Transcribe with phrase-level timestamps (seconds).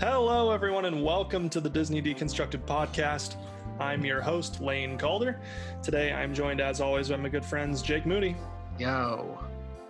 [0.00, 3.36] Hello, everyone, and welcome to the Disney Deconstructed podcast.
[3.78, 5.40] I'm your host, Lane Calder.
[5.84, 8.34] Today, I'm joined, as always, by my good friends Jake Moody
[8.76, 9.38] Yo.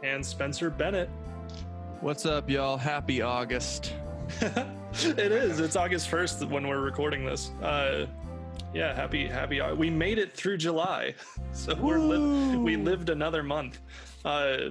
[0.03, 1.09] and Spencer Bennett.
[2.03, 2.77] What's up, y'all?
[2.77, 3.95] Happy August.
[4.41, 5.59] it is.
[5.59, 7.51] It's August 1st when we're recording this.
[7.63, 8.07] Uh,
[8.75, 9.63] yeah, happy, happy.
[9.75, 11.15] We made it through July,
[11.53, 13.81] so we're li- we lived another month.
[14.23, 14.71] Uh,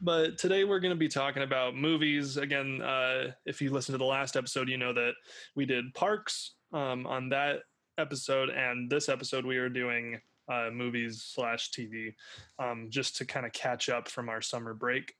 [0.00, 2.36] but today we're going to be talking about movies.
[2.36, 5.12] Again, uh, if you listen to the last episode, you know that
[5.54, 7.60] we did parks um, on that
[7.98, 10.20] episode, and this episode we are doing
[10.52, 12.14] uh, movies slash TV,
[12.58, 15.14] um, just to kind of catch up from our summer break.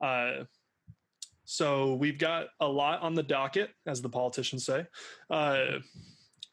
[0.00, 0.44] Uh,
[1.44, 4.86] so we've got a lot on the docket, as the politicians say.
[5.30, 5.78] Uh,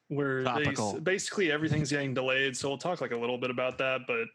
[0.08, 2.56] where bas- basically everything's getting delayed.
[2.56, 4.26] So we'll talk like a little bit about that, but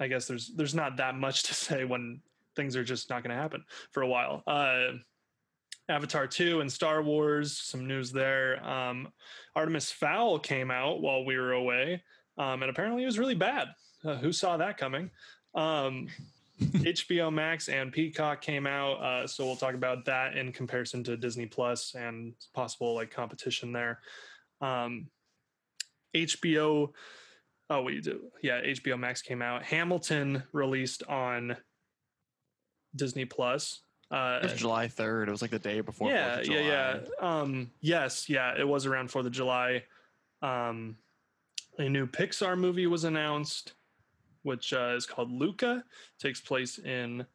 [0.00, 2.20] I guess there's there's not that much to say when
[2.56, 4.42] things are just not going to happen for a while.
[4.46, 4.98] Uh,
[5.88, 8.62] Avatar 2 and Star Wars, some news there.
[8.68, 9.08] Um,
[9.56, 12.02] Artemis Fowl came out while we were away,
[12.36, 13.68] um, and apparently it was really bad.
[14.04, 15.10] Uh, who saw that coming?
[15.54, 16.08] Um,
[16.60, 21.16] HBO Max and Peacock came out, uh, so we'll talk about that in comparison to
[21.16, 24.00] Disney Plus and possible like competition there.
[24.60, 25.06] Um,
[26.14, 26.90] HBO,
[27.70, 29.62] oh we do, yeah, HBO Max came out.
[29.62, 31.56] Hamilton released on
[32.96, 33.80] Disney Plus.
[34.10, 35.28] Uh, It was July 3rd.
[35.28, 36.10] It was like the day before.
[36.10, 37.00] yeah, 4th of yeah, yeah.
[37.20, 39.84] Um, yes, yeah, it was around Fourth of July.
[40.40, 40.96] Um,
[41.78, 43.74] a new Pixar movie was announced,
[44.42, 45.84] which uh, is called Luca.
[46.18, 47.26] Takes place in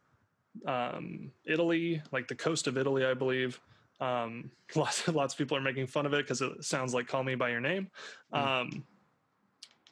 [0.66, 3.60] um, Italy, like the coast of Italy, I believe.
[4.02, 7.24] Um, lots, lots of people are making fun of it because it sounds like "Call
[7.24, 7.90] Me by Your Name."
[8.32, 8.84] Um,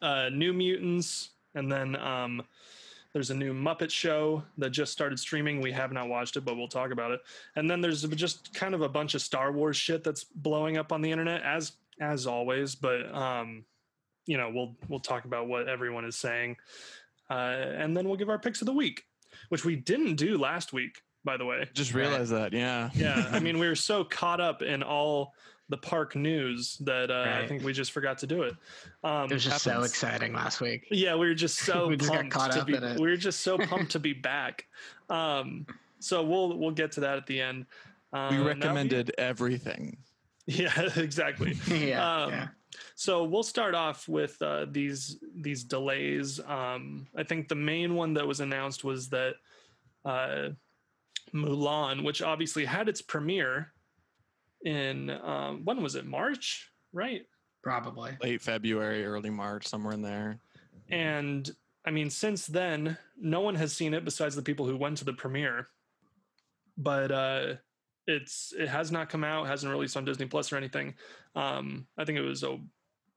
[0.01, 2.43] uh, New Mutants, and then um,
[3.13, 5.61] there's a new Muppet show that just started streaming.
[5.61, 7.19] We have not watched it, but we'll talk about it.
[7.55, 10.91] And then there's just kind of a bunch of Star Wars shit that's blowing up
[10.91, 12.75] on the internet, as as always.
[12.75, 13.65] But um,
[14.25, 16.57] you know, we'll we'll talk about what everyone is saying,
[17.29, 19.03] uh, and then we'll give our picks of the week,
[19.49, 21.67] which we didn't do last week, by the way.
[21.73, 22.53] Just realized that.
[22.53, 22.89] Yeah.
[22.95, 25.33] Yeah, I mean, we were so caught up in all
[25.71, 28.53] the park news that uh, I think we just forgot to do it.
[29.03, 30.85] Um, It was just so exciting last week.
[30.91, 32.75] yeah, we were just so We just got pumped caught to up be.
[32.75, 32.99] in it.
[32.99, 34.67] We were just so pumped to be back.
[35.09, 35.65] Um,
[35.99, 37.65] so we'll we'll get to that at the end.
[38.13, 39.97] Um, We now recommended everything.
[40.45, 41.57] yeah, exactly.
[41.67, 42.23] yeah.
[42.23, 42.47] Um, yeah.
[42.95, 46.39] So we'll start off with uh, these these delays.
[46.45, 49.35] Um, I think the main one that was announced was that
[50.03, 50.49] uh,
[51.33, 53.71] Mulan, which obviously had its premiere
[54.65, 57.21] in um, when was it March, right?
[57.63, 58.17] Probably.
[58.21, 60.39] Late February, early March, somewhere in there.
[60.89, 61.49] And
[61.85, 65.05] I mean, since then, no one has seen it besides the people who went to
[65.05, 65.69] the premiere.
[66.77, 67.53] But uh,
[68.07, 70.95] it's it has not come out, hasn't released on Disney Plus or anything.
[71.35, 72.59] Um, I think it was a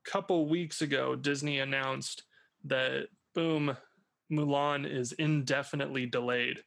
[0.03, 1.15] couple weeks ago.
[1.15, 2.23] Disney announced
[2.65, 3.75] that boom,
[4.31, 6.59] Mulan is indefinitely delayed.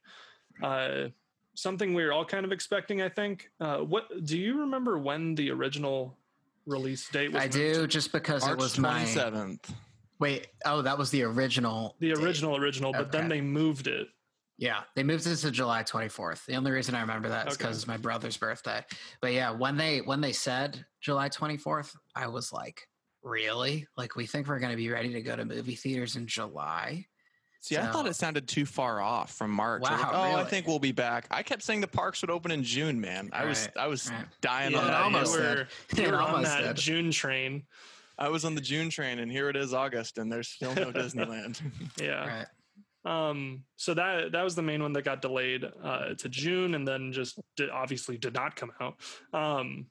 [0.63, 1.09] Uh,
[1.59, 3.03] something we were all kind of expecting.
[3.03, 3.51] I think.
[3.61, 6.17] Uh, what do you remember when the original
[6.67, 7.43] release date was?
[7.43, 9.71] I do just because March it was my 27th.
[10.21, 10.47] wait.
[10.65, 11.97] Oh, that was the original.
[12.01, 12.23] The date.
[12.23, 14.09] original, original, but then they moved it.
[14.61, 16.45] Yeah, they moved it to July 24th.
[16.47, 17.63] The only reason I remember that is Okay.
[17.63, 18.85] because it's my brother's birthday.
[19.21, 22.89] But yeah, when they when they said July 24th, I was like,
[23.23, 23.87] really?
[23.97, 27.07] Like we think we're going to be ready to go to movie theaters in July?
[27.61, 29.83] See, I thought it sounded too far off from March.
[29.85, 31.27] I was like, Wow, oh, I think we'll be back.
[31.31, 33.31] I kept saying the parks would open in June, man.
[33.33, 34.25] I was I was right.
[34.41, 35.01] dying Yeah, on that.
[35.03, 36.77] almost you were, you It were on almost that did.
[36.77, 37.65] June train.
[38.17, 40.93] I was on the June train, and here it is August, and there's still no
[40.93, 41.61] Disneyland.
[42.01, 42.45] Yeah.
[43.05, 43.29] Right.
[43.29, 46.87] Um, so that that was the main one that got delayed uh, to June, and
[46.87, 48.97] then just did, obviously did not come out.
[49.33, 49.87] Um,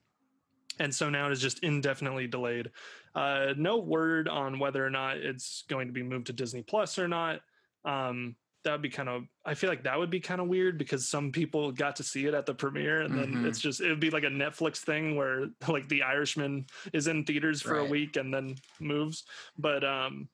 [0.80, 2.70] and so now it is just indefinitely delayed.
[3.16, 7.00] Uh, no word on whether or not it's going to be moved to Disney Plus
[7.00, 7.42] or not.
[7.86, 9.24] Um, that would be kind of.
[9.46, 12.26] I feel like that would be kind of weird because some people got to see
[12.26, 13.46] it at the premiere, and then Mhm.
[13.46, 17.24] it's just it would be like a Netflix thing where like The Irishman is in
[17.24, 19.24] theaters for a week and then moves.
[19.58, 20.28] But um,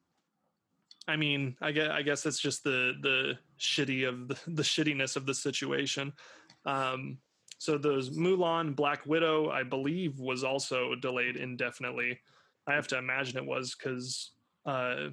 [1.07, 5.15] I mean, I guess I guess it's just the the shitty of the, the shittiness
[5.15, 6.13] of the situation.
[6.65, 7.19] Um,
[7.59, 12.19] so those Mulan, Black Widow, I believe, was also delayed indefinitely.
[12.67, 14.31] I have to imagine it was because
[14.65, 15.09] uh,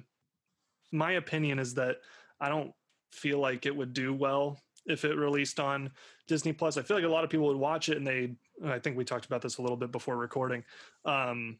[0.91, 1.97] my opinion is that
[2.41, 2.73] I don't
[3.11, 5.91] feel like it would do well if it released on
[6.27, 6.75] Disney Plus.
[6.77, 8.35] I feel like a lot of people would watch it, and they.
[8.65, 10.63] I think we talked about this a little bit before recording.
[11.05, 11.59] Um,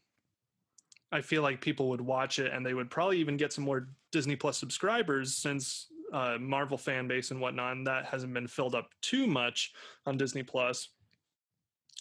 [1.12, 3.88] I feel like people would watch it, and they would probably even get some more
[4.10, 7.76] Disney Plus subscribers since uh, Marvel fan base and whatnot.
[7.76, 9.72] And that hasn't been filled up too much
[10.04, 10.88] on Disney Plus.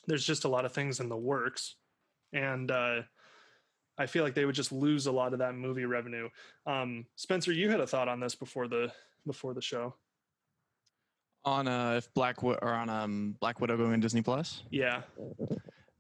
[0.07, 1.75] there's just a lot of things in the works,
[2.33, 3.01] and uh,
[3.97, 6.29] I feel like they would just lose a lot of that movie revenue.
[6.65, 8.91] Um, Spencer, you had a thought on this before the
[9.25, 9.95] before the show.
[11.43, 14.63] On uh, if Black or on um Black Widow going Disney Plus.
[14.69, 15.01] Yeah,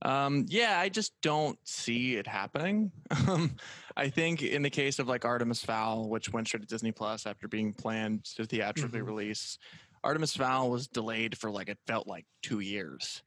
[0.03, 2.91] Um, yeah, I just don't see it happening.
[3.27, 3.55] Um,
[3.95, 7.25] I think in the case of like Artemis Fowl, which went straight to Disney Plus
[7.27, 9.05] after being planned to theatrically Mhm.
[9.05, 9.59] release,
[10.03, 13.21] Artemis Fowl was delayed for like it felt like two years.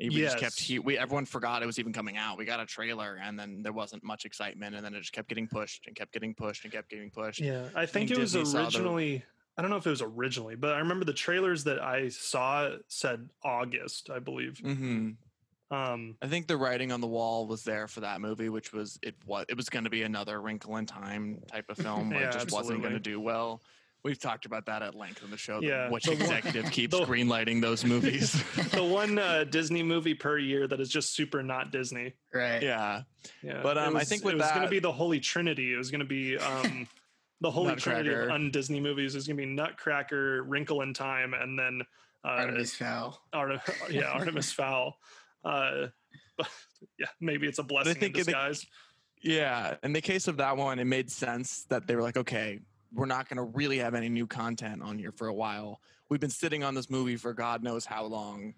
[0.00, 2.36] We just kept he, we everyone forgot it was even coming out.
[2.36, 5.28] We got a trailer and then there wasn't much excitement, and then it just kept
[5.28, 7.40] getting pushed and kept getting pushed and kept getting pushed.
[7.40, 7.68] yeah.
[7.74, 9.24] I think think it was Disney the- originally.
[9.56, 12.70] I don't know if it was originally, but I remember the trailers that I saw
[12.88, 14.58] said August, I believe.
[14.58, 15.10] hmm
[15.70, 18.98] Um, I think the writing on the wall was there for that movie, which was
[19.00, 22.22] it was it was going to be another Wrinkle in Time type of film where
[22.22, 23.62] Yeah, it just wasn't going to do well.
[24.04, 25.60] We've talked about that at length in the show.
[25.62, 28.32] Yeah, which the one- executive keeps the- greenlighting those movies?
[28.72, 32.12] the one uh, Disney movie per year that is just super not Disney.
[32.32, 32.62] Right.
[32.62, 33.02] yeah,
[33.42, 35.20] Yeah, But, it um, I was- think it with was going to be the Holy
[35.20, 35.72] Trinity.
[35.72, 36.86] It was going to be um,
[37.40, 38.34] the Holy Trinity of Nutcracker.
[38.34, 39.14] un-Disney movies.
[39.14, 41.80] It was going to be Nutcracker, Wrinkle in Time, and then
[42.24, 43.18] uh, Artemis Fowl.
[43.32, 43.60] Artem-
[43.90, 44.98] yeah, Artemis Fowl.
[45.42, 45.86] Uh,
[46.36, 46.48] but
[46.98, 48.66] yeah, maybe it's a blessing think in in the- disguise.
[49.22, 49.76] yeah.
[49.82, 52.60] In the case of that one, it made sense that they were like, okay,
[52.94, 55.80] we're not going to really have any new content on here for a while.
[56.08, 58.54] We've been sitting on this movie for God knows how long.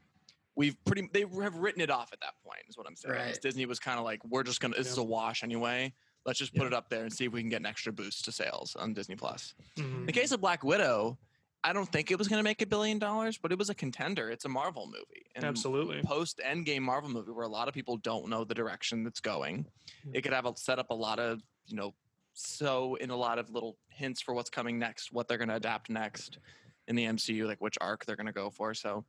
[0.57, 2.61] We've pretty they have written it off at that point.
[2.69, 3.15] Is what I'm saying.
[3.15, 3.39] Right.
[3.43, 4.77] Disney was kind of like, we're just gonna.
[4.77, 5.93] This is a wash anyway.
[6.25, 6.69] Let's just put Yeah.
[6.69, 8.95] it up there and see if we can get an extra boost to sales on
[8.95, 9.55] Disney Plus.
[9.77, 10.01] Mhm.
[10.01, 11.19] In the case of Black Widow,
[11.63, 13.75] I don't think it was going to make a billion dollars, but it was a
[13.75, 14.31] contender.
[14.31, 15.27] It's a Marvel movie.
[15.35, 16.01] And Absolutely.
[16.03, 19.67] Post Endgame Marvel movie where a lot of people don't know the direction that's going.
[20.13, 21.95] It could have a, set up a lot of, you know,
[22.39, 25.57] so in a lot of little hints for what's coming next, what they're going to
[25.57, 26.39] adapt next
[26.87, 28.75] in the MCU, like which arc they're going to go for.
[28.75, 29.05] So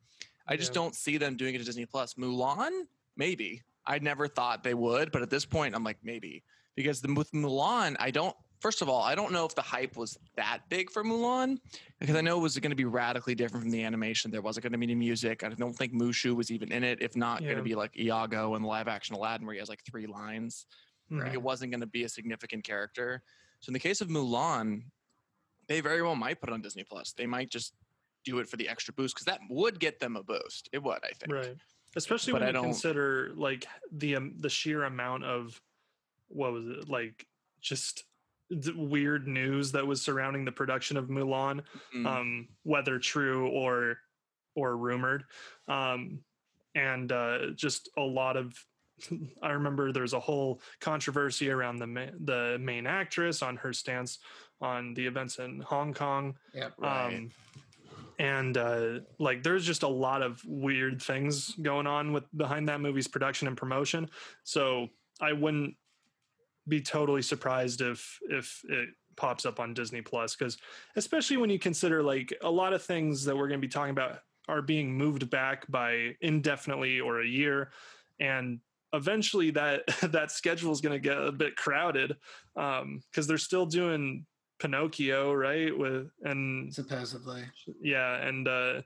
[0.48, 0.76] I just Yeah.
[0.76, 2.14] don't see them doing it to Disney Plus.
[2.14, 2.88] Mulan,
[3.18, 3.62] maybe.
[3.86, 6.44] I never thought they would, but at this point, I'm like, maybe.
[6.76, 9.98] Because the, with Mulan, I don't, first of all, I don't know if the hype
[9.98, 11.58] was that big for Mulan,
[12.00, 14.32] because I know it was going to be radically different from the animation.
[14.32, 15.44] There wasn't going to be any music.
[15.44, 18.56] I don't think Mushu was even in it, if not going to be like Iago
[18.56, 20.66] in live action Aladdin, where he has like three lines.
[21.12, 21.24] Mhm.
[21.24, 23.24] Like it wasn't going to be a significant character.
[23.60, 24.84] So in the case of Mulan,
[25.68, 27.14] they very well might put it on Disney Plus.
[27.14, 27.74] They might just
[28.26, 30.70] do it for the extra boost because that would get them a boost.
[30.74, 31.32] It would, I think.
[31.32, 31.56] Right.
[31.96, 35.60] Especially But when I you don't- consider like the um, the sheer amount of
[36.28, 37.26] what was it like
[37.62, 38.04] just
[38.60, 41.64] d- weird news that was surrounding the production of Mulan,
[41.96, 42.06] Mm.
[42.06, 44.00] um, whether true or
[44.56, 45.24] or rumored,
[45.68, 46.24] um,
[46.76, 48.54] and uh, just a lot of.
[49.42, 54.20] I remember there's a whole controversy around the ma- the main actress on her stance
[54.62, 56.36] on the events in Hong Kong.
[56.54, 56.74] Yep.
[56.78, 57.16] Right.
[57.16, 57.32] Um,
[58.20, 62.82] and uh, like there's just a lot of weird things going on with behind that
[62.82, 64.10] movie's production and promotion.
[64.44, 64.88] So
[65.22, 65.76] I wouldn't
[66.68, 70.58] be totally surprised if if it pops up on Disney Plus because
[70.96, 73.92] especially when you consider like a lot of things that we're going to be talking
[73.92, 77.72] about are being moved back by indefinitely or a year
[78.20, 78.60] and
[78.94, 82.16] eventually that that schedule is going to get a bit crowded
[82.56, 84.26] um because they're still doing
[84.60, 87.44] pinocchio right with and Supposedly.
[87.82, 88.82] yeah and uh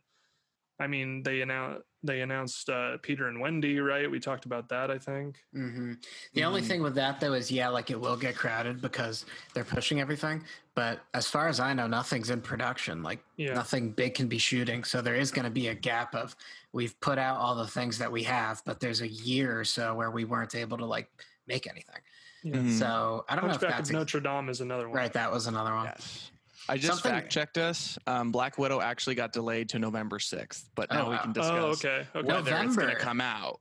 [0.80, 4.90] i mean they announced they announced uh peter and wendy right we talked about that
[4.90, 5.94] i think hmm
[6.34, 6.68] The only Mhm.
[6.68, 10.44] thing with that though is yeah, like it will get crowded because they're pushing everything.
[10.74, 13.04] But as far as I know, nothing's in production.
[13.04, 14.84] Like yeah nothing big can be shooting.
[14.84, 16.36] So there is going to be a gap of
[16.74, 19.94] we've put out all the things that we have, but there's a year or so
[19.96, 21.10] where we weren't able to like
[21.48, 21.96] make anything.
[22.44, 22.80] yeah Mhm.
[22.80, 25.14] So I don't know if hunchback that's of ex- notre dame is another one right.
[25.14, 25.86] That was another one.
[25.86, 26.32] Yes.
[26.70, 27.98] I just Something- fact checked us.
[28.08, 31.22] Um, Black Widow actually got delayed to November 6th, but Oh, now we wow.
[31.24, 32.36] can discuss oh okay okay No.
[32.36, 33.60] whether it's going to come out.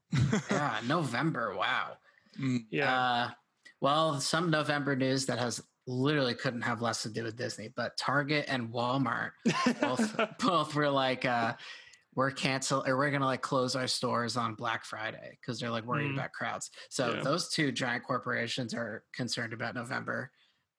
[0.50, 1.54] Yeah, November.
[1.56, 1.96] Wow.
[2.38, 3.30] Mm, yeah Uh,
[3.80, 7.96] well, some November news that has literally couldn't have less to do with Disney, but
[7.96, 9.30] Target and Walmart
[9.80, 11.54] both both were like, uh,
[12.14, 15.84] we're cancel or we're gonna like close our stores on Black Friday because they're like
[15.84, 16.14] worried Mm.
[16.14, 16.70] about crowds.
[16.88, 17.22] So Yeah.
[17.22, 20.30] those two giant corporations are concerned about November.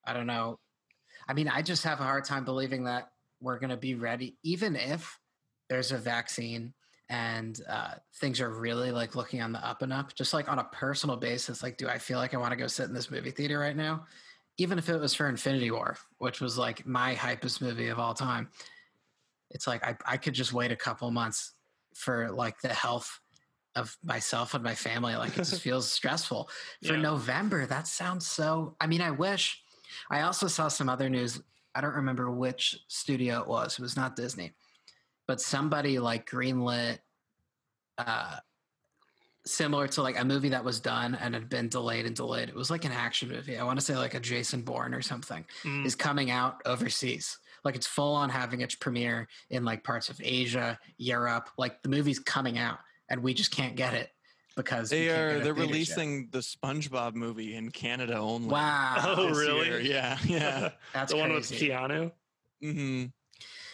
[0.05, 0.59] I don't know.
[1.27, 4.75] I mean, I just have a hard time believing that we're gonna be ready, even
[4.75, 5.19] if
[5.69, 6.73] there's a vaccine
[7.07, 10.13] and uh, things are really like looking on the up and up.
[10.15, 12.67] Just like on a personal basis, like, do I feel like I want to go
[12.67, 14.05] sit in this movie theater right now?
[14.57, 18.13] Even if it was for Infinity War, which was like my hypest movie of all
[18.13, 18.49] time
[19.51, 21.53] it's like I, I could just wait a couple months
[21.95, 23.19] for like the health
[23.75, 26.49] of myself and my family like it just feels stressful
[26.85, 27.01] for Yeah.
[27.01, 29.61] november that sounds so i mean i wish
[30.09, 31.41] i also saw some other news
[31.75, 34.51] i don't remember which studio it was it was not disney
[35.27, 36.99] but somebody like greenlit
[37.97, 38.37] uh
[39.45, 42.47] similar to like a movie that was done and had been delayed and delayed.
[42.47, 43.57] It was like an action movie.
[43.57, 45.83] I want to say like a Jason Bourne or something Mm.
[45.83, 47.39] is coming out overseas.
[47.63, 51.49] Like it's full on having its premiere in like parts of Asia, Europe.
[51.57, 54.09] Like the movie's coming out and we just can't get it
[54.55, 55.67] because they are they're theaters yet.
[55.67, 58.49] releasing the SpongeBob movie in Canada only.
[58.49, 59.67] Wow, Oh, really?
[59.67, 59.79] year.
[59.79, 60.69] Yeah, yeah.
[60.93, 61.55] that's the one crazy.
[61.69, 62.11] with Keanu.
[62.61, 63.05] hmm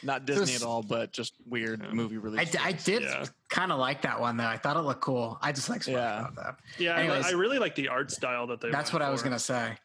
[0.03, 1.91] Not Disney s- at all, but just weird Yeah.
[1.93, 2.51] movie release.
[2.51, 2.83] d- I dates.
[2.83, 3.25] did Yeah.
[3.49, 4.45] kind of like that one though.
[4.45, 5.39] I thought it looked cool.
[5.41, 6.27] I just like SpongeBob Yeah.
[6.35, 6.55] though.
[6.77, 7.25] Yeah, I, Anyways.
[7.25, 8.69] I really like the art style that they.
[8.69, 9.77] That's went what I was gonna say.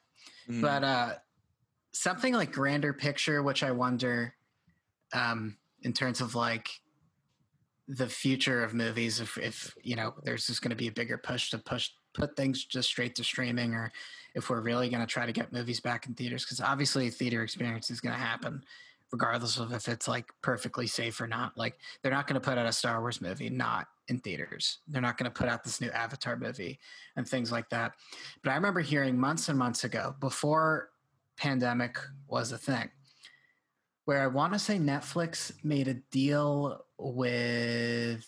[0.51, 0.61] Mhm.
[0.61, 1.15] But uh,
[1.93, 4.35] something like grander picture, which I wonder,
[5.13, 6.69] um, in terms of like
[7.89, 11.19] the future of movies, if if you know, there's just going to be a bigger
[11.19, 13.93] push to push put things just straight to streaming, or
[14.35, 17.43] if we're really going to try to get movies back in theaters, because obviously theater
[17.43, 18.63] experience is going to happen.
[19.11, 22.57] Regardless of if it's like perfectly safe or not, like they're not going to put
[22.57, 24.79] out a Star Wars movie not in theaters.
[24.89, 26.79] They're not going to put out this new Avatar movie
[27.17, 27.93] and things like that.
[28.43, 30.89] But I remember hearing months and months ago, before
[31.37, 31.99] pandemic
[32.29, 32.91] was a thing,
[34.05, 38.25] where I want to say Netflix made a deal with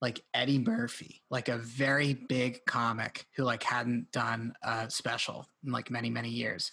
[0.00, 5.72] like Eddie Murphy, like a very big comic who like hadn't done a special in
[5.72, 6.70] like many many years.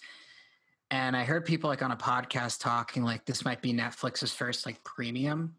[0.90, 4.66] And I heard people like on a podcast talking like this might be Netflix's first
[4.66, 5.54] like premium.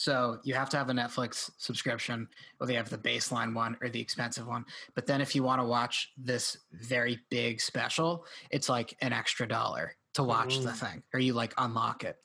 [0.00, 2.26] So you have to have a Netflix subscription,
[2.56, 4.64] whether you have the baseline one or the expensive one.
[4.94, 9.46] But then if you want to watch this very big special, it's like an extra
[9.46, 10.74] dollar to watch the mm.
[10.74, 12.16] thing, or you like unlock it.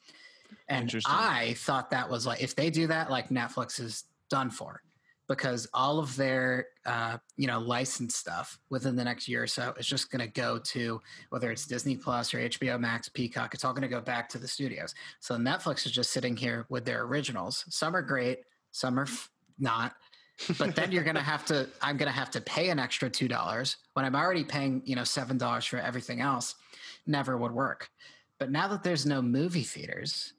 [0.70, 4.82] And I thought that was like if they do that, like Netflix is done for,
[5.27, 9.74] because all of their uh, you know license stuff within the next year or so
[9.79, 13.53] is just going to go to whether it's Disney Plus or HBO Max, Peacock.
[13.53, 14.94] It's all going to go back to the studios.
[15.20, 17.65] So Netflix is just sitting here with their originals.
[17.70, 18.39] Some are great,
[18.72, 19.94] some are f- not.
[20.58, 23.77] but then you're gonna have to i'm gonna have to pay an extra two dollars
[23.94, 26.55] when i'm already paying you know seven dollars for everything else
[27.08, 27.89] never would work
[28.38, 30.34] but now that there's no movie theaters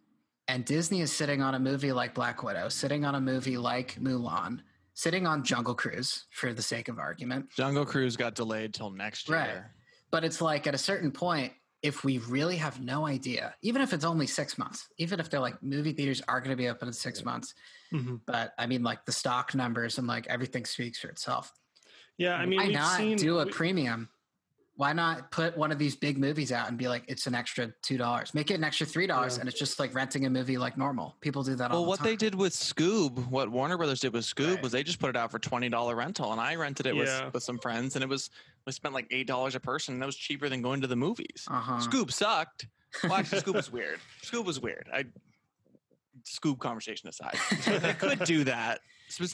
[0.48, 3.94] and disney is sitting on a movie like black widow sitting on a movie like
[3.98, 4.60] mulan
[4.96, 9.28] sitting on jungle cruise for the sake of argument Jungle Cruise got delayed till next
[9.28, 9.38] year.
[9.38, 9.62] Right.
[10.10, 13.92] but it's like at a certain point if we really have no idea even if
[13.92, 16.88] it's only six months even if they're like movie theaters are going to be open
[16.88, 17.54] in six months
[17.92, 18.20] Mhm.
[18.26, 21.52] but i mean like the stock numbers and like everything speaks for itself
[22.18, 24.08] Yeah, I mean, why we've not seen do a we- premium?
[24.76, 27.72] Why not put one of these big movies out and be like, it's an extra
[27.82, 29.40] two dollars, make it an extra three dollars, Yeah.
[29.40, 31.16] and it's just like renting a movie like normal.
[31.22, 32.08] People do that all Well, the what time.
[32.08, 34.62] they did with Scoob, what Warner Brothers did with Scoob, Right.
[34.62, 37.08] was they just put it out for twenty dollar rental, and I rented it with
[37.08, 37.30] Yeah.
[37.32, 38.28] with some friends, and it was
[38.66, 40.96] we spent like eight dollars a person, and that was cheaper than going to the
[40.96, 41.46] movies.
[41.48, 41.78] Uh-huh.
[41.78, 42.66] Scoob sucked.
[43.02, 43.98] Well, actually, Scoob was weird.
[44.22, 44.88] Scoob was weird.
[44.92, 45.04] I
[46.26, 48.80] Scoob conversation aside, but they could do that.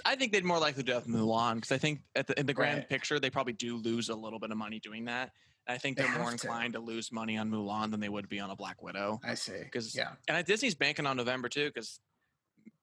[0.04, 2.46] I think they'd more likely do that with Mulan because I think at the, in
[2.46, 2.88] the grand Right.
[2.88, 5.30] picture they probably do lose a little bit of money doing that.
[5.68, 6.46] I think They they're more have to.
[6.46, 9.20] inclined to lose money on Mulan than they would be on a Black Widow.
[9.24, 9.58] I see.
[9.62, 12.00] Because yeah, And Disney's banking on November too because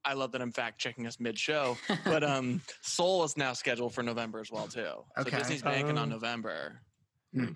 [0.05, 1.77] I love that I'm fact checking us mid show.
[2.05, 4.81] But um, Soul is now scheduled for November as well too.
[4.83, 5.37] So Okay.
[5.37, 6.81] Disney's banking on Um, November.
[7.33, 7.47] Hmm.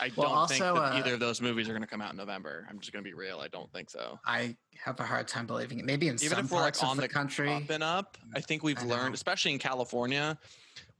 [0.00, 2.00] I Well, don't think also, that uh, either of those movies are going to come
[2.00, 2.66] out in November.
[2.68, 3.40] I'm just going to be real.
[3.40, 4.18] I don't think so.
[4.24, 5.84] I have a hard time believing it.
[5.84, 7.52] Maybe in Even some if we're like parts of on the, the country.
[7.52, 9.14] Up and up, I think we've I learned, know.
[9.14, 10.38] especially in California,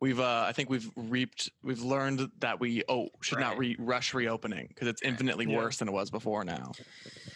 [0.01, 4.15] we've uh, I think we've reaped, we've learned that we oh should not re- rush
[4.15, 5.11] reopening because it's Right.
[5.11, 5.57] infinitely Yeah.
[5.57, 6.73] worse than it was before now.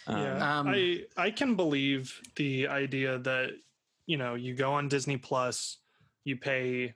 [0.05, 3.51] Um, Yeah, Um, I I can believe the idea that
[4.05, 5.77] you know you go on Disney Plus,
[6.23, 6.93] you pay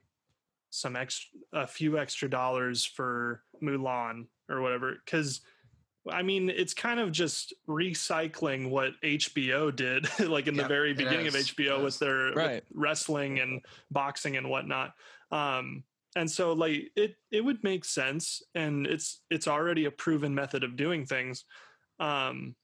[0.70, 5.40] some extra a few extra dollars for Mulan or whatever because
[6.10, 10.90] I mean it's kind of just recycling what HBO did like in Yep, the very
[10.92, 11.98] it beginning of HBO with is.
[11.98, 14.94] their with wrestling and boxing and whatnot.
[15.30, 15.84] Um,
[16.16, 20.64] and so like it it would make sense and it's it's already a proven method
[20.64, 21.44] of doing things.
[22.00, 22.54] Um,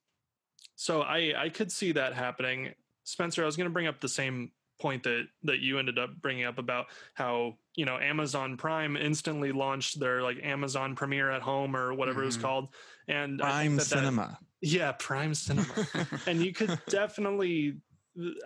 [0.75, 2.75] so I I could see that happening.
[3.05, 6.11] Spencer, I was going to bring up the same point that that you ended up
[6.21, 11.43] bringing up about how you know Amazon Prime instantly launched their like Amazon Premiere at
[11.43, 12.43] Home or whatever it was Mhm.
[12.43, 12.69] called,
[13.09, 14.39] and Prime that that- Cinema.
[14.61, 15.67] yeah, Prime Cinema,
[16.27, 17.77] and you could definitely.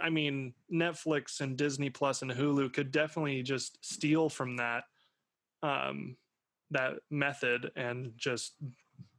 [0.02, 4.84] I mean, Netflix and Disney Plus and Hulu could definitely just steal from that,
[5.62, 6.18] um,
[6.72, 8.54] that method and just,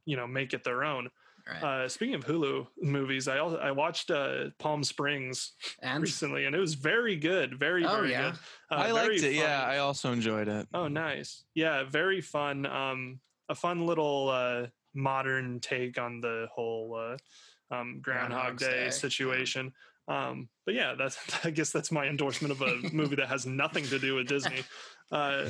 [0.04, 1.10] you know, make it their own.
[1.48, 1.62] Right.
[1.62, 6.54] Uh, speaking of Hulu movies, I also I watched uh, Palm Springs and recently, and
[6.54, 8.30] it was very good, very Oh, very yeah?
[8.30, 8.38] good.
[8.70, 9.38] Uh, I liked very it.
[9.38, 9.64] Yeah.
[9.64, 10.66] I also enjoyed it.
[10.72, 11.44] Oh, nice.
[11.54, 12.66] Yeah, very fun.
[12.66, 18.70] Um, a fun little uh, modern take on the whole uh, um, Groundhog Groundhog's Day,
[18.70, 18.90] Day, yeah.
[18.90, 19.72] situation.
[20.08, 23.84] Um, but yeah, that's I guess that's my endorsement of a movie that has nothing
[23.86, 24.62] to do with Disney.
[25.10, 25.46] Uh,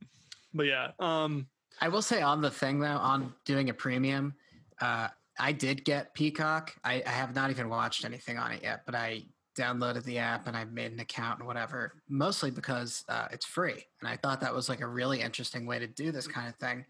[0.54, 1.46] but yeah, um,
[1.80, 4.34] I will say on the thing though, on doing a premium,
[4.80, 6.74] uh, I did get Peacock.
[6.84, 9.22] I, I have not even watched anything on it yet, but I
[9.58, 13.84] downloaded the app and I made an account and whatever, mostly because uh, it's free.
[14.00, 16.56] And I thought that was like a really interesting way to do this kind of
[16.56, 16.84] thing.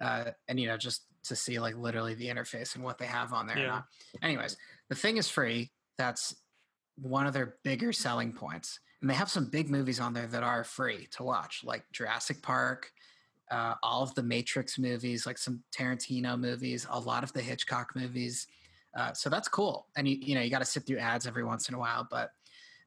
[0.00, 3.32] Uh, and, you know, just to see like literally the interface and what they have
[3.32, 3.58] on there.
[3.58, 3.82] Yeah.
[4.20, 4.56] Anyways,
[4.88, 5.70] the thing is free.
[5.96, 6.34] That's
[6.96, 8.80] one of their bigger selling points.
[9.00, 12.42] And they have some big movies on there that are free to watch, like Jurassic
[12.42, 12.90] Park,
[13.50, 17.94] uh, all of the Matrix movies, like some Tarantino movies, a lot of the Hitchcock
[17.94, 18.46] movies.
[18.96, 19.88] Uh, so that's cool.
[19.96, 22.06] And you, you know, you got to sit through ads every once in a while,
[22.10, 22.32] but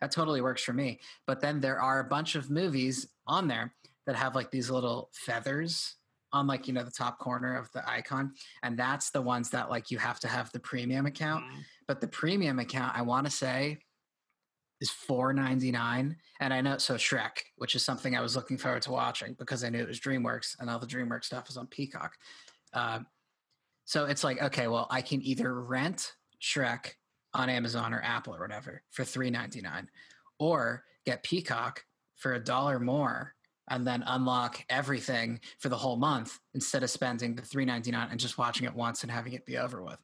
[0.02, 1.00] that totally works for me.
[1.26, 3.74] But then there are a bunch of movies on there
[4.06, 5.96] that have like these little feathers
[6.32, 8.34] on like, you know, the top corner of the icon.
[8.62, 11.46] And that's the ones that like you have to have the premium account.
[11.46, 13.80] mm, But the premium account, I want to say,
[14.82, 18.58] is four ninety nine, and I know so Shrek, which is something I was looking
[18.58, 21.58] forward to watching because I knew it was DreamWorks, and all the DreamWorks stuff is
[21.58, 22.14] on Peacock.
[22.74, 23.00] Uh,
[23.86, 26.94] so it's like, okay, well, I can either rent Shrek
[27.34, 29.90] on Amazon or Apple or whatever for three ninety nine,
[30.40, 31.84] or get Peacock
[32.16, 33.34] for a dollar more
[33.70, 38.10] and then unlock everything for the whole month instead of spending the three ninety nine
[38.12, 39.98] and just watching it once and having it be over with.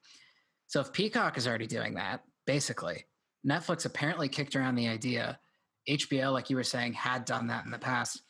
[0.67, 3.05] So if Peacock is already doing that, basically,
[3.47, 5.39] Netflix apparently kicked around the idea.
[5.89, 8.21] HBO, like you were saying, had done that in the past.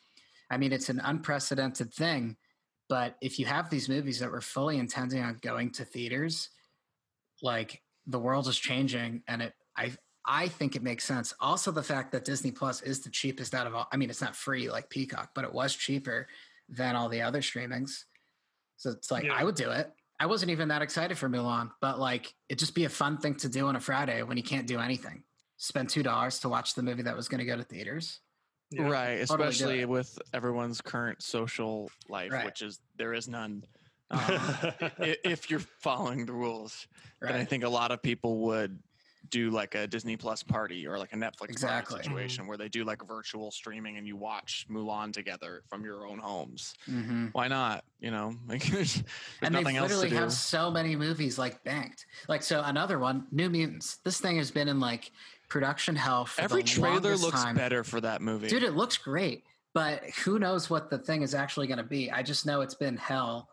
[0.49, 2.37] I mean, it's an unprecedented thing,
[2.89, 6.49] but if you have these movies that were fully intending on going to theaters,
[7.41, 9.93] like the world is changing, and it, I,
[10.25, 11.33] I think it makes sense.
[11.39, 13.87] Also, the fact that Disney Plus is the cheapest out of all.
[13.91, 16.27] I mean, it's not free like Peacock, but it was cheaper
[16.69, 18.03] than all the other streamings.
[18.77, 19.35] So it's like Yeah.
[19.35, 19.91] I would do it.
[20.21, 23.33] I wasn't even that excited for Mulan, but like it'd just be a fun thing
[23.37, 25.23] to do on a Friday when you can't do anything.
[25.57, 28.19] Spend two dollars to watch the movie that was going to go to theaters.
[28.69, 28.83] yeah.
[28.87, 29.89] Right, especially it.
[29.89, 32.45] with everyone's current social life, Right.
[32.45, 33.63] which is there is none.
[34.11, 36.85] Um, if you're following the rules,
[37.21, 38.77] then I think a lot of people would
[39.29, 41.95] do like a Disney Plus party or like a Netflix Exactly.
[41.95, 46.05] party situation where they do like virtual streaming and you watch Mulan together from your
[46.05, 46.73] own homes.
[46.85, 47.83] hmm Why not?
[47.99, 49.05] You know, like there's, there's
[49.41, 52.05] And they nothing else to literally have so many movies like banked.
[52.27, 53.97] Like so, another one, New Mutants.
[53.97, 55.11] This thing has been in like
[55.49, 57.55] production hell for Every the trailer looks time.
[57.55, 58.47] better for that movie.
[58.47, 62.09] Dude, it looks great, but who knows what the thing is actually going to be?
[62.11, 63.49] I just know it's been hell.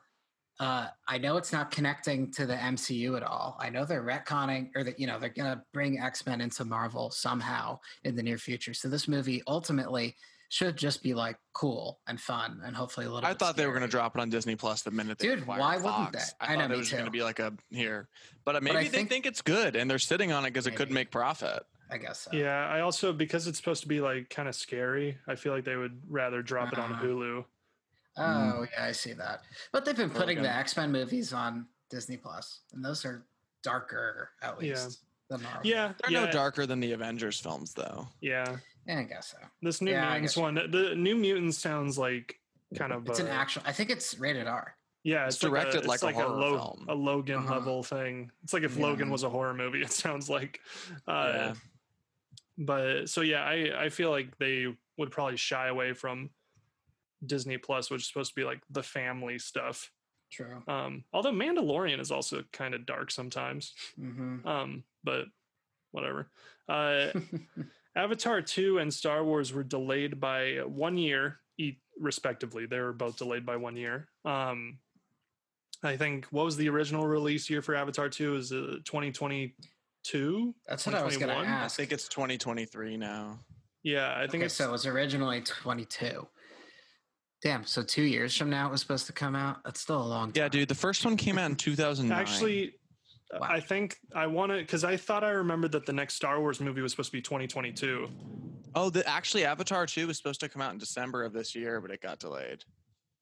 [0.60, 3.56] Uh, I know it's not connecting to the MCU at all.
[3.60, 6.64] I know they're retconning, or that you know they're going to bring X Men into
[6.64, 8.74] Marvel somehow in the near future.
[8.74, 10.16] So this movie ultimately
[10.50, 13.26] should just be like cool and fun, and hopefully a little.
[13.26, 15.28] I bit thought they were going to drop it on Disney Plus the minute they
[15.28, 16.32] Dude, acquired why wouldn't Fox.
[16.32, 16.46] they?
[16.46, 18.08] I, I know, thought me it was going to be like a here,
[18.44, 20.66] but uh, But maybe they think- think it's good and they're sitting on it because
[20.66, 21.62] it could make profit.
[21.90, 22.30] I guess so.
[22.36, 25.16] yeah, I also because it's supposed to be like kind of scary.
[25.26, 27.44] I feel like they would rather drop it on Uh, Hulu.
[28.18, 29.42] Oh yeah, I see that.
[29.72, 33.24] But they've been putting the X Men movies on Disney Plus, and those are
[33.62, 34.74] darker at Yeah.
[34.74, 35.62] least than Marvel.
[35.64, 38.08] Yeah, They're yeah, no darker than the Avengers films, though.
[38.20, 38.56] yeah.
[38.86, 39.38] yeah, I guess so.
[39.62, 42.38] This New Yeah, Mutants one, the New Mutants sounds like
[42.76, 43.62] kind of It's an actual.
[43.66, 44.74] I think it's rated R.
[45.04, 46.86] Yeah, It's it's, like directed a, like it's a like horror Lo- film.
[46.88, 47.54] a Logan Uh-huh.
[47.54, 48.30] level thing.
[48.42, 48.84] It's like if Yeah.
[48.86, 49.80] Logan was a horror movie.
[49.82, 50.60] It sounds like.
[51.06, 51.54] Uh, Yeah.
[52.58, 56.30] But so yeah, I I feel like they would probably shy away from
[57.24, 59.90] Disney Plus, which is supposed to be like the family stuff.
[60.30, 60.62] True.
[60.68, 63.72] Um, although Mandalorian is also kind of dark sometimes.
[63.96, 65.24] hmm Um, but
[65.92, 66.30] whatever.
[66.68, 67.08] Uh,
[67.96, 72.66] Avatar 2 and Star Wars were delayed by one year, e- respectively.
[72.66, 74.08] They were both delayed by one year.
[74.24, 74.78] Um,
[75.82, 78.36] I think what was the original release year for Avatar 2?
[78.36, 80.54] Is it 2022?
[80.66, 81.64] That's what I was going to 2021?
[81.64, 83.38] I think it's 2023 now.
[83.82, 86.26] Yeah, I think okay, it's so it was originally 22.
[87.42, 87.64] Damn.
[87.64, 89.58] So two years from now it was supposed to come out.
[89.64, 90.42] That's still a long time.
[90.42, 92.18] Yeah, dude, the first one came out in 2009.
[92.18, 92.74] actually.
[93.32, 93.40] Wow.
[93.42, 96.60] I think I want to because I thought I remembered that the next Star Wars
[96.60, 98.08] movie was supposed to be 2022.
[98.74, 101.80] oh, the actually Avatar 2 was supposed to come out in December of this year,
[101.80, 102.64] but it got delayed.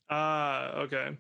[0.09, 1.17] Ah, okay.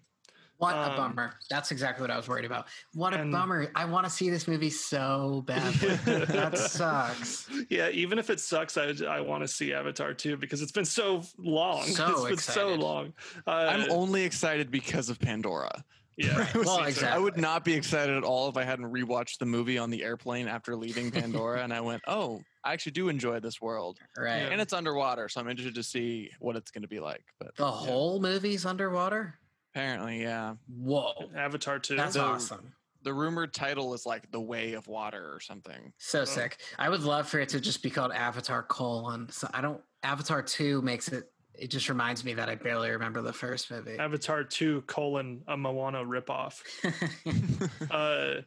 [0.59, 1.35] What a Um, bummer.
[1.51, 2.66] That's exactly what I was worried about.
[2.95, 3.71] What a and- bummer.
[3.75, 5.95] I want to see this movie so badly.
[5.97, 6.57] that
[6.90, 7.49] sucks.
[7.69, 10.85] Yeah, even if it sucks, I I want to see Avatar 2 because it's been
[10.87, 11.83] so long.
[11.85, 12.81] So it's been so excited.
[12.81, 13.12] long.
[13.47, 15.85] Uh, I'm only excited because of Pandora.
[16.16, 16.38] yeah.
[16.55, 17.09] Right, well, exactly.
[17.14, 20.03] I would not be excited at all if I hadn't rewatched the movie on the
[20.03, 24.37] airplane after leaving Pandora and I went, "Oh, I actually do enjoy this world." Right.
[24.51, 27.25] And it's underwater, so I'm interested to see what it's going to be like.
[27.38, 29.38] But The yeah, whole movie's underwater?
[29.81, 30.55] Apparently, yeah.
[30.69, 31.12] Whoa.
[31.37, 31.97] Avatar 2.
[31.97, 32.73] That's The- awesome.
[33.03, 35.93] The rumored title is like "The Way of Water" or something.
[35.99, 36.25] So Oh.
[36.25, 36.59] sick.
[36.77, 39.31] I would love for it to just be called Avatar colon.
[39.31, 43.23] So I don't Avatar 2 makes it it just reminds me that I barely remember
[43.23, 43.97] the first movie.
[43.99, 46.61] Avatar 2 colon a Moana ripoff.
[47.91, 48.43] uh,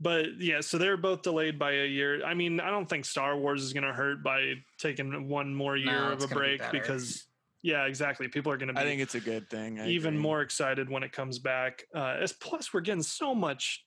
[0.00, 2.22] but yeah, so they're both delayed by a year.
[2.24, 5.74] I mean, I don't think Star Wars is going to hurt by taking one more
[5.76, 7.26] year No, of a gonna be break because,
[7.62, 8.28] yeah, exactly.
[8.28, 9.80] People are going to be I think it's a good thing.
[9.80, 10.22] I even agree.
[10.22, 11.84] more excited when it comes back.
[11.94, 13.84] Uh, as plus, we're getting so much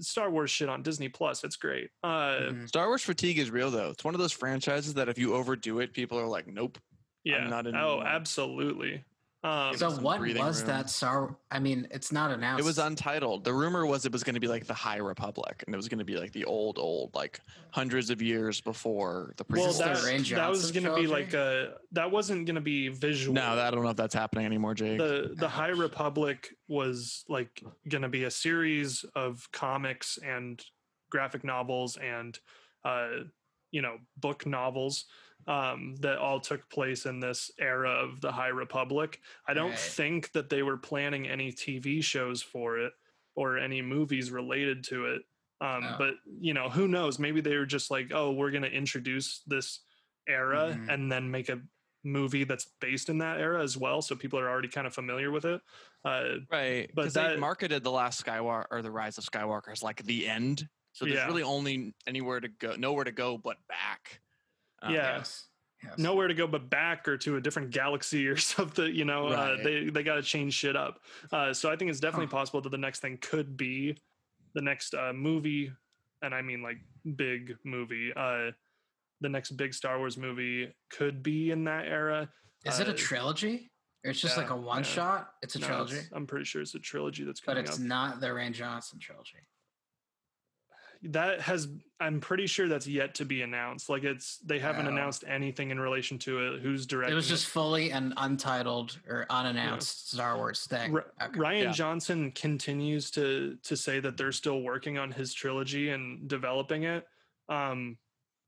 [0.00, 1.44] Star Wars shit on Disney Plus.
[1.44, 1.90] It's great.
[2.02, 2.68] Uh, Mhm.
[2.68, 3.90] Star Wars fatigue is real though.
[3.90, 6.78] It's one of those franchises that if you overdo it, people are like, "Nope."
[7.22, 7.46] yeah.
[7.48, 9.04] not in- oh, absolutely.
[9.42, 10.66] Um, so what was room.
[10.66, 11.34] that Star?
[11.50, 12.60] I mean, it's not announced.
[12.60, 13.42] It was untitled.
[13.42, 15.88] The rumor was it was going to be like the High Republic, and it was
[15.88, 19.46] going to be like the old, old, like hundreds of years before the.
[19.48, 22.44] well, Is this the that, Rian that was going to be like a that wasn't
[22.44, 23.34] going to be visual.
[23.34, 24.98] no, I don't know if that's happening anymore, Jake.
[24.98, 25.68] the the High.
[25.68, 30.62] Republic was like going to be a series of comics and
[31.10, 32.38] graphic novels and
[32.84, 33.08] uh,
[33.70, 35.06] you know book novels
[35.50, 39.20] um, that all took place in this era of the High Republic.
[39.48, 39.78] I don't Right.
[39.78, 42.92] think that they were planning any TV shows for it
[43.34, 45.22] or any movies related to it.
[45.60, 45.96] Um, Oh.
[45.98, 47.18] But you know, who knows?
[47.18, 49.80] Maybe they were just like, "Oh, we're going to introduce this
[50.28, 50.88] era Mhm.
[50.88, 51.60] and then make a
[52.04, 55.30] movie that's based in that era as well, so people are already kind of familiar
[55.32, 55.60] with it."
[56.04, 59.82] Uh, right, but because they marketed the last Skywalker or the Rise of Skywalker as
[59.82, 60.68] like the end.
[60.92, 61.26] So there's Yeah.
[61.26, 64.20] really only anywhere to go, nowhere to go but back.
[64.82, 65.16] Um, Yeah.
[65.18, 65.46] Yes.
[65.84, 65.98] yes.
[65.98, 69.56] nowhere to go but back or to a different galaxy or something you know uh,
[69.62, 71.00] they they got to change shit up
[71.32, 72.32] uh, so i think it's definitely Huh.
[72.38, 73.96] possible that the next thing could be
[74.54, 75.72] the next uh, movie
[76.22, 76.78] and i mean like
[77.16, 78.50] big movie uh,
[79.20, 82.28] the next big star wars movie could be in that era
[82.64, 83.70] Is it a uh, trilogy?
[84.04, 84.60] Or it's just yeah, like a yeah.
[84.74, 85.32] one shot?
[85.42, 87.78] It's a No, trilogy, it's- i'm pretty sure it's a trilogy that's coming but it's
[87.78, 89.36] up not the Rian Johnson trilogy.
[91.02, 91.66] That has
[91.98, 94.90] i'm pretty sure that's yet to be announced like it's they haven't Oh.
[94.90, 99.24] announced anything in relation to it who's directing It was just fully an untitled or
[99.30, 100.92] unannounced Star Wars thing.
[100.92, 101.38] Ri- Okay.
[101.38, 101.72] Rian Yeah.
[101.72, 107.06] Johnson continues to to say that they're still working on his trilogy and developing it,
[107.48, 107.96] um,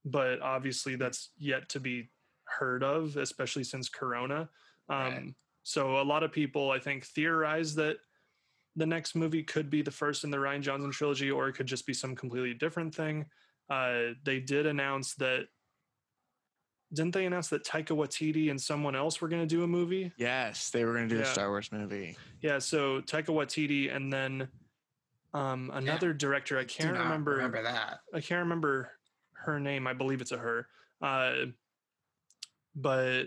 [0.04, 2.10] but obviously that's yet to be
[2.44, 4.48] heard of, especially since Corona.
[4.90, 5.34] Um, Right.
[5.62, 7.96] So a lot of people, I think, theorize that
[8.76, 11.66] the next movie could be the first in the Rian Johnson trilogy, or it could
[11.66, 13.26] just be some completely different thing.
[13.70, 15.46] Uh, they did announce that.
[16.94, 20.12] Didn't they announce that Taika Waititi and someone else were going to do a movie?
[20.18, 21.26] Yes, they were going to do Yeah.
[21.26, 22.18] a Star Wars movie.
[22.42, 24.46] Yeah, so Taika Waititi and then
[25.32, 26.58] um, another director.
[26.58, 27.36] I can't not remember.
[27.36, 28.00] remember that.
[28.12, 28.90] I can't remember
[29.32, 29.86] her name.
[29.86, 30.66] I believe it's a her.
[31.00, 31.46] Uh,
[32.76, 33.24] but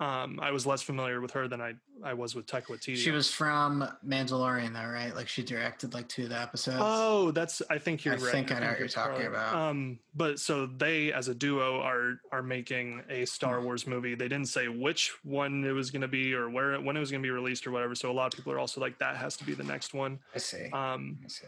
[0.00, 2.96] um, I was less familiar with her than I, I was with Taika Waititi.
[2.96, 5.12] She was from Mandalorian, though, right?
[5.12, 6.78] Like she directed like two of the episodes.
[6.80, 7.62] Oh, that's.
[7.68, 8.30] I think you're I right.
[8.30, 9.54] think I know what you're you're talking probably- about.
[9.56, 13.64] Um, but so they, as a duo, are are making a Star Hmm.
[13.64, 14.14] Wars movie.
[14.14, 17.10] They didn't say which one it was going to be or where when it was
[17.10, 17.96] going to be released or whatever.
[17.96, 20.20] So a lot of people are also like, that has to be the next one.
[20.34, 20.70] I see.
[20.72, 21.46] Um, I see.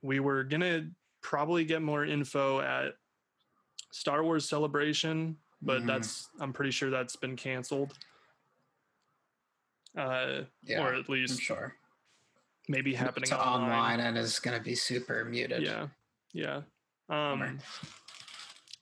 [0.00, 0.88] we were gonna
[1.20, 2.94] probably get more info at
[3.90, 5.86] Star Wars Celebration, but Mhm.
[5.86, 7.96] that's I'm pretty sure that's been canceled.
[9.96, 11.74] Uh, Yeah, or at I'm least sure.
[12.68, 13.70] maybe happening It's online.
[13.70, 15.62] online and is going to be super muted.
[15.62, 15.88] Yeah,
[16.32, 16.62] yeah.
[17.08, 17.46] Bummer.
[17.46, 17.60] Um,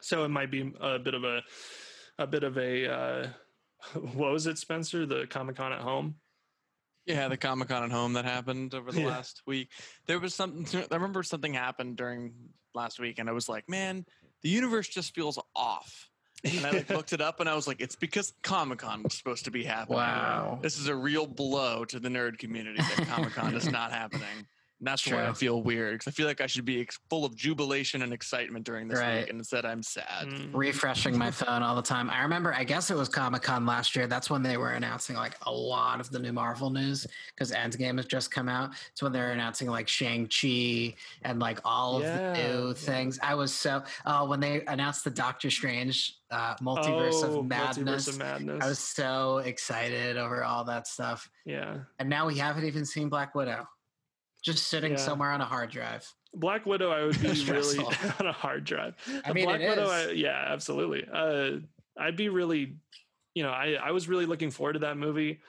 [0.01, 1.43] so it might be a bit of a
[2.19, 3.29] a bit of a uh,
[4.15, 5.07] what was it, Spencer?
[5.07, 6.17] The Comic Con at home.
[7.07, 9.09] Yeah, the Comic Con at home that happened over the Yeah.
[9.09, 9.71] last week.
[10.07, 10.67] There was something.
[10.91, 12.35] I remember something happened during
[12.75, 14.05] last week, and I was like, "Man,
[14.43, 16.09] the universe just feels off."
[16.45, 19.15] And I like looked it up, and I was like, "It's because Comic Con was
[19.15, 20.59] supposed to be happening." Wow.
[20.63, 24.47] This is a real blow to the nerd community that Comic Con is not happening.
[24.85, 27.25] And that's why I feel weird because I feel like I should be ex- full
[27.25, 29.21] of jubilation and excitement during this Right.
[29.21, 30.05] week, and instead I'm sad.
[30.29, 30.51] Mm.
[30.53, 32.11] refreshing my phone all the time.
[32.11, 34.07] I remember, I guess it was Comic Con last year.
[34.07, 37.97] That's when they were announcing like a lot of the new Marvel news because Endgame
[37.97, 38.73] has just come out.
[38.93, 42.75] It's when they're announcing like Shang-Chi and like all of the new yeah.
[42.75, 43.19] things.
[43.23, 48.07] I was so, uh, when they announced the Doctor Strange uh, Multiverse Oh, of Madness,
[48.07, 48.65] Multiverse of Madness.
[48.65, 51.31] I was so excited over all that stuff.
[51.45, 51.79] yeah.
[51.99, 53.67] And now we haven't even seen Black Widow.
[54.45, 54.99] Just sitting Yeah.
[54.99, 56.11] somewhere on a hard drive.
[56.35, 57.79] Black Widow, I would be really
[58.21, 58.95] on a hard drive.
[59.25, 60.09] I mean, Black it Widow, is.
[60.09, 61.07] I, yeah, absolutely.
[61.11, 61.59] Uh,
[61.99, 62.77] I'd be really,
[63.35, 65.41] you know, I, I was really looking forward to that movie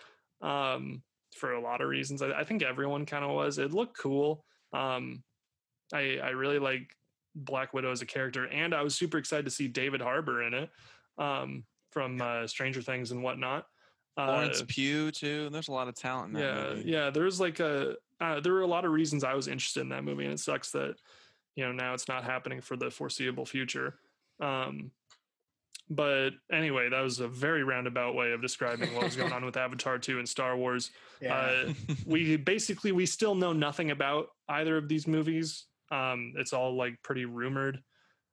[0.41, 1.01] um,
[1.37, 2.21] for a lot of reasons.
[2.21, 3.57] I, I think everyone kind of was.
[3.57, 4.45] It looked cool.
[4.73, 5.23] Um,
[5.93, 6.95] I I really like
[7.35, 10.53] Black Widow as a character, and I was super excited to see David Harbour in
[10.53, 10.69] it
[11.17, 13.65] um, from uh, Stranger Things and whatnot.
[14.17, 15.49] Uh, Florence Pugh too.
[15.49, 16.89] There's a lot of talent in that yeah movie.
[16.89, 19.89] yeah there's like a uh, there were a lot of reasons i was interested in
[19.89, 20.95] that movie and it sucks that
[21.55, 23.95] you know now it's not happening for the foreseeable future
[24.41, 24.91] um
[25.89, 29.55] but anyway, that was a very roundabout way of describing what was going on with
[29.57, 30.91] Avatar 2 and Star Wars.
[31.27, 31.73] Uh,
[32.05, 35.65] we basically we still know nothing about either of these movies.
[35.91, 37.81] Um, it's all like pretty rumored.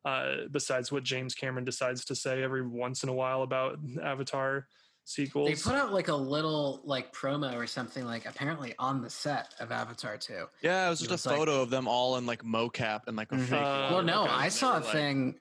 [0.04, 4.66] Uh, besides what James Cameron decides to say every once in a while about Avatar
[5.04, 5.48] sequels.
[5.48, 9.54] They put out like a little like promo or something like apparently on the set
[9.60, 10.46] of Avatar 2.
[10.62, 13.02] Yeah, it was It just a was like- photo of them all in like mocap
[13.06, 13.44] and like a Mhm.
[13.46, 13.60] fake.
[13.60, 15.38] Uh, well, no, I saw a like- thing.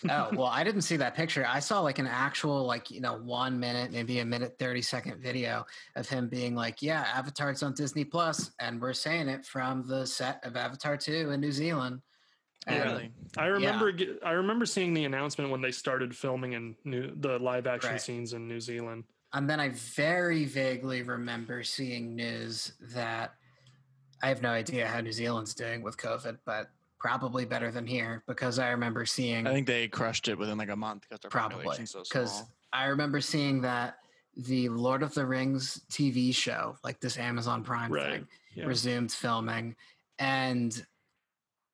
[0.08, 1.44] oh, well, I didn't see that picture.
[1.44, 5.20] I saw like an actual, like, you know, one minute, maybe a minute, 30 second
[5.20, 5.66] video
[5.96, 10.06] of him being like, yeah, Avatar's on Disney Plus, and we're saying it from the
[10.06, 12.00] set of Avatar 2 in New Zealand.
[12.68, 13.10] And really?
[13.36, 17.38] I remember ge- I remember seeing the announcement when they started filming in new, the
[17.38, 18.00] live action Right.
[18.00, 19.04] scenes in New Zealand.
[19.32, 23.34] And then I very vaguely remember seeing news that
[24.22, 28.22] I have no idea how New Zealand's doing with COVID, but probably better than here
[28.26, 29.46] because I remember seeing.
[29.46, 32.44] I think they crushed it within like a month because their Probably, population's so because.
[32.72, 33.96] I remember seeing that
[34.36, 38.12] the Lord of the Rings TV show, like this Amazon Prime Right.
[38.12, 38.64] thing, Yeah.
[38.66, 39.74] resumed filming,
[40.18, 40.84] and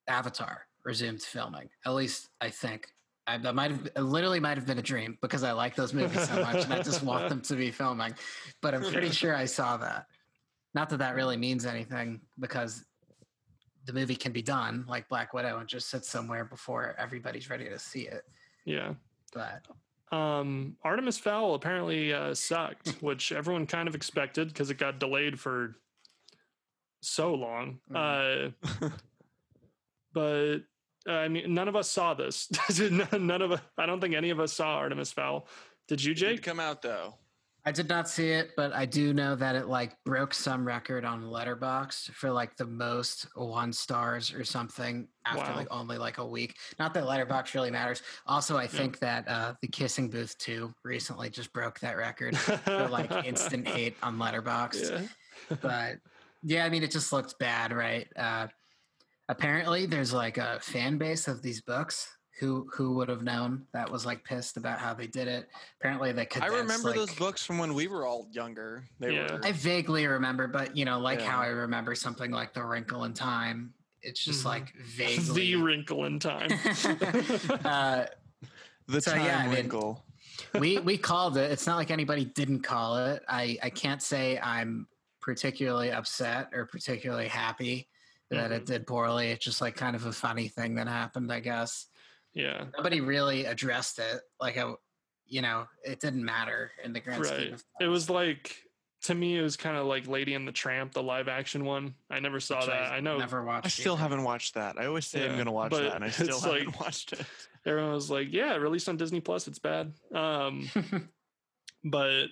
[0.07, 1.69] Avatar resumed filming.
[1.85, 2.87] At least I think.
[3.27, 6.29] I, that might have literally might have been a dream because I like those movies
[6.29, 8.13] so much and I just want them to be filming.
[8.61, 10.05] But I'm pretty sure I saw that.
[10.75, 12.85] Not that that really means anything because
[13.85, 17.67] the movie can be done like Black Widow and just sit somewhere before everybody's ready
[17.67, 18.23] to see it.
[18.63, 18.93] Yeah.
[19.33, 19.65] But
[20.15, 25.39] Um, Artemis Fowl apparently uh, sucked, which everyone kind of expected because it got delayed
[25.39, 25.77] for
[27.01, 27.79] so long.
[27.93, 28.49] Uh,
[30.13, 30.59] but
[31.07, 32.49] I mean, none of us saw this.
[32.79, 33.61] none none of us.
[33.77, 35.47] I don't think any of us saw Artemis Fowl.
[35.87, 36.43] Did you, It did Jake?
[36.43, 37.15] come out though.
[37.67, 41.03] I did not see it, but I do know that it like broke some record
[41.03, 45.55] on Letterboxd for like the most one stars or something after Wow.
[45.57, 46.57] like only like a week.
[46.77, 48.03] Not that Letterboxd really matters.
[48.27, 52.87] Also, I think that uh, the Kissing Booth 2 recently just broke that record for
[52.91, 55.09] like instant hate on Letterboxd.
[55.49, 55.57] Yeah.
[55.59, 55.95] But
[56.43, 58.07] yeah, I mean, it just looked bad, right?
[58.15, 58.45] Uh,
[59.29, 62.09] apparently, there's like a fan base of these books.
[62.41, 65.47] Who who would have known that was like pissed about how they did it?
[65.79, 66.43] Apparently, they could.
[66.43, 68.83] I remember those books from when we were all younger.
[68.99, 69.35] They Yeah.
[69.35, 69.39] were.
[69.45, 73.13] I vaguely remember, but you know, like how I remember something like The Wrinkle in
[73.13, 73.73] Time.
[74.01, 74.45] It's just Mhm.
[74.47, 76.49] like vaguely the wrinkle in time.
[77.63, 78.05] uh,
[78.87, 80.03] the so, time yeah, I mean- wrinkle.
[80.59, 81.49] we we called it.
[81.51, 83.23] It's not like anybody didn't call it.
[83.29, 84.87] I I can't say I'm
[85.21, 87.87] particularly upset or particularly happy
[88.31, 89.27] that it did poorly.
[89.31, 91.85] It's just like kind of a funny thing that happened, I guess.
[92.33, 92.65] yeah.
[92.77, 94.21] Nobody really addressed it.
[94.39, 94.73] Like I,
[95.27, 97.53] you know, it didn't matter in the grand scheme Right.
[97.53, 98.55] of It was like
[99.03, 101.93] to me, it was kind of like Lady and the Tramp, the live action one.
[102.09, 102.91] I never saw which that.
[102.91, 103.67] I know Never watched.
[103.67, 104.01] I still either.
[104.01, 104.77] haven't watched that.
[104.79, 107.23] I always say I'm going to watch that, and I still haven't like- watched it.
[107.67, 109.47] everyone was like, "Yeah, released on Disney Plus.
[109.47, 110.67] It's bad." Um,
[111.83, 112.25] but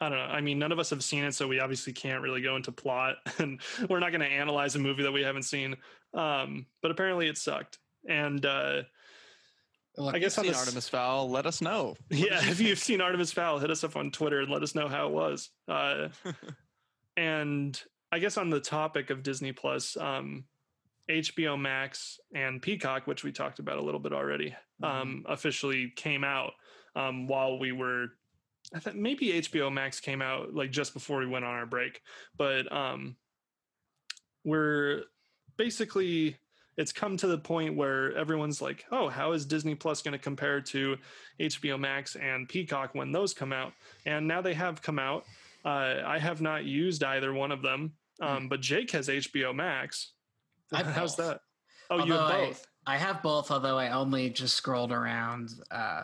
[0.00, 0.24] I don't know.
[0.24, 2.72] I mean, none of us have seen it, so we obviously can't really go into
[2.72, 5.76] plot, and we're not going to analyze a movie that we haven't seen.
[6.12, 7.78] Um, but apparently, it sucked.
[8.08, 8.82] And uh,
[9.96, 11.30] Look, I guess on this, Artemis Fowl.
[11.30, 11.94] Let us know.
[12.10, 14.88] yeah, if you've seen Artemis Fowl, hit us up on Twitter and let us know
[14.88, 15.50] how it was.
[15.68, 16.08] Uh,
[17.16, 17.80] and
[18.10, 20.44] I guess on the topic of Disney Plus, um,
[21.08, 26.24] HBO Max and Peacock, which we talked about a little bit already, um, officially came
[26.24, 26.52] out
[26.96, 28.08] um, while we were.
[28.74, 32.00] I thought maybe HBO Max came out like just before we went on our break,
[32.36, 33.16] but um,
[34.44, 35.02] we're
[35.56, 36.36] basically
[36.76, 40.18] it's come to the point where everyone's like, "Oh, how is Disney Plus going to
[40.18, 40.96] compare to
[41.40, 43.72] HBO Max and Peacock when those come out?"
[44.06, 45.24] And now they have come out.
[45.64, 50.12] Uh, I have not used either one of them, um, but Jake has HBO Max.
[50.72, 51.26] How's both.
[51.28, 51.40] that?
[51.90, 52.66] Oh, you have Although I- both.
[52.86, 56.02] I have both, although I only just scrolled around uh,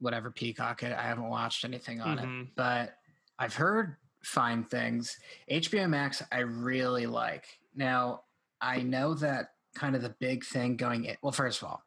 [0.00, 0.82] whatever Peacock.
[0.84, 2.48] I I haven't watched anything on it, Mhm.
[2.56, 2.98] but
[3.38, 5.16] I've heard fine things.
[5.48, 7.46] HBO Max, I really like.
[7.74, 8.24] Now,
[8.60, 11.16] I know that kind of the big thing going in.
[11.22, 11.82] Well, first of all,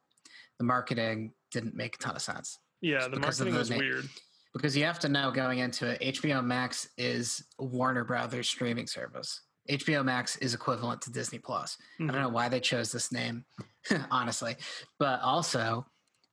[0.57, 4.07] the marketing didn't make a ton of sense Yeah, the marketing the was na- weird.
[4.53, 9.41] because you have to know going into it, HBO Max is Warner Brothers streaming service.
[9.69, 11.77] HBO Max is equivalent to Disney Plus.
[11.99, 12.11] I Mhm.
[12.13, 13.45] don't know why they chose this name,
[14.09, 14.55] honestly,
[14.97, 15.85] but also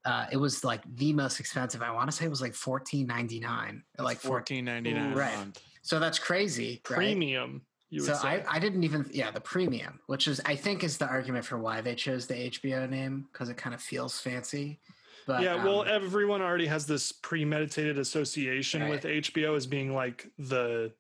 [0.04, 1.82] uh, it was like the most expensive.
[1.82, 5.14] I want to say it was like fourteen ninety nine, like fourteen ninety nine.
[5.14, 5.60] Right.
[5.82, 6.96] So that's crazy, right?
[6.96, 7.62] Premium.
[7.90, 8.28] You would So say.
[8.28, 11.58] I, I didn't even yeah the premium, which is I think is the argument for
[11.58, 14.80] why they chose the HBO name because it kind of feels fancy.
[15.26, 20.26] But yeah, well, um, everyone already has this premeditated association with HBO as being like
[20.38, 20.92] the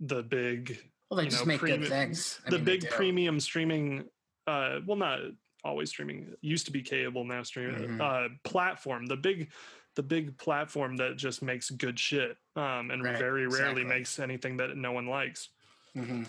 [0.00, 0.78] the big
[1.10, 2.40] well, they just know, make good things.
[2.46, 4.04] I the mean, big premium streaming
[4.46, 5.20] uh well not
[5.64, 8.00] always streaming used to be cable now streaming Mhm.
[8.00, 9.52] uh platform the big
[9.96, 13.84] the big platform that just makes good shit, um, and Right, very rarely exactly.
[13.84, 15.50] makes anything that no one likes.
[15.94, 16.24] hmm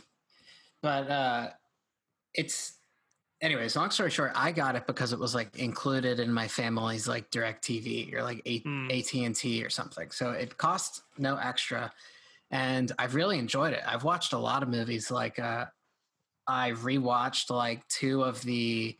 [0.83, 1.49] But uh,
[2.35, 2.77] it's,
[3.41, 3.75] anyways.
[3.75, 7.31] Long story short, I got it because it was like included in my family's like
[7.31, 8.91] Direct TV or like A- Mm.
[8.91, 10.11] AT and T or something.
[10.11, 11.91] So it costs no extra,
[12.51, 13.81] and I've really enjoyed it.
[13.87, 15.09] I've watched a lot of movies.
[15.09, 15.65] Like uh,
[16.47, 18.97] I rewatched like two of the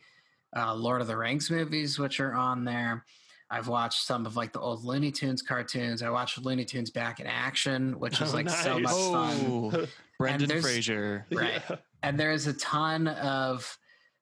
[0.54, 3.04] uh, Lord of the Rings movies, which are on there.
[3.50, 6.02] I've watched some of like the old Looney Tunes cartoons.
[6.02, 9.10] I watched Looney Tunes back in action, which is Oh, like so much nice.
[9.10, 9.36] fun.
[9.48, 9.86] Oh,
[10.18, 11.26] Brendan there's- Fraser.
[11.32, 11.62] Right.
[11.70, 11.76] Yeah.
[12.02, 13.78] And there's a ton of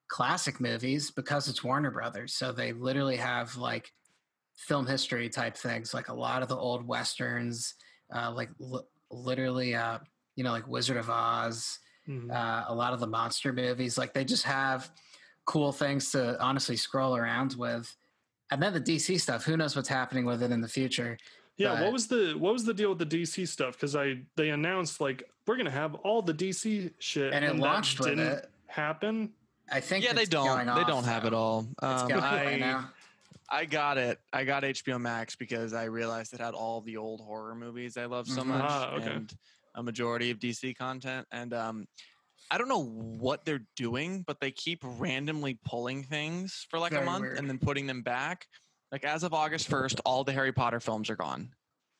[0.07, 2.33] classic movies because it's Warner Brothers.
[2.35, 3.91] So they literally have like
[4.55, 7.73] film history type things, like a lot of the old westerns,
[8.15, 9.99] uh, like li- literally, uh,
[10.35, 12.31] you know, like Wizard of Oz, Mhm.
[12.31, 13.97] uh, a lot of the monster movies.
[13.97, 14.91] Like they just have
[15.45, 17.95] cool things to honestly scroll around with.
[18.51, 21.17] And then the DC stuff, who knows what's happening with it in the future?
[21.57, 23.73] Yeah, But- what was the what was the deal with the DC stuff?
[23.75, 27.59] Because I they announced like we're gonna have all the DC shit, And it that
[27.59, 28.49] launched with didn't it.
[28.67, 29.31] happen.
[29.71, 30.45] I think Yeah, they don't.
[30.45, 31.37] going They don't have it though.
[31.37, 31.67] all.
[31.71, 32.91] It's Um, going I, now.
[33.49, 34.19] I got it.
[34.33, 38.05] I got HBO Max because I realized it had all the old horror movies I
[38.05, 38.47] love so Mhm.
[38.47, 39.11] much Ah, okay.
[39.11, 39.33] and
[39.75, 41.27] a majority of DC content.
[41.31, 41.87] And um,
[42.51, 47.03] I don't know what they're doing, but they keep randomly pulling things for like Very
[47.03, 47.37] a month weird.
[47.39, 48.45] and then putting them back.
[48.91, 51.49] Like as of August first, all the Harry Potter films are gone,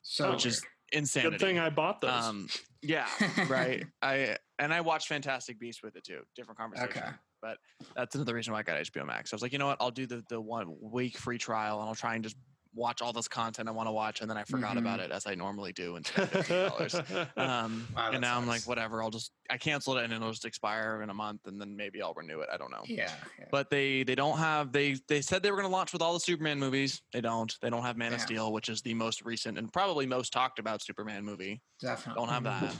[0.03, 1.37] So which is insanity.
[1.37, 2.11] Good thing I bought those.
[2.11, 2.47] um,
[2.81, 3.07] yeah,
[3.49, 3.83] right.
[4.01, 6.21] I and I watched Fantastic Beasts with it too.
[6.35, 6.89] Different conversation.
[6.89, 7.09] Okay.
[7.41, 7.57] But
[7.95, 9.33] that's another reason why I got HBO Max.
[9.33, 9.77] I was like, you know what?
[9.81, 12.37] I'll do the the one week free trial and I'll try and just
[12.75, 15.05] watch all this content I want to watch, and then I forgot about Mhm.
[15.05, 16.05] it as I normally do and
[16.49, 16.93] dollars.
[17.37, 19.01] Um, Wow, and now I'm like, whatever.
[19.01, 22.01] I'll just I canceled it and it'll just expire in a month, and then maybe
[22.01, 22.49] I'll renew it.
[22.51, 22.83] I don't know.
[22.85, 23.45] yeah, yeah.
[23.51, 26.13] But they they don't have they they said they were going to launch with all
[26.13, 27.01] the Superman movies.
[27.13, 27.55] They don't.
[27.61, 30.59] They don't have Man of Steel, which is the most recent and probably most talked
[30.59, 31.61] about Superman movie.
[31.79, 32.19] definitely.
[32.19, 32.61] Don't have Mhm.
[32.61, 32.75] that.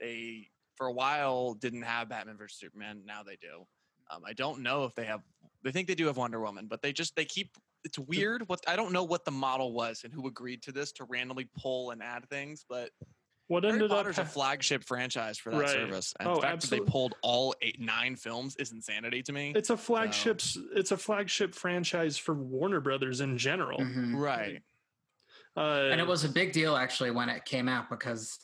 [0.00, 3.02] They for a while didn't have Batman versus Superman.
[3.06, 3.66] Now they do.
[4.10, 5.22] Um, I don't know if they have.
[5.62, 7.56] They think they do have Wonder Woman, but they just they keep.
[7.86, 8.48] It's weird.
[8.48, 11.48] What I don't know what the model was and who agreed to this to randomly
[11.56, 12.90] pull and add things, but
[13.46, 15.70] what Harry ended up Potter's a flagship franchise for that Right.
[15.70, 19.32] service, and Oh, the fact that they pulled all eight nine films is insanity to
[19.32, 19.52] me.
[19.54, 23.78] it's a flagship s- it's a flagship franchise for Warner Brothers in general.
[23.78, 24.16] Mhm.
[24.20, 24.62] right.
[25.56, 28.40] Uh, And it was a big deal actually when it came out because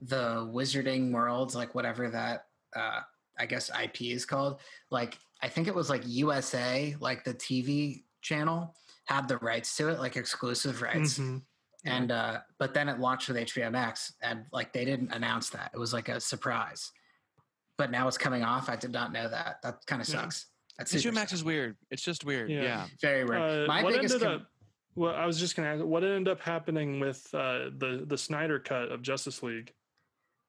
[0.00, 3.00] the Wizarding Worlds, like whatever that uh,
[3.38, 8.04] I guess IP is called, like I think it was like USA, like the TV
[8.22, 8.76] channel
[9.06, 11.18] had the rights to it, like exclusive rights.
[11.18, 11.42] Mhm.
[11.86, 15.70] And uh, but then it launched with HBO Max, and like they didn't announce that.
[15.74, 16.90] It was like a surprise.
[17.76, 18.68] But now it's coming off.
[18.70, 19.56] I did not know that.
[19.62, 20.22] That kind of Yeah.
[20.22, 20.46] sucks.
[20.78, 21.40] That's HBO super Max sucks.
[21.40, 21.76] is weird.
[21.90, 22.50] It's just weird.
[22.50, 22.62] Yeah.
[22.62, 22.86] Yeah.
[23.02, 23.64] very weird.
[23.64, 24.46] Uh, My biggest ended com- up
[24.96, 28.58] well I was just gonna ask what ended up happening with uh, the the Snyder
[28.60, 29.72] cut of Justice League.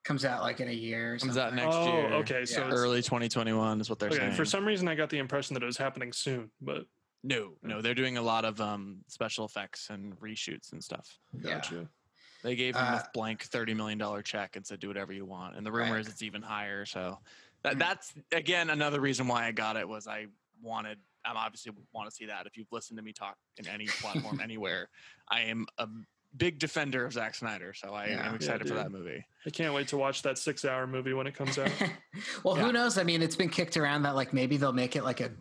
[0.05, 1.15] comes out like in a year.
[1.15, 1.41] Or Comes something.
[1.41, 2.13] out next oh, year.
[2.13, 2.45] okay.
[2.45, 2.69] So Yeah.
[2.73, 4.19] Early 2021 is what they're okay.
[4.19, 4.33] saying.
[4.33, 6.85] For some reason, I got the impression that it was happening soon, but
[7.23, 11.19] no, no, they're doing a lot of um, special effects and reshoots and stuff.
[11.33, 11.55] Yeah.
[11.55, 11.89] gotcha.
[12.43, 15.25] They gave him Uh, a blank thirty million dollar check and said, "Do whatever you
[15.25, 16.01] want." And the rumor Right.
[16.01, 16.85] is it's even higher.
[16.85, 17.19] So
[17.63, 17.79] that Mm.
[17.79, 20.27] that's again another reason why I got it was I
[20.61, 20.99] wanted.
[21.23, 22.45] I'm obviously want to see that.
[22.45, 24.89] If you've listened to me talk in any platform anywhere,
[25.27, 25.87] I am a
[26.37, 27.73] big defender of Zack Snyder.
[27.73, 28.19] So I Yeah.
[28.19, 29.25] am Yeah, excited for that movie.
[29.47, 31.71] I can't wait to watch that six-hour movie when it comes out.
[32.43, 32.63] well, Yeah.
[32.65, 32.99] who knows?
[32.99, 35.31] I mean, it's been kicked around that like maybe they'll make it like a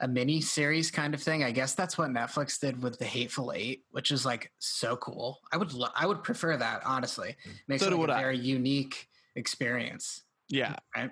[0.00, 1.42] a mini series kind of thing.
[1.42, 5.38] I guess that's what Netflix did with the Hateful Eight, which is like so cool.
[5.52, 7.36] I would lo- I would prefer that honestly.
[7.66, 8.20] Makes So it like a I.
[8.20, 10.22] very unique experience.
[10.48, 11.10] Yeah, Right.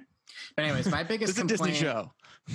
[0.55, 1.77] But anyways, my biggest a Disney complaint.
[1.77, 2.13] show.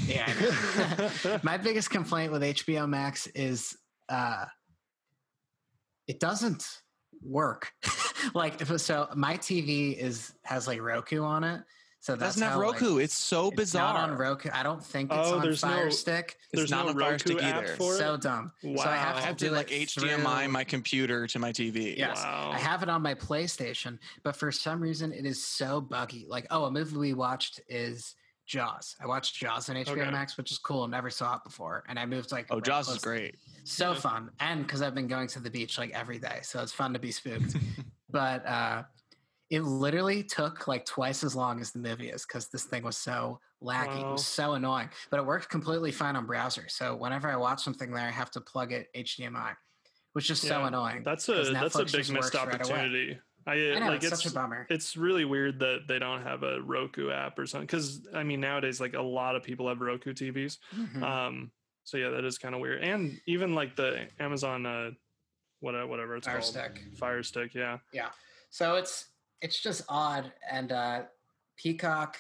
[0.07, 1.39] Yeah.
[1.43, 3.75] My biggest complaint with HBO Max is
[4.07, 4.45] uh
[6.07, 6.65] it doesn't
[7.21, 7.71] work.
[8.33, 11.61] like if so my TV is has like Roku on it.
[12.03, 12.97] So that's Doesn't have how, like, Roku.
[12.97, 13.93] it's so it's bizarre.
[13.93, 14.49] Not on Roku.
[14.51, 16.37] I don't think it's Oh, on there's no- Fire Stick.
[16.51, 17.75] It's There's not no on Fire Roku Stick app either.
[17.75, 17.97] for it?
[17.99, 18.51] So dumb.
[18.63, 18.83] wow.
[18.83, 21.37] So I have I to have to do like it HDMI through- my computer to
[21.37, 21.95] my TV.
[21.95, 22.17] Yes.
[22.17, 22.49] Wow.
[22.53, 26.25] I have it on my PlayStation, but for some reason it is so buggy.
[26.27, 28.15] Like, oh, a movie we watched is
[28.47, 28.95] Jaws.
[28.99, 30.09] I watched Jaws on HBO Okay.
[30.09, 30.87] Max, which is cool.
[30.87, 33.35] Never saw it before, and I moved like Oh, right Jaws is great.
[33.63, 33.99] So Yeah.
[33.99, 36.93] fun, and because I've been going to the beach like every day, so it's fun
[36.93, 37.55] to be spooked.
[38.09, 38.83] but uh,
[39.51, 42.97] it literally took like twice as long as the movie is because this thing was
[42.97, 43.99] so laggy.
[43.99, 46.65] It was so annoying, but it worked completely fine on browser.
[46.69, 49.53] So whenever I watch something there, I have to plug it HDMI,
[50.13, 51.03] which is so annoying.
[51.03, 53.19] That's a that's a big missed works right opportunity.
[53.45, 54.67] I, I know like it's, it's such a bummer.
[54.69, 57.65] it's really weird that they don't have a Roku app or something.
[57.65, 60.59] Because I mean, nowadays, like a lot of people have Roku TVs.
[60.75, 61.03] Mhm.
[61.03, 61.51] Um,
[61.83, 62.83] so yeah, that is kind of weird.
[62.83, 64.91] And even like the Amazon uh,
[65.59, 66.45] whatever whatever it's Fire called.
[66.45, 66.83] Stick.
[66.97, 67.79] Fire Stick, Yeah.
[67.91, 68.09] yeah.
[68.49, 69.07] So it's
[69.41, 71.03] it's just odd, and uh,
[71.57, 72.17] Peacock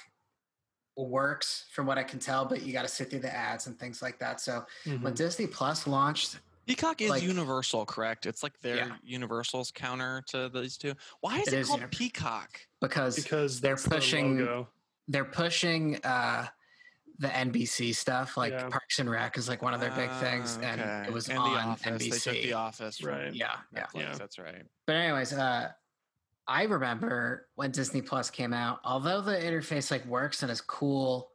[0.97, 3.79] works from what I can tell, but you got to sit through the ads and
[3.79, 4.41] things like that.
[4.41, 5.15] So when Mhm.
[5.15, 8.25] Disney Plus launched, Peacock is Like- Universal, correct?
[8.25, 8.97] It's like their Yeah.
[9.03, 10.93] Universal's counter to these two.
[11.21, 12.59] Why is It it, is called Univer- Peacock?
[12.81, 14.67] because Because they're that's the pushing-
[15.07, 16.47] they're pushing uh,
[17.17, 18.69] the NBC stuff, like Yeah.
[18.69, 21.03] Parks and Rec is like one of their big things, Ah, and okay.
[21.07, 21.85] it was and on the Office.
[21.87, 22.09] NBC.
[22.11, 23.33] They took the Office, from Right.
[23.33, 23.85] yeah, yeah.
[23.87, 23.99] Netflix.
[24.01, 24.13] Yeah.
[24.17, 24.65] That's right.
[24.85, 25.71] But anyways, uh,
[26.47, 28.79] I remember when Disney Plus came out.
[28.83, 31.29] Although the interface like works and is cool,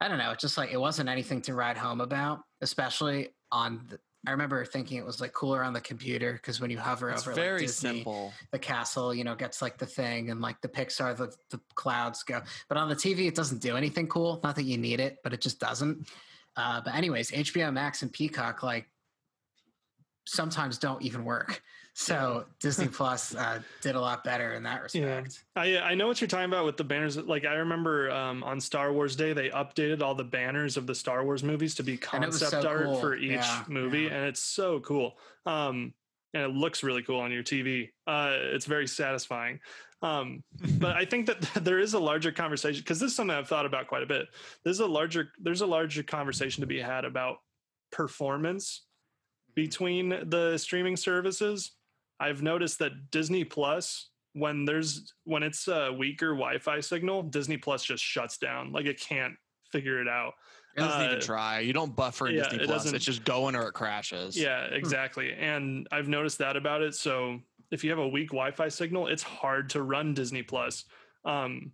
[0.00, 0.30] I don't know.
[0.32, 3.86] It's just like it wasn't anything to write home about, especially on.
[3.88, 7.10] The, I remember thinking it was like cooler on the computer because when you hover
[7.10, 8.32] It's over very like, Disney, simple.
[8.52, 12.22] the castle, you know, gets like the thing, and like the Pixar, the the clouds
[12.22, 12.40] go.
[12.68, 14.40] But on the TV, it doesn't do anything cool.
[14.44, 16.08] Not that you need it, but it just doesn't.
[16.56, 18.88] Uh, but anyways, HBO Max and Peacock like
[20.26, 21.62] sometimes don't even work.
[21.94, 25.20] So Disney Plus uh, did a lot better in that Yeah.
[25.20, 25.44] respect.
[25.56, 27.16] I I know what you're talking about with the banners.
[27.16, 30.94] Like I remember um, on Star Wars Day, they updated all the banners of the
[30.94, 32.96] Star Wars movies to be And it was concept so art cool.
[33.00, 34.14] for each Yeah, movie, yeah.
[34.14, 35.18] and it's so cool.
[35.46, 35.94] Um,
[36.34, 37.90] and it looks really cool on your TV.
[38.06, 39.60] Uh, it's very satisfying.
[40.00, 40.42] Um,
[40.80, 43.66] but I think that there is a larger conversation because this is something I've thought
[43.66, 44.28] about quite a bit.
[44.64, 47.36] There's a larger there's a larger conversation to be had about
[47.92, 48.86] performance
[49.54, 51.72] between the streaming services.
[52.22, 57.84] I've noticed that Disney Plus when there's when it's a weaker Wi-Fi signal, Disney Plus
[57.84, 58.72] just shuts down.
[58.72, 59.34] Like it can't
[59.70, 60.34] figure it out.
[60.76, 61.58] It doesn't even Uh, try.
[61.60, 62.82] You don't buffer in yeah, Disney it Plus.
[62.84, 64.38] doesn't- It's just going or it crashes.
[64.38, 65.34] Yeah, exactly.
[65.34, 66.94] And I've noticed that about it.
[66.94, 70.84] So if you have a weak Wi-Fi signal, it's hard to run Disney Plus.
[71.24, 71.72] Um,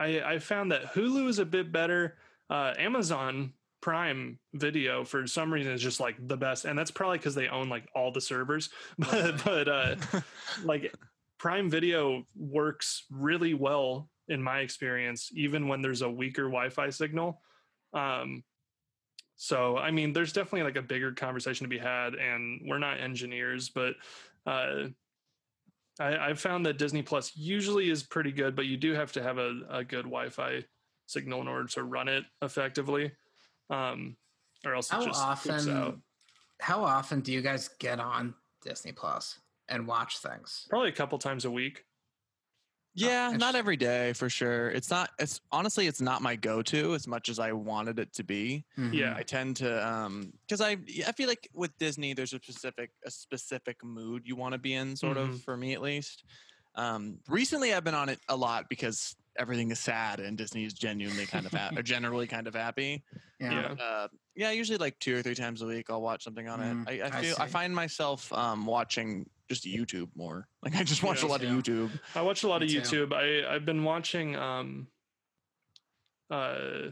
[0.00, 2.18] I I found that Hulu is a bit better.
[2.50, 3.52] Uh, Amazon
[3.84, 7.48] Prime Video for some reason is just like the best, and that's probably because they
[7.48, 8.70] own like all the servers.
[8.98, 9.96] But but uh,
[10.64, 10.94] like
[11.38, 17.42] Prime Video works really well in my experience, even when there's a weaker Wi-Fi signal.
[17.92, 18.42] Um,
[19.36, 23.00] so I mean, there's definitely like a bigger conversation to be had, and we're not
[23.00, 23.96] engineers, but
[24.46, 24.84] uh,
[26.00, 29.22] I, I've found that Disney Plus usually is pretty good, but you do have to
[29.22, 30.64] have a, a good Wi-Fi
[31.04, 33.12] signal in order to run it effectively,
[33.70, 34.16] um,
[34.64, 35.96] or else it How just poops out.
[35.96, 36.02] often?
[36.60, 40.66] How often do you guys get on Disney Plus and watch things?
[40.70, 41.84] Probably a couple times a week.
[42.96, 44.70] Yeah, not every day for sure.
[44.70, 45.10] It's not.
[45.18, 48.64] It's honestly, it's not my go-to as much as I wanted it to be.
[48.76, 49.16] Yeah.
[49.16, 50.72] I tend to um because I
[51.04, 54.74] I feel like with Disney there's a specific a specific mood you want to be
[54.74, 55.24] in sort Mhm.
[55.34, 56.24] of for me at least.
[56.76, 60.72] Um recently I've been on it a lot because everything is sad and Disney is
[60.74, 63.02] genuinely kind of ha- or generally kind of happy.
[63.40, 63.74] Yeah.
[63.76, 63.84] Yeah.
[63.84, 66.88] Uh yeah, usually like two or three times a week I'll watch something on Mm,
[66.90, 67.02] it.
[67.02, 67.52] I, I I feel I, see.
[67.52, 70.48] find myself um watching just YouTube more.
[70.62, 71.48] Like I just watch Yeah, a lot of.
[71.48, 71.90] YouTube.
[72.14, 73.06] I watch a lot of Me too.
[73.08, 73.12] YouTube.
[73.12, 74.86] I I've been watching um
[76.30, 76.90] uh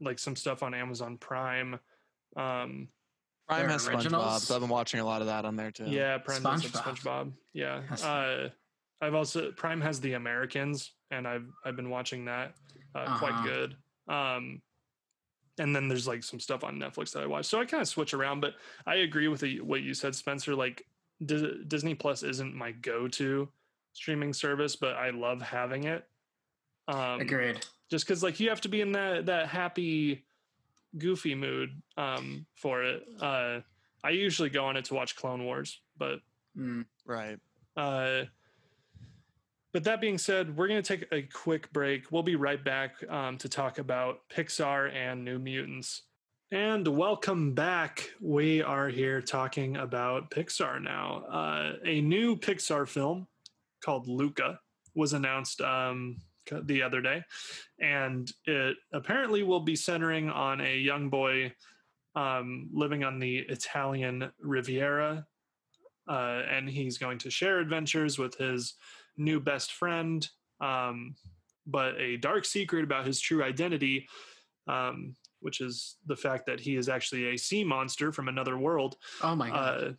[0.00, 1.74] like some stuff on Amazon Prime.
[2.36, 2.88] Um
[3.48, 5.86] Prime Their has SpongeBob, so I've been watching a lot of that on there too.
[5.86, 7.02] yeah, Prime does have SpongeBob.
[7.02, 7.32] SpongeBob.
[7.54, 7.82] Yeah.
[8.02, 8.48] Uh
[9.00, 12.54] I've also Prime has The Americans and I've I've been watching that
[12.94, 13.46] uh, quite Uh-huh.
[13.46, 13.76] good.
[14.08, 14.62] Um
[15.60, 17.46] and then there's like some stuff on Netflix that I watch.
[17.46, 18.54] So I kind of switch around, but
[18.86, 20.86] I agree with the, what you said Spencer like
[21.24, 23.48] Dis- Disney Plus isn't my go-to
[23.92, 26.06] streaming service, but I love having it.
[26.86, 27.66] Um Agreed.
[27.90, 30.24] just because like you have to be in that that happy
[30.96, 33.60] goofy mood um for it uh
[34.02, 36.20] i usually go on it to watch clone wars but
[36.56, 36.86] Mm.
[37.04, 37.38] Right.
[37.76, 38.22] uh
[39.72, 42.10] but that being said we're going to take a quick break.
[42.10, 46.02] We'll be right back um, to talk about pixar and new mutants.
[46.50, 48.08] And welcome back.
[48.20, 51.24] We are here talking about pixar now.
[51.30, 53.26] Uh, a new pixar film
[53.84, 54.58] called luca
[54.94, 56.16] was announced um,
[56.62, 57.22] the other day.
[57.80, 61.52] And it apparently will be centering on a young boy
[62.14, 65.24] um, living on the Italian Riviera,
[66.08, 68.74] uh, and he's going to share adventures with his
[69.18, 70.26] new best friend.
[70.60, 71.14] Um,
[71.66, 74.08] but a dark secret about his true identity,
[74.66, 78.96] um, which is the fact that he is actually a sea monster from another world,
[79.22, 79.84] Oh my god.
[79.84, 79.92] uh,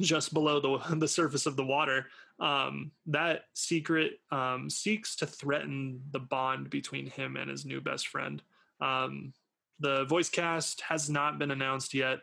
[0.00, 2.06] just below the the surface of the water.
[2.40, 8.08] Um, that secret um, seeks to threaten the bond between him and his new best
[8.08, 8.42] friend.
[8.80, 9.32] Um,
[9.80, 12.18] the voice cast has not been announced yet,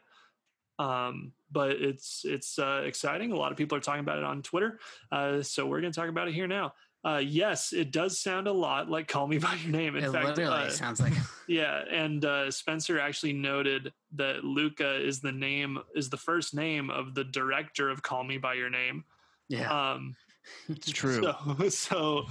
[0.82, 3.32] um, but it's it's uh, exciting.
[3.32, 4.80] A lot of people are talking about it on Twitter,
[5.12, 6.74] uh, so we're going to talk about it here now.
[7.04, 10.12] Uh, yes, it does sound a lot like "Call Me by Your Name." In it
[10.12, 11.14] fact, literally uh, sounds like
[11.48, 16.90] yeah, and uh, Spencer actually noted that Luca is the name is the first name
[16.90, 19.04] of the director of "Call Me by Your Name."
[19.50, 19.92] yeah.
[19.94, 20.16] Um,
[20.68, 21.22] It's true.
[21.70, 22.26] So, so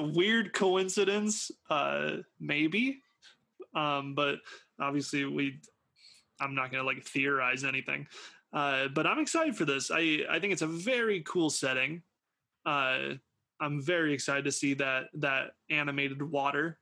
[0.00, 3.02] weird coincidence, uh, maybe.
[3.74, 4.36] Um, but
[4.80, 5.60] obviously, we.
[6.42, 8.06] I'm not gonna like theorize anything,
[8.52, 9.90] uh, but I'm excited for this.
[9.90, 12.02] I I think it's a very cool setting.
[12.66, 13.14] Uh,
[13.60, 16.78] I'm very excited to see that that animated water.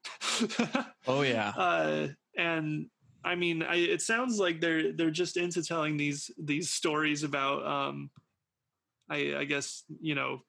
[1.06, 1.50] oh yeah.
[1.56, 2.86] uh, and
[3.24, 7.66] I mean, I, it sounds like they're they're just into telling these these stories about,
[7.66, 8.10] um,
[9.10, 10.40] I, I guess you know,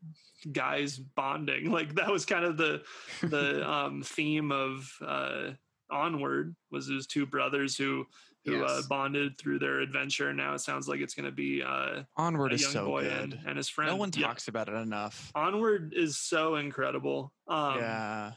[0.51, 1.72] guys bonding.
[1.72, 2.82] Like that was kind of the
[3.24, 5.51] the um, theme of uh,
[5.91, 8.05] Onward was those two brothers who
[8.46, 10.34] who uh, bonded through their adventure.
[10.34, 13.04] Now it sounds like it's going to be uh, Onward a is young so boy
[13.04, 13.12] good.
[13.14, 13.89] and, and his friend.
[13.92, 14.28] no one Yeah.
[14.28, 15.32] talks about it enough.
[15.36, 17.34] Onward is so incredible.
[17.48, 18.32] Um, yeah.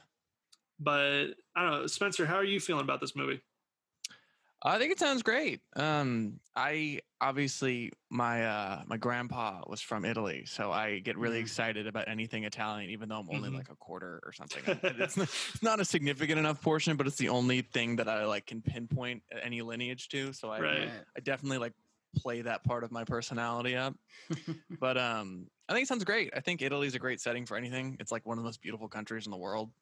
[0.80, 2.26] But I don't know, Spencer.
[2.26, 3.40] How are you feeling about this movie?
[4.66, 5.60] I think it sounds great.
[5.76, 11.40] Um, I obviously my uh my grandpa was from Italy, so I get really Mhm.
[11.40, 13.58] excited about anything Italian, even though I'm only Mhm.
[13.58, 14.64] like a quarter or something.
[14.88, 18.24] It's, not, it's not a significant enough portion, but it's the only thing that I
[18.24, 20.32] like can pinpoint any lineage to.
[20.32, 21.04] So I Right.
[21.16, 21.74] I definitely like
[22.16, 23.94] play that part of my personality up.
[24.80, 26.32] But um, I think it sounds great.
[26.36, 27.96] I think Italy's a great setting for anything.
[28.00, 29.72] It's like one of the most beautiful countries in the world.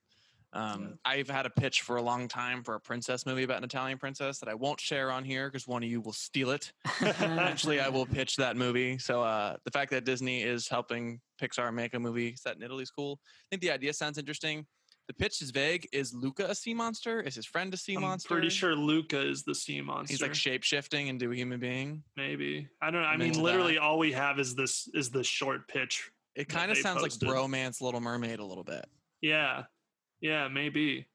[0.54, 3.64] Um, I've had a pitch for a long time for a princess movie about an
[3.64, 6.72] Italian princess that I won't share on here because one of you will steal it.
[7.00, 8.98] Eventually, I will pitch that movie.
[8.98, 12.82] So uh, the fact that Disney is helping Pixar make a movie set in Italy
[12.82, 13.18] is cool.
[13.24, 14.66] I think the idea sounds interesting.
[15.08, 15.88] The pitch is vague.
[15.92, 17.20] Is Luca a sea monster?
[17.20, 18.28] Is his friend a sea I'm monster?
[18.28, 20.12] pretty sure Luca is the sea monster.
[20.12, 22.02] he's like shape shifting into a human being.
[22.16, 23.08] maybe I don't know.
[23.08, 23.40] I mean, that.
[23.40, 26.10] literally, all we have is this is the short pitch.
[26.36, 27.28] It kind of sounds posted.
[27.28, 28.86] like Bromance Little Mermaid a little bit.
[29.20, 29.64] Yeah,
[30.22, 31.06] yeah, maybe.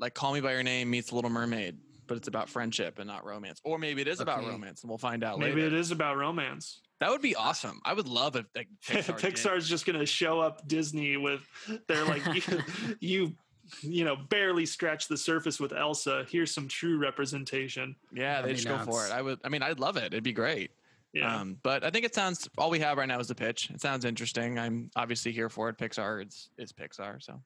[0.00, 1.76] Like Call Me by Your Name meets Little Mermaid,
[2.08, 3.60] but it's about friendship and not romance.
[3.64, 4.48] Or maybe it is about Okay.
[4.48, 5.66] romance, and we'll find out Maybe later.
[5.68, 6.80] it is about romance.
[7.00, 7.80] That would be awesome.
[7.84, 11.42] I would love if like, Pixar did- Pixar's just gonna show up Disney with
[11.86, 12.42] they're like you,
[13.00, 13.36] you
[13.82, 16.24] you know barely scratched the surface with Elsa.
[16.30, 17.94] Here's some true representation.
[18.12, 19.12] Yeah, That'd they be just go for it.
[19.12, 19.38] I would.
[19.44, 20.04] I mean, I'd love it.
[20.06, 20.70] It'd be great.
[21.12, 22.48] Yeah, Um, but I think it sounds.
[22.58, 23.70] All we have right now is the pitch.
[23.70, 24.58] It sounds interesting.
[24.58, 25.76] I'm obviously here for it.
[25.78, 27.22] Pixar is is Pixar.
[27.22, 27.40] So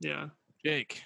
[0.00, 0.28] yeah.
[0.64, 1.02] Jake,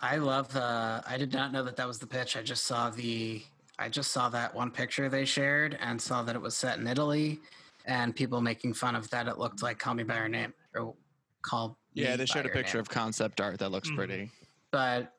[0.00, 0.52] I love.
[0.52, 1.02] the.
[1.06, 2.36] I did not know that that was the pitch.
[2.36, 3.42] I just saw the.
[3.78, 6.86] I just saw that one picture they shared and saw that it was set in
[6.86, 7.40] Italy,
[7.86, 9.26] and people making fun of that.
[9.26, 10.94] It looked like "Call Me by Your Name" or
[11.42, 12.82] "Call." yeah, Me they by showed a picture Name.
[12.82, 13.96] of concept art that looks Mhm.
[13.96, 14.30] pretty.
[14.70, 15.12] but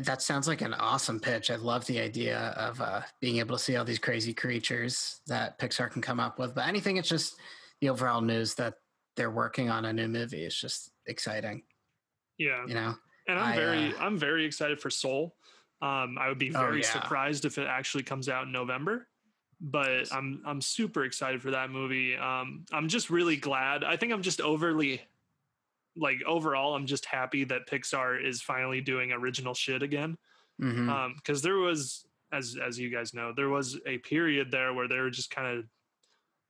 [0.00, 1.50] that sounds like an awesome pitch.
[1.50, 5.58] I love the idea of uh, being able to see all these crazy creatures that
[5.58, 6.54] Pixar can come up with.
[6.54, 7.36] But anything, it's just
[7.82, 8.74] the overall news that
[9.16, 11.64] they're working on a new movie is just exciting.
[12.38, 15.36] Yeah, You know, and I'm I, very uh, I'm very excited for Soul.
[15.82, 16.92] Um, I would be Oh, very yeah.
[16.92, 19.08] surprised if it actually comes out in November.
[19.60, 22.16] But I'm I'm super excited for that movie.
[22.16, 23.82] Um, I'm just really glad.
[23.82, 25.02] I think I'm just overly
[25.96, 30.16] like overall I'm just happy that Pixar is finally doing original shit again.
[30.60, 34.72] hmm Um, because there was as as you guys know, there was a period there
[34.74, 35.64] where they were just kind of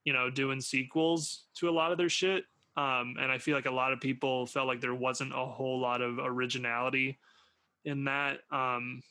[0.05, 2.45] you know doing sequels to a lot of their shit.
[2.79, 5.81] Um, and I feel like a lot of people felt like there wasn't a whole
[5.81, 7.19] lot of originality
[7.85, 8.39] in that.
[8.53, 9.03] Um,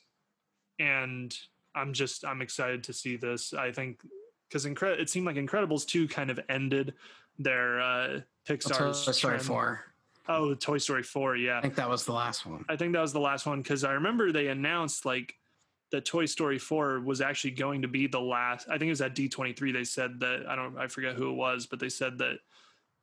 [0.80, 1.38] and
[1.76, 3.54] I'm just I'm excited to see this.
[3.54, 4.00] I think
[4.48, 6.94] because Incre- it seemed like Incredibles two kind of ended
[7.40, 9.82] their uh, Pixar's Toy Story Four.
[10.30, 11.58] Oh, Toy Story four, yeah.
[11.58, 12.64] I think that was the last one.
[12.70, 15.36] I think that was the last one because I remember they announced like
[15.92, 18.68] that Toy Story 4 was actually going to be the last.
[18.68, 19.72] I think it was at D23.
[19.72, 22.40] They said that I don't, I forget who it was, but they said that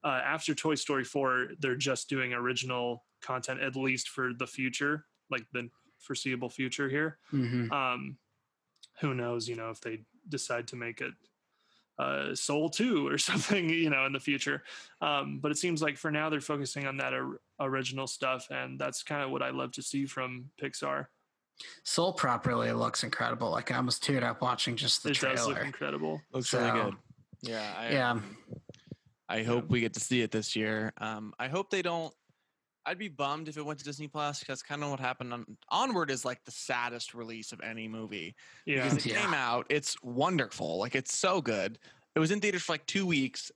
[0.04, 5.06] uh, after Toy Story 4, they're just doing original content at least for the future,
[5.30, 7.18] like the foreseeable future here.
[7.30, 8.18] hmm Um,
[9.00, 11.14] who knows, you know, if they decide to make it
[11.98, 14.62] uh, Soul 2 or something, you know, in the future.
[15.00, 18.78] Um, but it seems like for now they're focusing on that or, original stuff, and
[18.78, 21.06] that's kind of what I love to see from Pixar.
[21.84, 23.50] Soul properly looks incredible.
[23.50, 25.66] Like I almost teared up watching just the it does look trailer.
[25.66, 26.20] incredible.
[26.32, 26.94] Looks really good.
[27.42, 28.20] Yeah, I, Yeah,
[29.28, 30.92] I hope we get to see it this year.
[30.98, 32.14] Um, I hope they don't.
[32.86, 35.56] I'd be bummed if it went to Disney Plus because kind of what happened on
[35.70, 39.22] Onward is like the saddest release of any movie Yeah, because it Yeah.
[39.22, 39.66] came out.
[39.70, 41.78] It's wonderful, like it's so good.
[42.14, 43.50] It was in theaters for like two weeks,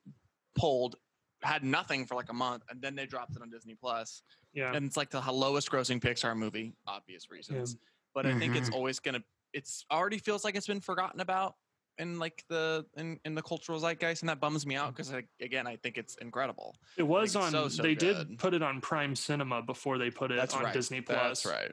[0.55, 0.97] pulled,
[1.43, 4.75] had nothing for like a month, and then they dropped it on Disney Plus, yeah,
[4.75, 7.77] and it's like the lowest grossing Pixar movie, obvious reasons.
[8.14, 8.75] But I think it's Mhm.
[8.75, 9.23] always gonna.
[9.53, 11.57] It's already feels like it's been forgotten about
[11.99, 15.66] in like the in, in the cultural zeitgeist, and that bums me out because again,
[15.66, 16.76] I think it's incredible.
[16.96, 17.51] It was it's on.
[17.53, 18.28] so, so they good.
[18.28, 20.74] did put it on Prime Cinema before they put it That's on right.
[20.74, 21.42] Disney Plus.
[21.42, 21.72] That's right.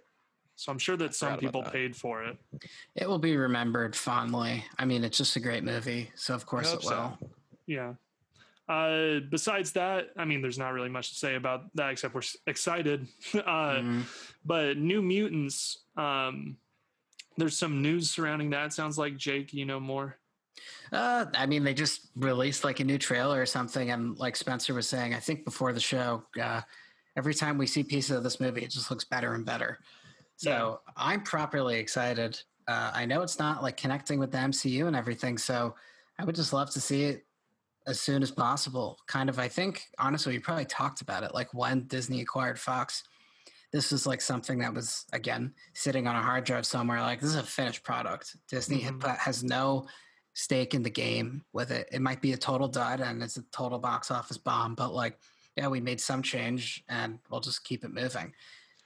[0.58, 1.74] So I'm sure that some people that.
[1.74, 2.38] paid for it.
[2.96, 4.64] It will be remembered fondly.
[4.80, 7.18] I mean, it's just a great movie, so of course hope it so.
[7.68, 7.94] Yeah.
[8.68, 12.22] Uh, besides that, I mean, there's not really much to say about that except we're
[12.48, 13.08] excited.
[13.36, 13.40] uh,
[13.80, 14.04] Mhm.
[14.44, 16.58] But New Mutants, um,
[17.38, 18.74] there's some news surrounding that.
[18.74, 20.18] Sounds like Jake, you know more.
[20.92, 24.74] Uh, I mean, they just released like a new trailer or something, and like Spencer
[24.74, 26.62] was saying, I think before the show, uh,
[27.18, 29.80] every time we see pieces of this movie, it just looks better and better.
[30.38, 32.40] So I'm properly excited.
[32.68, 35.76] Uh, I know it's not like connecting with the MCU and everything, so
[36.20, 37.26] I would just love to see it
[37.88, 38.98] as soon as possible.
[39.08, 43.04] Kind of, I think honestly, we probably talked about it like when Disney acquired Fox.
[43.76, 47.02] This is like something that was again sitting on a hard drive somewhere.
[47.02, 48.38] Like this is a finished product.
[48.48, 49.18] Disney Mhm.
[49.18, 49.86] has no
[50.34, 51.90] stake in the game with it.
[51.92, 55.20] It might be a total dud and it's a total box office bomb, but like,
[55.58, 58.34] yeah, we made some change and we'll just keep it moving.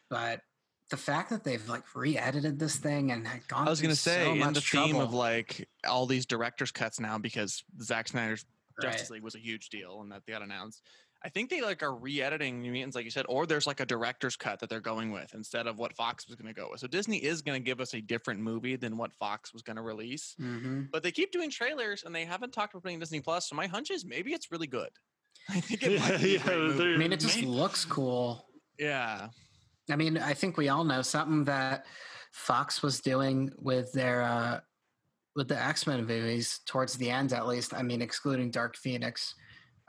[0.09, 0.41] But
[0.89, 4.23] the fact that they've like re-edited this thing and had gone I was gonna say
[4.25, 8.43] so in the theme of like all these director's cuts now because Zack Snyder's
[8.81, 8.93] Right.
[8.93, 10.81] Justice League was a huge deal and that they got announced.
[11.23, 13.85] I think they like are re-editing New Mutants, like you said, or there's like a
[13.85, 16.79] director's cut that they're going with instead of what Fox was going to go with.
[16.79, 19.75] So Disney is going to give us a different movie than what Fox was going
[19.75, 20.35] to release.
[20.39, 20.89] Mhm.
[20.91, 23.49] But they keep doing trailers and they haven't talked about putting Disney Plus.
[23.49, 24.89] So my hunch is maybe it's really good.
[25.49, 26.93] I think it might be a Yeah, great movie.
[26.93, 28.47] I mean, it just Maybe- looks cool.
[28.77, 29.27] yeah.
[29.91, 31.85] I mean, I think we all know something that
[32.31, 34.59] Fox was doing with their uh,
[35.35, 37.73] with the X Men movies towards the end, at least.
[37.73, 39.33] I mean, excluding Dark Phoenix,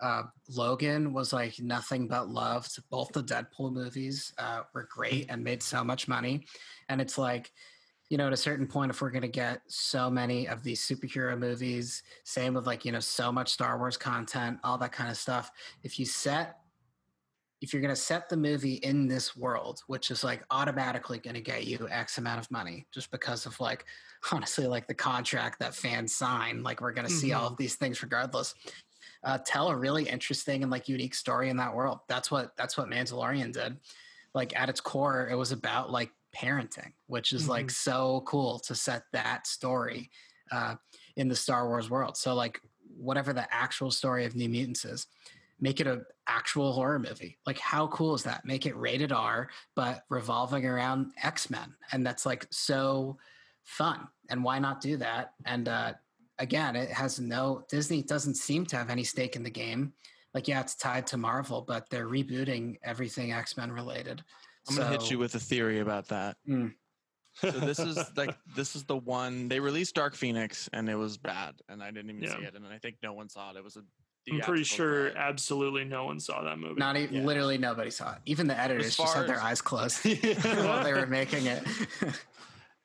[0.01, 2.79] uh, Logan was like nothing but loved.
[2.91, 6.47] Both the Deadpool movies uh, were great and made so much money,
[6.89, 7.53] and it's like.
[8.13, 10.81] You know, at a certain point, if we're going to get so many of these
[10.81, 15.09] superhero movies, same with like, you know, so much Star Wars content, all that kind
[15.13, 15.53] of stuff,
[15.85, 16.57] if you set
[17.61, 21.35] if you're going to set the movie in this world, which is like automatically going
[21.35, 23.85] to get you X amount of money just because of like,
[24.33, 27.77] honestly, like the contract that fans sign, like we're going to see all of these
[27.77, 28.55] things regardless.
[29.23, 32.01] Uh, tell a really interesting and like unique story in that world.
[32.09, 33.77] That's what that's what Mandalorian did.
[34.35, 38.75] Like at its core, it was about like parenting, which is like so cool to
[38.75, 40.11] set that story
[40.53, 40.77] uh,
[41.17, 42.17] in the Star Wars world.
[42.17, 42.61] So like
[42.97, 45.07] whatever the actual story of New Mutants is,
[45.61, 47.39] make it a actual horror movie.
[47.47, 48.45] Like how cool is that?
[48.45, 53.19] Make it rated R, but revolving around X Men, and that's like so
[53.65, 54.09] fun.
[54.29, 55.35] And why not do that?
[55.45, 55.95] And uh,
[56.41, 59.93] again, it has no Disney doesn't seem to have any stake in the game.
[60.35, 64.25] Like yeah, it's tied to Marvel, but they're rebooting everything X Men related.
[64.69, 66.37] I'm gonna hit you with a theory about that.
[66.49, 66.75] Mm.
[67.35, 71.17] So this is like this is the one they released Dark Phoenix and it was
[71.17, 72.37] bad and I didn't even Yeah.
[72.39, 73.57] see it and I think no one saw it.
[73.57, 73.83] It was a
[74.31, 75.17] I'm pretty sure cut.
[75.17, 76.79] absolutely no one saw that movie.
[76.79, 77.25] Not even Yeah.
[77.25, 78.19] literally nobody saw it.
[78.27, 80.05] Even the editors just far had their eyes closed
[80.43, 81.65] while they were making it.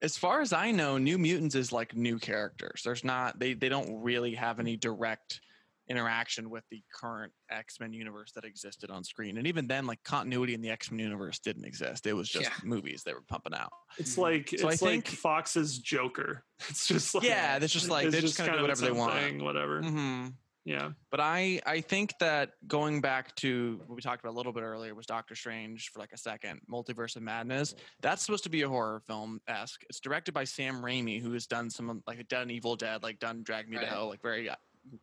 [0.01, 2.81] As far as I know, New Mutants is like new characters.
[2.83, 5.39] There's not they they don't really have any direct
[5.87, 9.37] interaction with the current X-Men universe that existed on screen.
[9.37, 12.07] And even then, like continuity in the X-Men universe didn't exist.
[12.07, 12.53] It was just Yeah.
[12.63, 13.69] movies they were pumping out.
[13.99, 16.43] It's like So I it's like think- Fox's Joker.
[16.69, 18.91] It's just like Yeah, that's just like it's they just kind of do whatever they
[18.91, 19.13] want.
[19.13, 19.81] thing, whatever.
[19.83, 20.27] hmm
[20.65, 20.91] Yeah.
[21.11, 24.63] But I I think that going back to what we talked about a little bit
[24.63, 27.75] earlier was Doctor Strange for like a second, Multiverse of Madness.
[28.01, 29.83] That's supposed to be a horror film esque.
[29.89, 33.19] It's directed by Sam Raimi, who has done some like a done Evil Dead, like
[33.19, 33.83] done Drag Me Right.
[33.85, 34.55] to Hell, like very uh,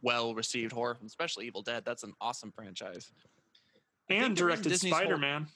[0.02, 1.84] well received horror, films, especially Evil Dead.
[1.84, 3.12] That's an awesome franchise.
[4.10, 5.46] I And directed Spider Man.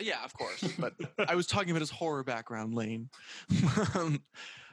[0.00, 0.64] Yeah, of course.
[0.78, 0.94] But
[1.28, 3.08] I was talking about his horror background, Lane.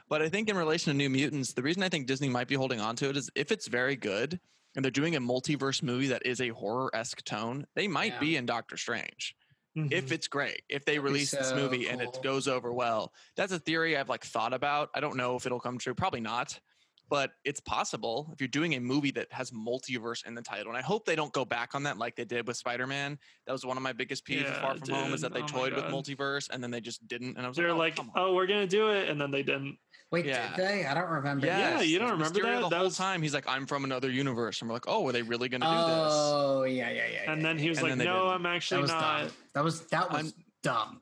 [0.08, 2.54] But I think in relation to New Mutants, the reason I think Disney might be
[2.54, 4.38] holding on to it is if it's very good
[4.74, 8.20] and they're doing a multiverse movie that is a horror esque tone, they might Yeah.
[8.20, 9.36] be in Doctor Strange.
[9.76, 9.90] Mhm.
[9.90, 13.14] If it's great, if they That'd release this so movie and it goes over well,
[13.36, 14.90] that's a theory I've like thought about.
[14.94, 15.94] I don't know if it'll come true.
[15.94, 16.60] Probably not.
[17.08, 20.68] But it's possible if you're doing a movie that has multiverse in the title.
[20.68, 23.18] And I hope they don't go back on that like they did with Spider Man.
[23.46, 25.46] That was one of my biggest peeves Yeah, Far From Home is that they Oh
[25.46, 27.36] toyed with multiverse and then they just didn't.
[27.36, 29.30] And I was They're like, like, oh, come oh, we're gonna do it, and then
[29.30, 29.78] they didn't.
[30.12, 30.54] Wait, Yeah.
[30.54, 30.86] did they?
[30.86, 31.46] I don't remember.
[31.46, 32.60] Yeah, you don't Mysterio remember that?
[32.62, 34.60] The That whole was- time he's like, I'm from another universe.
[34.60, 36.12] And we're like, oh, were they really going to do this?
[36.12, 37.32] Oh, yeah, yeah, yeah.
[37.32, 38.14] And yeah, then he was like, no, didn't.
[38.16, 39.20] I'm that actually was not.
[39.22, 39.30] dumb.
[39.54, 40.32] That was that was I'm-
[40.62, 41.00] dumb.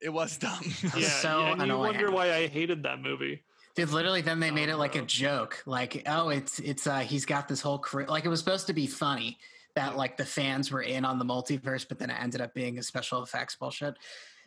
[0.00, 0.60] It was dumb.
[0.96, 3.42] Yeah, so and you wonder why I hated that movie.
[3.74, 5.62] Dude, literally, then they Oh, made it like a joke.
[5.66, 8.06] Like, oh, it's it's uh he's got this whole career.
[8.08, 9.38] Like it was supposed to be funny
[9.76, 12.78] that like the fans were in on the multiverse, but then it ended up being
[12.78, 13.94] a special effects bullshit.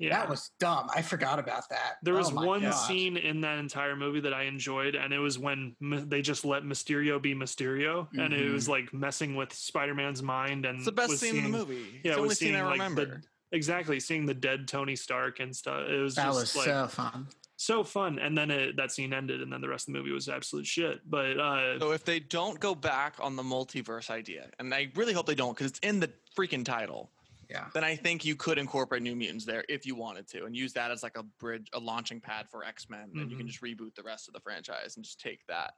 [0.02, 0.18] Yeah.
[0.20, 0.90] That was dumb.
[0.96, 1.98] I forgot about that.
[2.02, 5.20] There was Oh my one scene in that entire movie that I enjoyed, and it
[5.20, 9.54] was when M- they just let Mysterio be Mysterio, and it was like messing with
[9.54, 10.66] Spider-Man's mind.
[10.66, 12.02] And It's the best was scene in the movie.
[12.04, 13.06] Yeah, it's the was only scene I seeing, like, remember.
[13.06, 13.22] the-
[13.54, 15.88] exactly seeing the dead Tony Stark and stuff.
[15.90, 17.28] It was That just was like so fun.
[17.58, 18.18] so fun.
[18.18, 20.66] And then it, that scene ended, and then the rest of the movie was absolute
[20.66, 21.02] shit.
[21.10, 25.14] But uh, So if they don't go back on the multiverse idea, and I really
[25.14, 27.12] hope they don't because it's in the freaking title,
[27.52, 27.68] Yeah.
[27.74, 30.72] then I think you could incorporate New Mutants there if you wanted to, and use
[30.74, 33.50] that as like a bridge, a launching pad for X Men, and you can Mhm.
[33.50, 35.74] just reboot the rest of the franchise and just take that.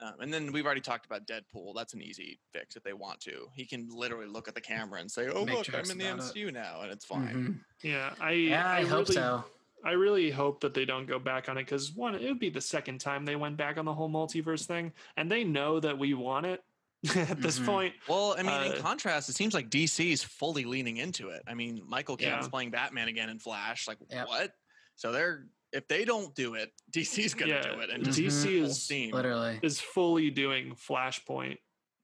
[0.00, 1.74] Um, and then we've already talked about Deadpool.
[1.74, 3.48] That's an easy fix if they want to.
[3.54, 6.06] He can literally look at the camera and say, "Oh Make look, I'm in the
[6.12, 6.34] about it.
[6.36, 7.34] MCU now," and it's fine.
[7.34, 7.64] Mhm.
[7.82, 9.44] yeah, I Yeah, I, hope really, so.
[9.84, 12.50] I really hope that they don't go back on it because one, it would be
[12.50, 15.96] the second time they went back on the whole multiverse thing, and they know that
[15.98, 16.62] we want it
[17.16, 17.66] at this Mhm.
[17.66, 17.94] point.
[18.08, 21.42] Well, I mean, in Uh, contrast, it seems like DC is fully leaning into it.
[21.46, 22.50] I mean, Michael Keaton's Yeah.
[22.50, 23.86] playing Batman again in Flash.
[23.86, 24.26] Like, Yep.
[24.28, 24.52] what?
[24.96, 28.54] So they're if they don't do it, DC's gonna Yeah, do it and just DC
[28.56, 29.10] is steam.
[29.14, 29.58] Literally.
[29.62, 31.58] Is fully doing Flashpoint.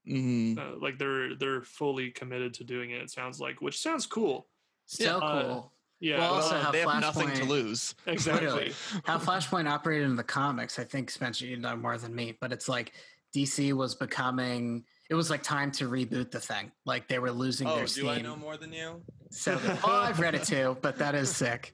[0.07, 0.57] Mhm.
[0.57, 3.01] Uh, like they're they're fully committed to doing it.
[3.01, 4.49] It sounds like, which sounds cool.
[4.85, 5.73] So uh, cool.
[6.01, 7.95] Yeah, Well, well, also how they have nothing to lose.
[8.05, 8.73] exactly.
[9.05, 12.51] How Flashpoint operated in the comics, I think Spencer, you know more than me, but
[12.51, 12.91] it's like
[13.35, 14.83] DC was becoming.
[15.09, 16.71] It was like time to reboot the thing.
[16.85, 18.07] Like they were losing Oh, their do steam.
[18.09, 19.01] I know more than you?
[19.31, 19.83] So, good.
[19.83, 21.73] well, I've read it too, but that is sick.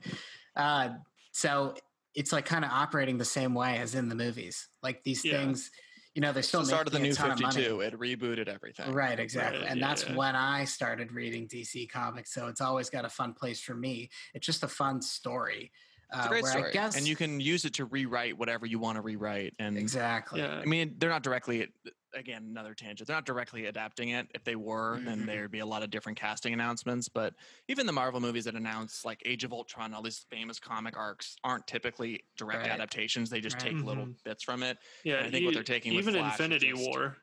[0.56, 0.90] Uh,
[1.32, 1.76] so
[2.16, 4.68] it's like kind of operating the same way as in the movies.
[4.82, 5.34] Like these Yeah.
[5.38, 5.70] things,
[6.16, 7.56] you know, they're still the start of the making new a ton of money.
[7.64, 7.82] 52.
[7.82, 8.92] It rebooted everything.
[8.94, 9.62] Right, exactly.
[9.62, 10.16] Right, and yeah, that's yeah.
[10.16, 12.34] when I started reading DC comics.
[12.34, 14.10] So it's always got a fun place for me.
[14.34, 15.72] It's just a fun story.
[16.12, 16.70] It's a uh, great story.
[16.70, 19.54] I guess and you can use it to rewrite whatever you want to rewrite.
[19.60, 20.40] And exactly.
[20.42, 21.68] Yeah, I mean, they're not directly,
[22.16, 23.06] again, another tangent.
[23.08, 24.28] They're not directly adapting it.
[24.34, 25.26] If they were, then Mhm.
[25.28, 27.08] there'd be a lot of different casting announcements.
[27.10, 27.36] But
[27.68, 31.36] even the Marvel movies that announce, like Age of Ultron, all these famous comic arcs,
[31.44, 32.72] aren't typically direct Right.
[32.72, 33.30] adaptations.
[33.30, 33.74] They just Right.
[33.74, 34.24] take little Mhm.
[34.24, 34.80] bits from it.
[35.04, 35.20] yeah.
[35.24, 37.18] I think what e- they're taking with even Flash Infinity just- War.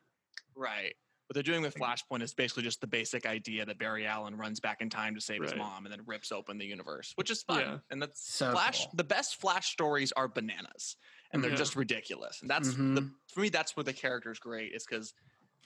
[0.54, 0.94] Right.
[1.26, 4.60] What they're doing with Flashpoint is basically just the basic idea that Barry Allen runs
[4.60, 7.42] back in time to save his mom and then rips open the universe, which is
[7.42, 7.60] fun.
[7.60, 7.78] Yeah.
[7.90, 8.84] And that's So Flash.
[8.84, 8.92] cool.
[8.94, 10.96] The best Flash stories are bananas,
[11.32, 11.56] and they're Yeah.
[11.56, 12.40] just ridiculous.
[12.42, 13.14] And that's the Mhm.
[13.32, 13.48] for me.
[13.48, 14.72] That's where the character's great.
[14.72, 15.14] Is because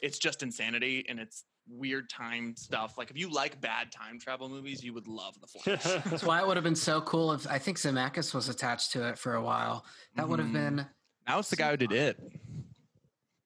[0.00, 2.96] it's just insanity and it's weird time stuff.
[2.96, 5.82] Like if you like bad time travel movies, you would love the Flash.
[6.10, 9.06] That's why it would have been so cool if I think Zemeckis was attached to
[9.10, 9.84] it for a while.
[10.16, 10.86] That would have been.
[11.26, 12.18] now it's the guy who did it.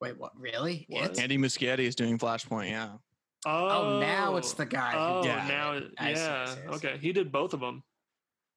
[0.01, 0.33] Wait, what?
[0.39, 0.87] Really?
[0.89, 1.19] What?
[1.19, 2.71] Andy Muschietti is doing Flashpoint.
[2.71, 2.93] Yeah.
[3.47, 4.95] Oh, now it's the guy.
[4.97, 5.43] Oh, who Yeah.
[5.47, 5.83] did now, it.
[5.85, 6.47] it- see, yeah.
[6.47, 6.69] see, see.
[6.69, 7.83] Okay, he did both of them.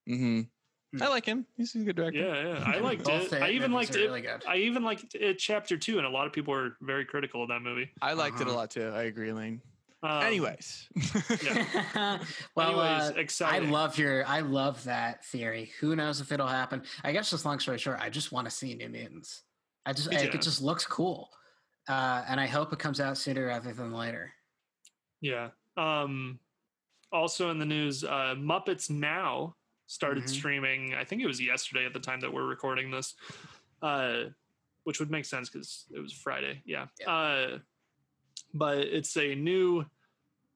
[0.08, 0.42] hmm
[0.94, 1.04] Hmm.
[1.04, 1.46] I like him.
[1.58, 2.18] He's a good director.
[2.18, 2.64] Yeah, yeah.
[2.66, 3.34] I liked it.
[3.34, 4.06] I even movies liked it.
[4.06, 4.42] Really good.
[4.48, 5.38] I even liked it.
[5.38, 7.90] Chapter two, and a lot of people were very critical of that movie.
[8.02, 8.56] I liked it a Uh-huh.
[8.60, 8.88] lot too.
[8.88, 9.62] I agree, Lane.
[10.02, 10.88] Um, Anyways.
[12.56, 14.26] well, anyways, uh, I love your.
[14.26, 15.72] I love that theory.
[15.82, 16.84] Who knows if it'll happen?
[17.04, 19.44] I guess just long story short, I just want to see New Mutants.
[19.88, 21.30] I just like, it just looks cool,
[21.88, 24.34] uh, and I hope it comes out sooner rather than later.
[25.22, 25.50] Yeah.
[25.78, 26.40] Um.
[27.14, 30.30] Also in the news, uh, Muppets Now started Mhm.
[30.30, 30.94] streaming.
[30.94, 33.16] I think it was yesterday at the time that we're recording this,
[33.82, 34.26] uh,
[34.84, 36.62] which would make sense because it was Friday.
[36.66, 36.88] Yeah.
[37.00, 37.10] Yeah.
[37.10, 37.60] Uh,
[38.54, 39.86] but it's a new.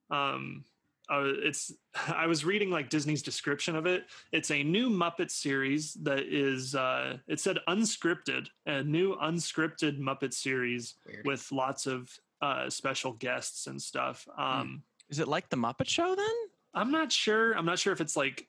[0.10, 0.66] Um,
[1.12, 1.72] uh, it's.
[2.08, 4.06] I was reading like Disney's description of it.
[4.32, 6.76] It's a new Muppet series that is.
[6.76, 11.26] Uh, it said unscripted, a new unscripted Muppet series Weird.
[11.26, 12.10] with lots of
[12.42, 14.28] uh, special guests and stuff.
[14.38, 16.26] Um, Is it like the Muppet Show then?
[16.74, 17.54] I'm not sure.
[17.54, 18.48] I'm not sure if it's like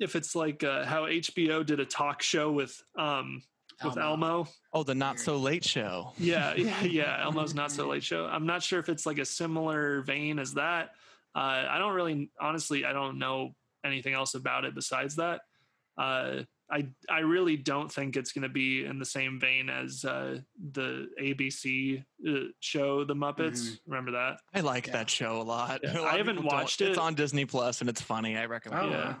[0.00, 3.42] if it's like uh, how HBO did a talk show with um
[3.84, 4.46] with Elmo.
[4.72, 6.12] Oh, the Not So Late Show.
[6.18, 7.22] Yeah, yeah, yeah.
[7.24, 8.26] Elmo's not so late show.
[8.26, 10.90] I'm not sure if it's like a similar vein as that.
[11.34, 13.54] Uh, I don't really, honestly, I don't know
[13.84, 15.40] anything else about it besides that.
[15.98, 20.04] Uh, I I really don't think it's going to be in the same vein as
[20.04, 20.38] uh,
[20.72, 23.78] the ABC uh, show, The Muppets.
[23.86, 24.38] Remember that?
[24.54, 24.92] I like Yeah.
[24.94, 25.80] that show a lot.
[25.82, 26.60] Yeah, A lot I haven't people don't.
[26.60, 26.90] watched it.
[26.90, 28.36] It's on Disney Plus and it's funny.
[28.36, 28.92] I recommend Oh, it.
[28.92, 29.04] Yeah.
[29.08, 29.16] wow.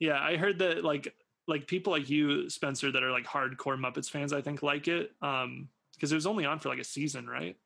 [0.00, 1.14] Yeah, I heard that like
[1.48, 5.10] like people like you, Spencer, that are like hardcore Muppets fans, I think like it.
[5.22, 7.56] Um, because it was only on for like a season, right?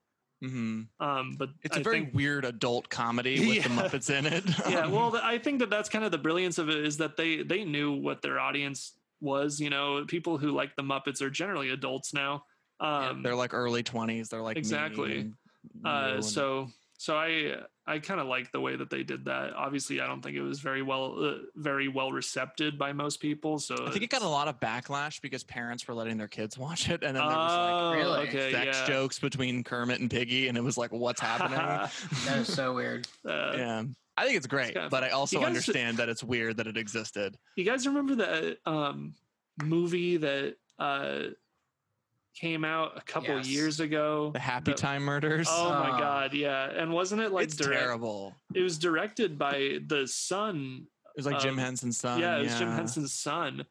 [0.40, 4.44] Hmm Um, but It's a a very weird adult comedy with the Muppets in it.
[4.70, 7.42] yeah well i think that that's kind of the brilliance of it is that they
[7.42, 11.70] they knew what their audience was you know people who like the muppets are generally
[11.70, 12.44] adults now
[12.80, 14.28] um they're like early 20s.
[14.28, 15.18] They're like Exactly.
[15.20, 15.34] and
[15.84, 16.68] uh so
[16.98, 17.56] so i
[17.88, 19.54] I kind of like the way that they did that.
[19.54, 23.58] Obviously, I don't think it was very well uh, very well received by most people.
[23.58, 26.58] So I think it got a lot of backlash because parents were letting their kids
[26.66, 28.28] watch it, and then there was Oh, Really?
[28.28, 28.86] okay, like sex yeah.
[28.86, 31.58] jokes between Kermit and Piggy, and it was like, what's happening?
[32.26, 33.08] That was so weird.
[33.24, 33.82] Uh, yeah,
[34.16, 36.76] I think it's great, kinda but I also guys- understand that it's weird that it
[36.76, 37.36] existed.
[37.56, 39.14] You guys remember that um,
[39.62, 41.18] movie that uh,
[42.38, 43.48] came out a couple Yes.
[43.48, 44.30] years ago?
[44.32, 45.48] The Happy The- Time Murders.
[45.50, 45.98] Oh my Ah.
[45.98, 46.70] god, yeah.
[46.70, 48.36] And wasn't it like it's direct- terrible.
[48.54, 50.86] It was directed by the son.
[51.06, 52.20] It was like Jim Henson's son.
[52.20, 53.66] yeah, it was Jim Henson's son.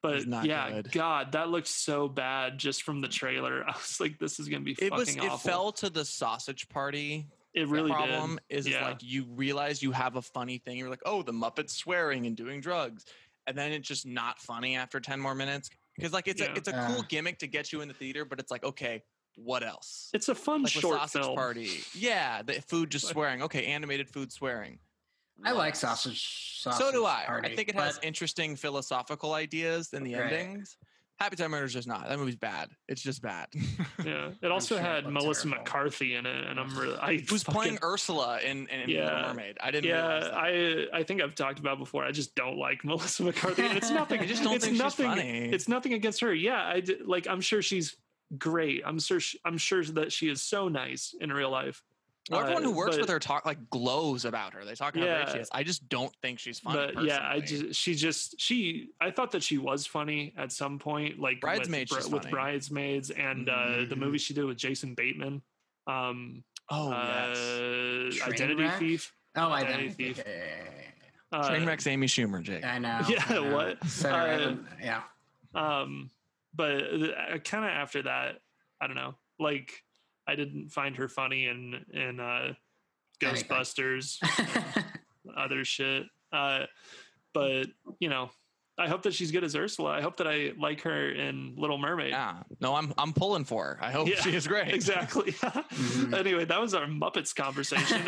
[0.00, 0.92] But not yeah, good.
[0.92, 3.64] God, that looked so bad just from the trailer.
[3.68, 5.08] I was like, this is gonna be It fucking was.
[5.16, 8.58] It fell to the sausage party it really problem did.
[8.58, 8.86] is, is Yeah.
[8.88, 10.76] like you realize you have a funny thing.
[10.78, 13.06] You're like, oh, the Muppets swearing and doing drugs,
[13.48, 16.52] and then it's just not funny after ten more minutes because like it's Yeah.
[16.52, 16.86] a it's a Uh.
[16.86, 19.02] cool gimmick to get you in the theater, but it's like okay,
[19.36, 20.10] what else?
[20.14, 21.34] It's a fun like short sausage film.
[21.36, 23.42] party, yeah, the food just swearing.
[23.42, 24.78] Okay, animated food swearing.
[25.44, 25.76] I like What?
[25.76, 26.60] sausage.
[26.62, 27.24] So do I.
[27.26, 30.32] Party, I think it has interesting philosophical ideas in the Right.
[30.32, 30.76] endings.
[31.18, 32.08] Happy Time Murders does not.
[32.08, 32.70] That movie's bad.
[32.88, 33.48] It's just bad.
[34.04, 34.30] Yeah.
[34.40, 35.64] It also sure had Melissa terrible.
[35.64, 39.24] McCarthy in it, and I'm really I Who's playing Ursula in, in Little Yeah.
[39.26, 39.56] Mermaid?
[39.60, 39.90] I didn't.
[39.90, 40.30] Yeah.
[40.32, 42.04] I I think I've talked about before.
[42.04, 43.62] I just don't like Melissa McCarthy.
[43.66, 44.20] And it's nothing.
[44.20, 45.06] I just don't it's think she's nothing.
[45.08, 45.50] funny.
[45.52, 46.32] It's nothing against her.
[46.32, 47.26] Yeah, I like.
[47.26, 47.96] I'm sure she's
[48.38, 48.82] great.
[48.86, 49.18] I'm sure.
[49.18, 51.82] She, I'm sure that she is so nice in real life.
[52.30, 54.64] Well, everyone who Uh, works but- with her talk like glows about her.
[54.64, 55.42] They talk about how great she Yeah.
[55.42, 55.48] is.
[55.52, 56.92] I just don't think she's funny.
[56.94, 58.88] but yeah, I just she just she.
[59.00, 63.10] I thought that she was funny at some point, like Bridesmaids, Bri- she's with bridesmaids
[63.10, 63.98] and uh, the Mhm.
[63.98, 65.42] movie she did with Jason Bateman.
[65.86, 68.78] Um, oh uh, yes, Identity Trainwreck?
[68.78, 69.14] Thief.
[69.36, 69.96] oh, I Identity didn't.
[70.16, 70.24] Thief.
[70.26, 72.64] Yeah, Uh, Trainwreck's Amy Schumer, Jake.
[72.64, 73.00] I know.
[73.08, 73.54] Yeah, I know.
[73.54, 73.84] what?
[73.86, 75.02] Center Uh, yeah.
[75.54, 76.10] um
[76.54, 76.80] but
[77.44, 78.40] kind of after that
[78.80, 79.82] i don't know like
[80.28, 82.52] i didn't find her funny in in uh
[83.20, 84.18] ghostbusters
[85.36, 86.04] other shit.
[86.32, 86.64] Uh
[87.34, 87.66] but
[87.98, 88.30] you know
[88.78, 91.78] i hope that she's good as ursula i hope that i like her in little
[91.78, 93.78] mermaid Yeah, no, I'm I'm pulling for her.
[93.82, 94.68] I hope Yeah, she is great.
[94.74, 96.14] exactly Mhm.
[96.18, 98.00] anyway that was our muppets conversation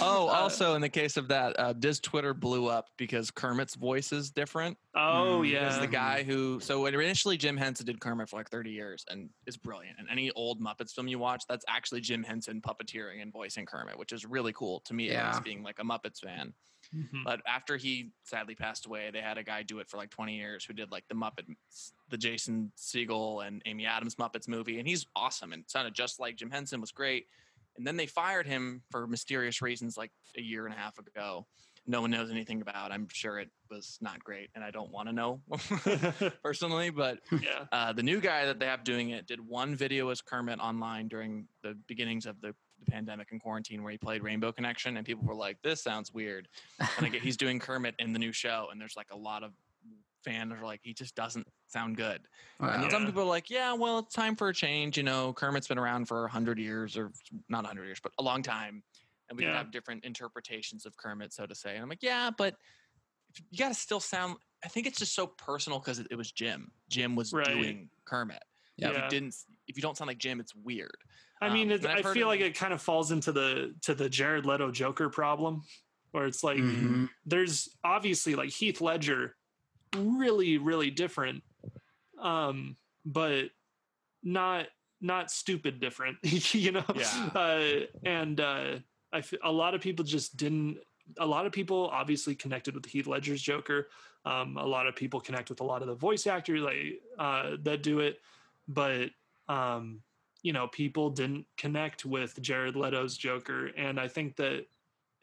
[0.00, 3.74] Oh, Uh, also in the case of that, uh, Diz Twitter blew up because Kermit's
[3.74, 4.76] voice is different.
[4.94, 8.50] oh Mm, yeah Because the guy who so initially Jim Henson did Kermit for like
[8.50, 9.98] 30 years and is brilliant.
[9.98, 13.98] And any old Muppets film you watch, that's actually Jim Henson puppeteering and voicing Kermit,
[13.98, 15.30] which is really cool to me Yeah.
[15.30, 16.52] as being like a Muppets fan.
[16.94, 17.24] Mhm.
[17.24, 20.36] But after he sadly passed away, they had a guy do it for like 20
[20.36, 21.46] years who did like the Muppet,
[22.08, 26.36] the Jason Segel and Amy Adams Muppets movie, and he's awesome and sounded just like
[26.36, 27.26] Jim Henson was great.
[27.76, 31.46] And then they fired him for mysterious reasons like a year and a half ago.
[31.88, 32.90] No one knows anything about.
[32.90, 35.40] I'm sure it was not great, and I don't want to know
[36.42, 36.90] personally.
[36.90, 40.20] But yeah uh, the new guy that they have doing it did one video as
[40.20, 42.54] Kermit online during the beginnings of the,
[42.84, 46.12] the pandemic and quarantine where he played Rainbow Connection, and people were like, "This sounds
[46.12, 46.48] weird."
[46.96, 49.42] And I get he's doing Kermit in the new show, and there's like a lot
[49.42, 49.54] of
[50.24, 52.28] fans are like, "He just doesn't sound good."
[52.60, 52.80] Oh, and Wow.
[52.82, 55.68] then some people are like, "Yeah, well, it's time for a change." You know, Kermit's
[55.68, 57.12] been around for hundred years, or
[57.48, 58.82] not hundred years, but a long time,
[59.28, 59.52] and we Yeah.
[59.56, 61.74] have different interpretations of Kermit, so to say.
[61.74, 62.56] And I'm like, "Yeah, but
[63.50, 66.32] you got to still sound." I think it's just so personal because it, it was
[66.32, 66.72] Jim.
[66.88, 67.46] Jim was Right.
[67.46, 68.42] doing Kermit.
[68.78, 69.04] If Yeah.
[69.04, 69.34] you didn't,
[69.68, 70.96] if you don't sound like Jim, it's weird.
[71.40, 73.74] I mean, Um, it, I've I heard feel like it kind of falls into the
[73.82, 75.62] to the Jared Leto Joker problem,
[76.12, 77.08] where it's like Mhm.
[77.26, 79.36] there's obviously like Heath Ledger,
[79.96, 81.42] really really different,
[82.18, 83.50] um, but
[84.22, 84.66] not
[85.00, 86.16] not stupid different,
[86.54, 86.84] you know.
[86.94, 87.30] Yeah.
[87.34, 88.78] Uh, and uh,
[89.12, 90.78] I f- a lot of people just didn't.
[91.18, 93.88] A lot of people obviously connected with Heath Ledger's Joker.
[94.24, 97.56] Um, a lot of people connect with a lot of the voice actors like uh,
[97.62, 98.20] that do it,
[98.66, 99.10] but
[99.48, 100.02] um,
[100.46, 104.66] you know, people didn't connect with Jared Leto's Joker, and I think that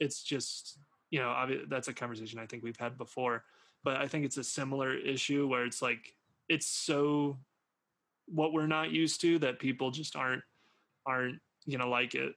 [0.01, 0.77] it's just
[1.11, 3.45] you know obvi- that's a conversation I think we've had before,
[3.85, 6.13] but I think it's a similar issue where it's like
[6.49, 7.39] it's so
[8.25, 10.43] what we're not used to that people just aren't
[11.05, 11.39] aren't
[11.71, 12.35] gonna like it.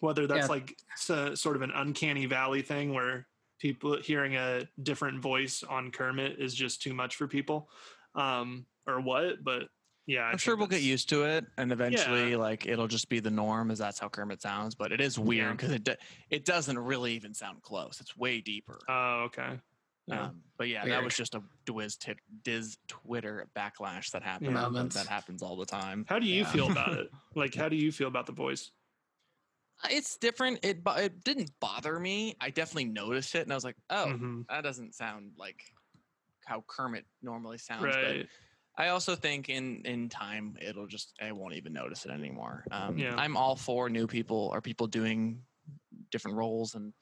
[0.00, 0.54] Whether that's Yeah.
[0.54, 5.90] like so, sort of an uncanny valley thing where people hearing a different voice on
[5.90, 7.68] Kermit is just too much for people,
[8.14, 9.44] um, or what?
[9.44, 9.68] But
[10.06, 12.36] yeah, I I'm sure we'll get used to it, and eventually, Yeah.
[12.36, 14.74] like it'll just be the norm, as that's how Kermit sounds.
[14.74, 15.96] But it is weird because it do-
[16.30, 18.00] it doesn't really even sound close.
[18.00, 18.78] It's way deeper.
[18.88, 19.60] Oh, okay.
[20.08, 20.26] Yeah.
[20.26, 24.52] Um, but yeah, that was just a Diz, tit, Diz Twitter backlash that happened.
[24.54, 24.68] Yeah.
[24.94, 26.06] That happens all the time.
[26.08, 26.52] How do you Yeah.
[26.52, 27.10] feel about it?
[27.34, 28.70] Like, how do you feel about the voice?
[29.82, 30.60] Uh, It's different.
[30.64, 32.36] It bo- it didn't bother me.
[32.40, 34.46] I definitely noticed it, and I was like, oh, Mhm.
[34.48, 35.60] that doesn't sound like
[36.44, 37.82] how Kermit normally sounds.
[37.82, 38.20] right.
[38.22, 38.28] But
[38.78, 42.64] I also think in in time it'll just I won't even notice it anymore.
[42.70, 43.14] Um, Yeah.
[43.16, 45.42] I'm all for new people or people doing
[46.10, 46.92] different roles and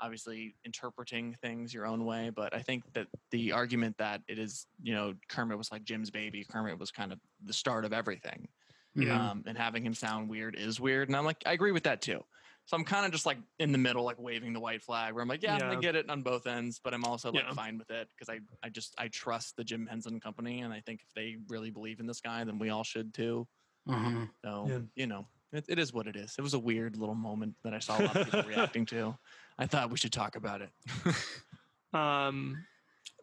[0.00, 2.30] obviously interpreting things your own way.
[2.34, 6.10] But I think that the argument that it is, you know, Kermit was like Jim's
[6.10, 6.44] baby.
[6.44, 8.48] Kermit was kind of the start of everything.
[8.94, 9.30] Yeah.
[9.30, 11.08] Um, and having him sound weird is weird.
[11.08, 12.24] And I'm like, I agree with that too.
[12.70, 15.22] So I'm kind of just like in the middle, like waving the white flag, where
[15.22, 15.72] I'm like, yeah, Yeah.
[15.72, 17.52] I get it on both ends, but I'm also like Yeah.
[17.52, 20.78] fine with it because I, I just I trust the Jim Henson Company, and I
[20.78, 23.48] think if they really believe in this guy, then we all should too.
[23.88, 24.30] Mhm.
[24.44, 24.78] So Yeah.
[24.94, 26.36] you know, it, it is what it is.
[26.38, 29.18] It was a weird little moment that I saw a lot of people reacting to.
[29.58, 30.70] I thought we should talk about it.
[31.92, 32.64] Um,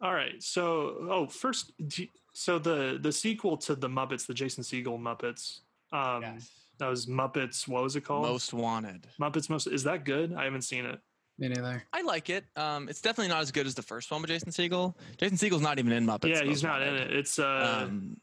[0.02, 0.42] all right.
[0.42, 5.60] So, oh, first, do- so the the sequel to the Muppets, the Jason Segel Muppets,
[5.90, 6.38] um,
[6.78, 7.66] that was Muppets.
[7.68, 8.22] What was it called?
[8.22, 9.06] Most wanted.
[9.20, 9.48] Muppets.
[9.50, 9.66] Most.
[9.66, 10.32] Is that good?
[10.34, 10.98] I haven't seen it.
[11.38, 11.84] Me neither.
[11.92, 12.44] I like it.
[12.56, 14.94] Um, it's definitely not as good as the first one with Jason Segel.
[15.18, 16.28] Jason Segel's not even in Muppets.
[16.30, 17.12] yeah, he's Most not in it.
[17.14, 18.16] It's uh, Um,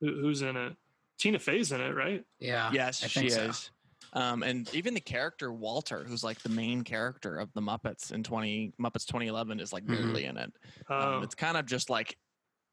[0.00, 0.74] who, who's in it?
[1.18, 2.24] Tina Fey's in it, right?
[2.38, 2.70] Yeah.
[2.72, 3.40] yes, I she think so.
[3.42, 3.70] is.
[4.12, 8.22] Um, and even the character Walter, who's like the main character of the Muppets in
[8.22, 9.88] 20 Muppets 2011, is like Mhm.
[9.88, 10.52] barely in it.
[10.88, 12.16] Oh, Um, it's kind of just like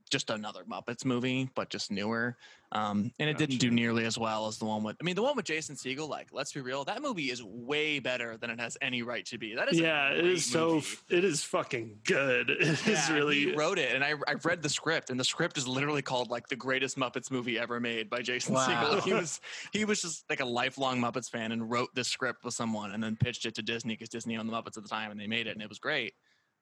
[0.10, 2.38] just another Muppets movie, but just newer.
[2.72, 4.96] Um, and it didn't do nearly as well as the one with.
[5.00, 6.10] I mean, the one with Jason Segel.
[6.10, 9.38] Like, let's be real, that movie is way better than it has any right to
[9.38, 9.54] be.
[9.54, 10.82] That is yeah, it is is so.
[11.10, 12.50] It is fucking good.
[12.64, 13.36] It is Yeah, really.
[13.36, 16.32] He wrote it, and I I read the script, and the script is literally called
[16.32, 18.68] like the greatest Muppets movie ever made by Jason Wow.
[18.68, 19.04] Segel.
[19.04, 19.40] He was
[19.72, 23.04] he was just like a lifelong Muppets fan and wrote this script with someone, and
[23.04, 25.28] then pitched it to Disney because Disney owned the Muppets at the time, and they
[25.28, 26.14] made it, and it was great.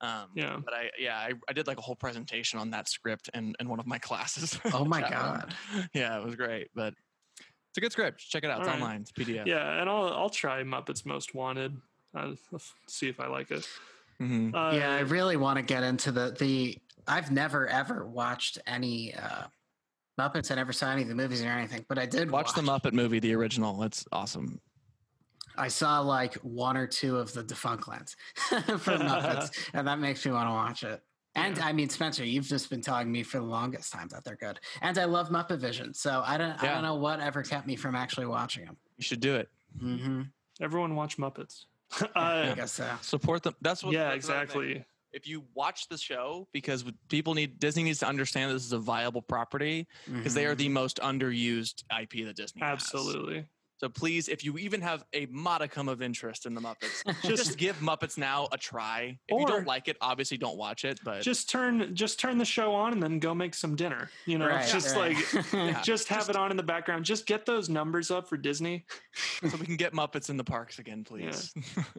[0.02, 0.58] Um, Yeah.
[0.64, 3.70] But I yeah I, I did like a whole presentation on that script in, in
[3.70, 4.60] one of my classes.
[4.74, 5.20] Oh my Chat room.
[5.22, 5.56] god.
[5.94, 6.94] Yeah, it was great, but
[7.40, 8.20] it's a good script.
[8.28, 8.60] Check it out.
[8.60, 8.82] It's All right.
[8.82, 9.02] online.
[9.02, 9.46] It's PDF.
[9.46, 11.78] Yeah, and I'll I'll try Muppets Most Wanted.
[12.14, 13.66] Uh, f- see if I like it.
[14.22, 14.54] Mhm.
[14.54, 16.78] Uh, yeah, I really want to get into the the.
[17.08, 19.44] I've never ever watched any uh
[20.20, 20.52] Muppets.
[20.52, 22.92] I never saw any of the movies or anything, but I did Watch the Muppet
[22.94, 23.82] movie, the original.
[23.84, 24.60] It's awesome.
[25.58, 30.32] I saw like one or two of the Defunctlands for Muppets, and that makes me
[30.32, 31.02] want to watch it.
[31.36, 31.66] And Yeah.
[31.66, 34.60] I mean, Spencer, you've just been telling me for the longest time that they're good,
[34.82, 35.94] and I love Muppet Vision.
[35.94, 38.78] So I don't, I don't know what ever kept me from actually watching them.
[38.98, 39.50] You should do it.
[39.82, 40.24] Mm-hmm.
[40.62, 41.66] Everyone watch Muppets.
[42.16, 42.90] I uh, guess so.
[43.02, 43.56] Support them.
[43.62, 43.94] That's what.
[43.94, 44.62] yeah, that's another thing.
[44.62, 44.86] exactly.
[45.14, 48.80] if you watch the show because people need Disney needs to understand this is a
[48.80, 50.60] viable property because they are Mhm.
[50.60, 52.90] the most underused IP that Disney has.
[53.82, 57.76] So please, if you even have a modicum of interest in the Muppets, Just- give
[57.80, 59.18] Muppets Now a try.
[59.28, 61.00] If you don't like it, obviously don't watch it.
[61.04, 64.12] But Just turn just turn the show on and then go make some dinner.
[64.28, 65.16] You know, Right, just right.
[65.34, 65.82] like Yeah.
[65.82, 67.06] just have Just- it on in the background.
[67.06, 68.86] Just get those numbers up for Disney.
[69.50, 71.52] so we can get Muppets in the parks again, please.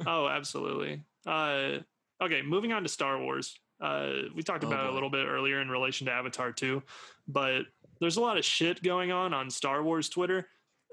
[0.06, 1.02] Oh, absolutely.
[1.26, 1.78] Uh,
[2.22, 3.58] okay, moving on to Star Wars.
[3.80, 6.80] Uh, we talked Oh, about it a little bit earlier in relation to Avatar 2,
[7.26, 7.62] but
[8.00, 10.46] there's a lot of shit going on on Star Wars Twitter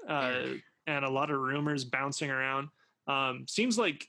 [0.08, 0.46] uh,
[0.96, 2.68] and a lot of rumors bouncing around.
[3.06, 4.08] Um, seems like,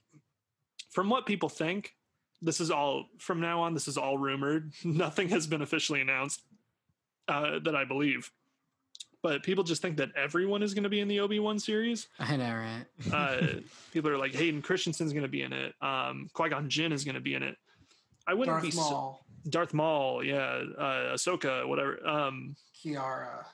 [0.92, 1.96] from what people think,
[2.42, 3.74] this is all from now on.
[3.74, 4.74] This is all rumored.
[4.84, 6.42] Nothing has been officially announced
[7.28, 8.30] uh, that I believe.
[9.24, 12.08] But people just think that everyone is going to be in the Obi Wan series
[12.20, 12.86] I know, right?
[13.14, 13.48] uh,
[13.94, 15.76] people are like Hayden Christensen's going to be in it.
[15.80, 17.56] Um, Qui Gon Jinn is going to be in it.
[18.28, 22.06] I wouldn't be su- Maul, Darth Maul, yeah, uh, Ahsoka, whatever.
[22.06, 23.46] Um, Kiara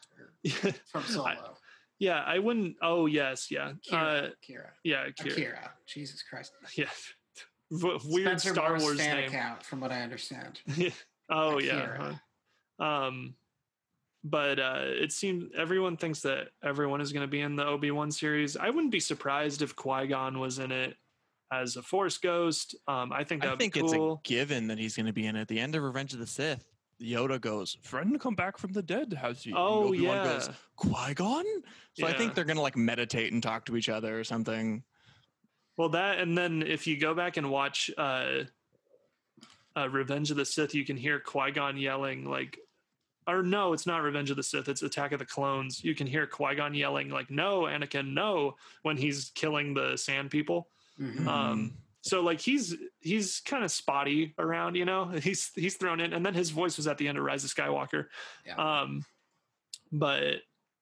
[0.92, 1.58] from Solo.
[2.00, 2.76] Yeah, I wouldn't.
[2.82, 5.70] Oh yes, yeah, uh, Kira, yeah, Kira.
[5.88, 6.52] Jesus Christ.
[6.76, 6.86] yeah.
[7.72, 9.30] W- weird Spencer Star Moore's Wars fan name.
[9.30, 10.60] account, from what I understand.
[11.30, 12.16] oh yeah.
[12.80, 12.86] Huh.
[12.86, 13.36] Um,
[14.24, 17.92] but uh, it seems everyone thinks that everyone is going to be in the Obi
[17.92, 18.58] Wan series.
[18.58, 20.96] I wouldn't be surprised if Qui Gon was in it
[21.52, 22.76] as a Force ghost.
[22.88, 25.26] Um, I think I that'd think be it's a given that he's going to be
[25.26, 25.42] in it.
[25.42, 26.66] At the end of Revenge of the Sith,
[27.02, 29.52] Yoda goes, "Friend, come back from the dead." Has he?
[29.52, 30.24] And Oh, Obi-Wan yeah.
[30.24, 31.46] goes, Qui Gon.
[31.94, 34.84] So I think they're going to like meditate and talk to each other or something.
[35.78, 38.44] Well, that and then if you go back and watch uh,
[39.76, 42.58] uh, Revenge of the Sith, you can hear Qui Gon yelling like,
[43.28, 45.84] or no, it's not Revenge of the Sith, it's Attack of the Clones.
[45.84, 50.32] You can hear Qui Gon yelling like, "No, Anakin, no!" when he's killing the Sand
[50.32, 50.70] People.
[51.00, 51.28] Mhm.
[51.28, 51.74] Um,
[52.08, 55.06] so like he's he's kind of spotty around, you know.
[55.22, 57.54] He's he's thrown in, and then his voice was at the end of Rise of
[57.54, 58.08] Skywalker.
[58.46, 58.56] Yeah.
[58.56, 59.04] Um,
[59.92, 60.36] but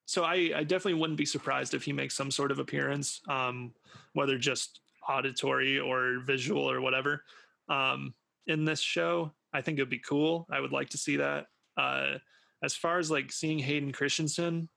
[0.06, 3.72] so I I definitely wouldn't be surprised if he makes some sort of appearance, um,
[4.12, 7.22] whether just auditory or visual or whatever.
[7.68, 8.14] Um,
[8.46, 10.46] in this show, I think it'd be cool.
[10.50, 11.46] I would like to see that.
[11.76, 12.18] Uh,
[12.62, 14.68] as far as like seeing Hayden Christensen,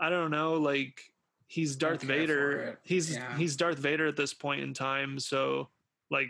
[0.00, 1.00] I don't know, like
[1.48, 2.78] he's Darth Vader.
[2.84, 3.36] He's Yeah.
[3.36, 5.68] he's Darth Vader at this point in time, so
[6.10, 6.28] like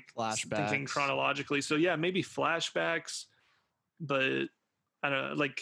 [0.49, 1.61] thinking chronologically.
[1.61, 3.27] So yeah, maybe flashbacks,
[4.01, 4.45] but
[5.03, 5.61] I don't know, like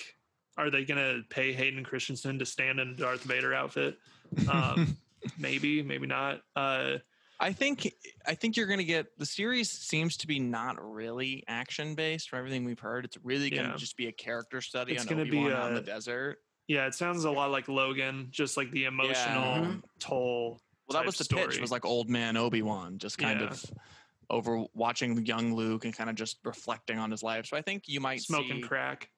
[0.56, 3.98] are they gonna pay Hayden Christensen to stand in a Darth Vader outfit?
[4.48, 4.96] Um,
[5.38, 6.42] maybe, maybe not.
[6.54, 6.98] Uh,
[7.38, 7.92] I think
[8.26, 12.30] I think you're going to get the series seems to be not really action based
[12.30, 13.04] from everything we've heard.
[13.04, 13.76] It's really going to Yeah.
[13.76, 16.38] just be a character study It's on gonna be, Obi-Wan out the desert.
[16.68, 19.82] Yeah, it sounds a lot like Logan, just like the emotional Mhm.
[20.00, 20.60] toll.
[20.88, 21.60] Well, that was the pitch.
[21.60, 23.48] Was like old man Obi Wan, just kind Yeah.
[23.48, 23.64] of
[24.30, 27.46] over watching young Luke and kind of just reflecting on his life.
[27.46, 29.10] So I think you might smoking see, crack.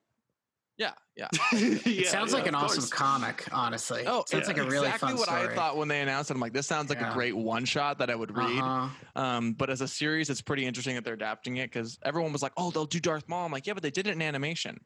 [0.78, 1.26] Yeah, yeah.
[1.52, 4.04] It sounds like an awesome comic, honestly.
[4.06, 4.54] Oh, sounds yeah.
[4.54, 5.48] like a really exactly fun what story.
[5.48, 6.34] I thought when they announced it.
[6.34, 7.10] I'm like, this sounds like Yeah.
[7.10, 8.60] a great one shot that I would read.
[8.60, 9.20] Uh-huh.
[9.20, 12.42] Um, but as a series, it's pretty interesting that they're adapting it because everyone was
[12.42, 14.78] like, "Oh, they'll do Darth Maul." I'm like, "Yeah, but they did it in animation."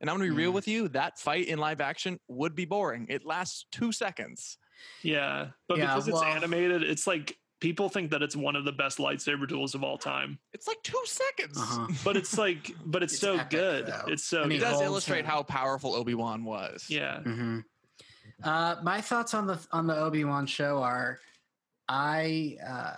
[0.00, 0.54] And I'm gonna be real Mm.
[0.54, 3.06] with you: that fight in live action would be boring.
[3.10, 4.56] It lasts two seconds.
[5.02, 8.72] Yeah, but Yeah, because it's animated, it's like people think that it's one of the
[8.72, 10.38] best lightsaber duels of all time.
[10.52, 11.58] It's like two seconds.
[11.58, 11.86] Uh-huh.
[12.04, 13.86] But it's like, but it's, It's so epic, good.
[13.86, 14.04] though.
[14.08, 15.26] It's so I mean, It does illustrate him.
[15.26, 16.86] how powerful Obi Wan was.
[16.88, 17.60] Yeah, hmm
[18.42, 21.18] Uh, my thoughts on the on the Obi Wan show are,
[21.88, 22.96] I uh,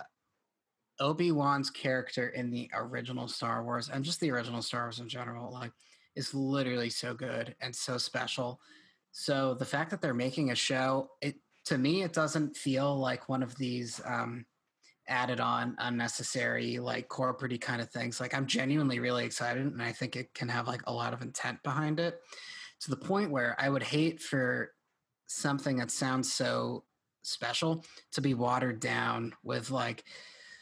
[0.99, 5.09] Obi Wan's character in the original Star Wars and just the original Star Wars in
[5.09, 5.71] general, like,
[6.15, 8.61] is literally so good and so special.
[9.11, 11.35] So the fact that they're making a show, it
[11.65, 14.45] to me, it doesn't feel like one of these um,
[15.07, 18.19] added on unnecessary like corporate kind of things.
[18.19, 21.21] Like I'm genuinely really excited, and I think it can have like a lot of
[21.21, 22.19] intent behind it
[22.81, 24.73] to the point where I would hate for
[25.27, 26.83] something that sounds so
[27.23, 30.03] special to be watered down with like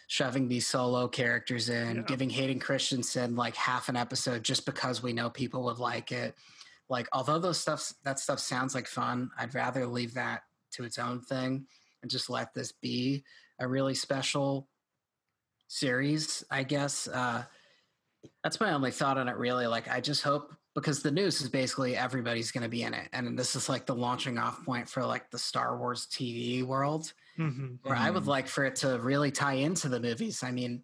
[0.07, 2.01] shoving these solo characters in, Yeah.
[2.03, 6.35] giving Hayden Christensen like half an episode just because we know people would like it.
[6.89, 10.99] Like although those stuff that stuff sounds like fun, I'd rather leave that to its
[10.99, 11.65] own thing
[12.01, 13.23] and just let this be
[13.61, 14.69] a really special
[15.67, 17.07] series, I guess.
[17.07, 17.45] Uh
[18.43, 19.67] that's my only thought on it really.
[19.67, 23.09] Like I just hope because the news is basically everybody's going to be in it
[23.13, 27.13] and this is like the launching off point for like the Star Wars TV world
[27.37, 27.79] Mhm.
[27.83, 28.27] where I would Mhm.
[28.27, 30.43] like for it to really tie into the movies.
[30.43, 30.83] I mean,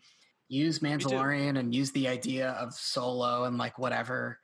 [0.49, 1.27] use too.
[1.29, 4.39] Mandalorian and use the idea of Solo and like whatever,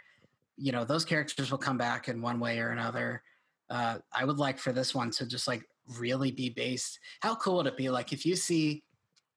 [0.58, 3.24] you know, those characters will come back in one way or another.
[3.70, 5.68] Uh, I would like for this one to just like
[5.98, 7.00] really be based.
[7.22, 7.90] How cool would it be?
[7.90, 8.84] Like if you see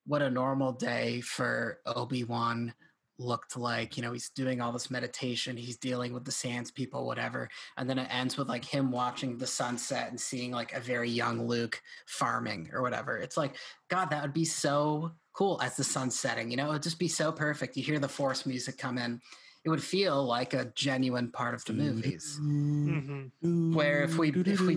[0.07, 2.73] what a normal day for Obi Wan
[3.19, 7.07] looked like, you know, he's doing all this meditation, he's dealing with the Sands people,
[7.07, 10.81] whatever, and then it ends with like him watching the sunset and seeing like a
[10.81, 13.17] very young Luke farming or whatever.
[13.17, 13.57] It's like,
[13.89, 16.51] God, that would be so cool as the sun's setting.
[16.51, 17.77] You know, it would just be so perfect.
[17.77, 19.21] You hear the Force music come in.
[19.67, 22.39] It would feel like a genuine part of the movies.
[22.41, 23.75] Mhm.
[23.75, 24.77] Where if we- if we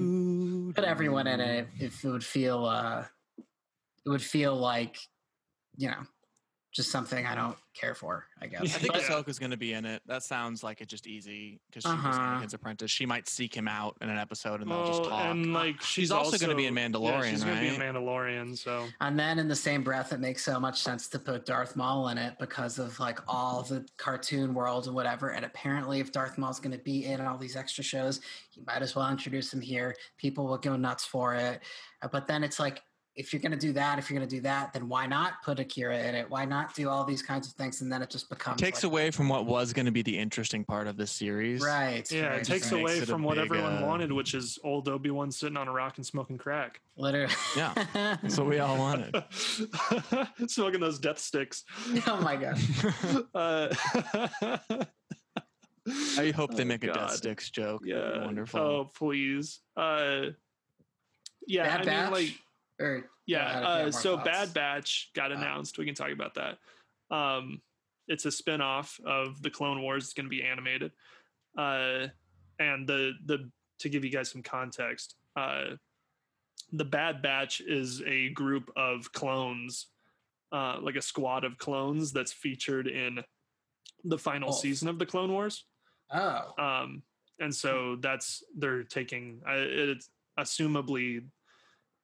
[0.75, 3.05] Put everyone in it, if it would feel, uh,
[4.05, 4.97] it would feel like,
[5.77, 6.03] you know,
[6.71, 8.25] just something I don't care for.
[8.41, 8.61] I guess.
[8.61, 10.03] I think But- Ahsoka's going to be in it.
[10.05, 12.19] That sounds like it's just easy because she was Uh-huh.
[12.19, 12.91] Anakin's apprentice.
[12.91, 15.25] She might seek him out in an episode and they'll just talk.
[15.25, 17.75] and like she's, also gonna be in yeah, Mandalorian, she's gonna be in?
[17.81, 18.55] Mandalorian.
[18.57, 21.75] So And then in the same breath, it makes so much sense to put Darth
[21.75, 25.29] Maul in it because of like all the cartoon world and whatever.
[25.31, 28.21] And apparently, if Darth Maul's going to be in all these extra shows,
[28.53, 29.95] you might as well introduce him here.
[30.17, 31.61] People will go nuts for it.
[32.11, 32.81] But then it's like,
[33.19, 35.43] if you're going to do that, if you're going to do that, then why not
[35.43, 36.29] put Akira in it?
[36.29, 37.81] Why not do all these kinds of things?
[37.81, 40.17] And then it just becomes takes like- away from what was going to be the
[40.17, 41.61] interesting part of this series.
[41.61, 42.09] Right.
[42.09, 42.81] yeah, right, it takes right.
[42.81, 45.67] away it from what big, everyone uh, wanted, which is old Obi Wan sitting on
[45.67, 46.79] a rock and smoking crack.
[46.95, 47.33] Literally.
[47.57, 47.73] Yeah.
[47.93, 49.21] That's what we all wanted.
[50.47, 51.65] smoking those death sticks.
[52.07, 52.57] oh my God.
[53.35, 53.73] Uh,
[56.17, 57.81] I hope they Oh, make a Death Sticks joke.
[57.85, 58.23] Yeah.
[58.25, 58.59] wonderful.
[58.59, 59.59] Oh, please.
[59.75, 60.27] Uh,
[61.47, 62.03] yeah, Bad I Batch?
[62.03, 62.35] mean, like,
[62.79, 63.49] Or, yeah.
[63.49, 64.29] ahead if you have Uh, so thoughts.
[64.29, 65.35] Bad Batch got Uh.
[65.35, 65.77] announced.
[65.77, 66.57] we can talk about that.
[67.15, 67.61] Um,
[68.07, 70.03] it's a spin-off of the Clone Wars.
[70.05, 70.91] It's going to be animated.
[71.57, 72.07] Uh,
[72.59, 73.49] and the the
[73.79, 75.75] to give you guys some context, uh,
[76.73, 79.87] the Bad Batch is a group of clones,
[80.51, 83.23] uh, like a squad of clones that's featured in
[84.03, 84.53] the final Oh.
[84.53, 85.65] season of the Clone Wars.
[86.11, 86.53] Oh.
[86.57, 87.03] um
[87.39, 91.23] and so that's they're taking uh, it's assumably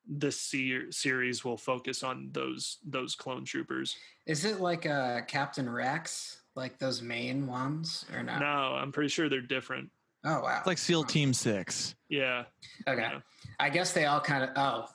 [0.08, 3.96] this se- series will focus on those those clone troopers
[4.26, 8.40] Is it like uh, Captain Rex, like those main ones, or not?
[8.40, 9.90] no i'm pretty sure they're different
[10.28, 10.58] Oh wow!
[10.58, 11.94] It's like SEAL Team Six.
[12.10, 12.46] yeah
[12.88, 13.20] okay, yeah.
[13.60, 14.50] I guess they all kind of.
[14.56, 14.90] Oh,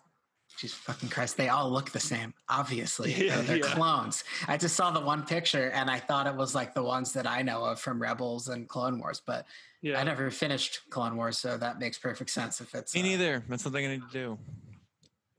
[0.59, 1.37] Jesus fucking Christ!
[1.37, 2.35] They all look the same.
[2.49, 3.75] Obviously, Yeah, they're, they're yeah.
[3.75, 4.25] clones.
[4.49, 7.29] I just saw the one picture and I thought it was like the ones that
[7.29, 9.47] I know of from Rebels and Clone Wars, but
[9.83, 12.93] yeah I never finished Clone Wars, so that makes perfect sense if it's.
[12.97, 13.45] Me uh, neither.
[13.49, 14.39] That's something I need to do.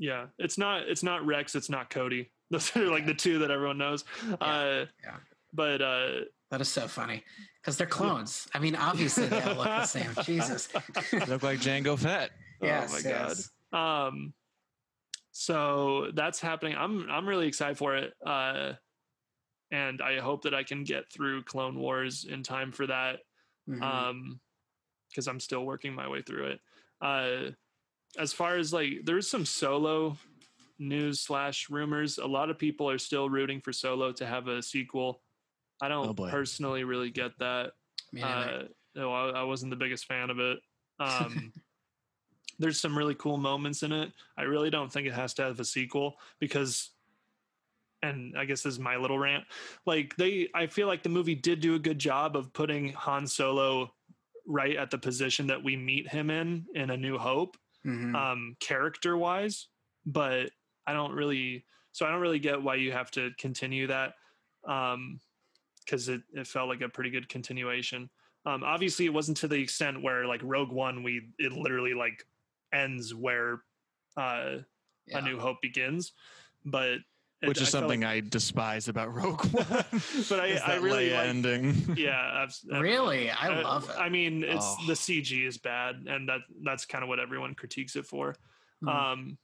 [0.02, 3.52] Yeah it's not it's not rex it's not cody those are like the two that
[3.52, 4.03] everyone knows
[4.41, 5.18] uh yeah.
[5.53, 7.23] but uh That is so funny
[7.61, 8.48] because they're clones.
[8.53, 10.10] I mean, obviously they all look the same.
[10.23, 10.68] Jesus.
[11.28, 12.32] Look like Jango Fett.
[12.61, 12.90] yes.
[12.90, 13.49] oh my yes.
[13.72, 14.34] god um
[15.32, 16.76] so that's happening.
[16.78, 18.14] I'm I'm really excited for it.
[18.26, 18.73] Uh,
[19.72, 23.19] and I hope that I can get through Clone Wars in time for that.
[23.69, 23.82] Mhm.
[23.82, 24.40] Um,
[25.10, 26.60] because I'm still working my way through it.
[27.02, 27.52] Uh,
[28.17, 30.17] as far as like, there's some solo
[30.79, 32.17] news slash rumors.
[32.17, 35.21] A lot of people are still rooting for Solo to have a sequel.
[35.81, 37.71] I don't Oh, personally really get that.
[38.11, 38.51] Me neither.
[38.51, 38.63] Uh,
[38.95, 40.59] no, I, I wasn't the biggest fan of it.
[40.99, 41.53] Um,
[42.59, 44.11] there's some really cool moments in it.
[44.38, 46.89] I really don't think it has to have a sequel because,
[48.03, 49.45] and I guess this is my little rant.
[49.85, 53.25] Like they, I feel like the movie did do a good job of putting Han
[53.27, 53.93] Solo
[54.47, 58.15] right at the position that we meet him in in A New Hope, Mhm.
[58.15, 59.67] um, character wise.
[60.05, 60.51] But
[60.87, 64.15] I don't really, so I don't really get why you have to continue that.
[64.65, 65.21] Um,
[65.85, 68.09] because it, it felt like a pretty good continuation.
[68.45, 72.23] Um, obviously, it wasn't to the extent where like Rogue One, we it literally like
[72.71, 73.63] ends where
[74.17, 74.59] uh,
[75.05, 75.17] Yeah.
[75.17, 76.13] A New Hope begins,
[76.65, 76.99] but
[77.41, 79.65] it- which is I something like- I despise about Rogue One.
[80.30, 81.95] But I- I really Leia like- ending.
[81.97, 83.30] yeah, I've, I've- Really?
[83.30, 83.95] I uh, love it.
[83.97, 84.77] I mean, it's Oh.
[84.88, 88.35] the CG is bad, and that that's kind of what everyone critiques it for.
[88.84, 88.89] Mhm.
[88.89, 89.38] Um,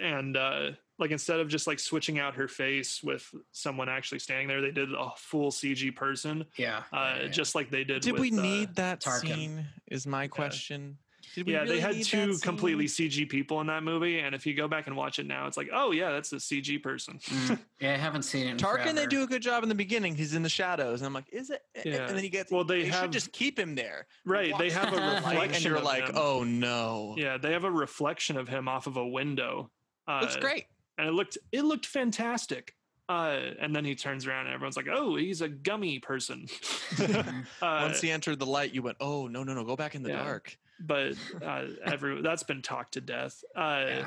[0.00, 4.48] and uh, like instead of just like switching out her face with someone actually standing
[4.48, 6.84] there, they did a full CG person, yeah.
[6.92, 7.28] uh, yeah, yeah.
[7.28, 8.00] just like they did.
[8.02, 9.34] Did with, we uh, need that Tarkin.
[9.34, 9.66] scene?
[9.90, 10.96] Is my question.
[11.34, 12.86] Did we yeah, really they had two completely?
[12.86, 15.56] CG people in that movie, and if you go back and watch it now, it's
[15.56, 17.18] like, oh yeah, that's a CG person.
[17.18, 17.58] Mm.
[17.80, 18.50] yeah, I haven't seen it.
[18.52, 20.14] In Tarkin, they do a good job in the beginning.
[20.14, 21.62] He's in the shadows, and I'm like, is it?
[21.84, 22.06] Yeah.
[22.06, 22.52] And then he gets.
[22.52, 24.06] Well, they they have- should just keep him there.
[24.24, 26.14] right, they have a reflection, and you're of like, him.
[26.16, 27.14] oh no.
[27.18, 29.70] yeah, they have a reflection of him off of a window.
[30.06, 30.66] Uh, looks great.
[30.98, 32.74] and it looked it looked fantastic.
[33.06, 36.46] Uh, and then he turns around and everyone's like, "Oh, he's a gummy person."
[37.62, 40.02] Uh, Once he entered the light, you went, oh no no no, go back in
[40.02, 40.22] the yeah.
[40.22, 40.56] dark.
[40.80, 43.42] But uh, every that's been talked to death.
[43.56, 44.06] Uh, Yeah.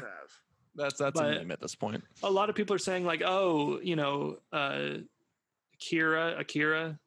[0.76, 2.04] That's that's But- a meme at this point.
[2.22, 4.98] A lot of people are saying like, "Oh, you know, uh,
[5.80, 7.00] Kira, Akira."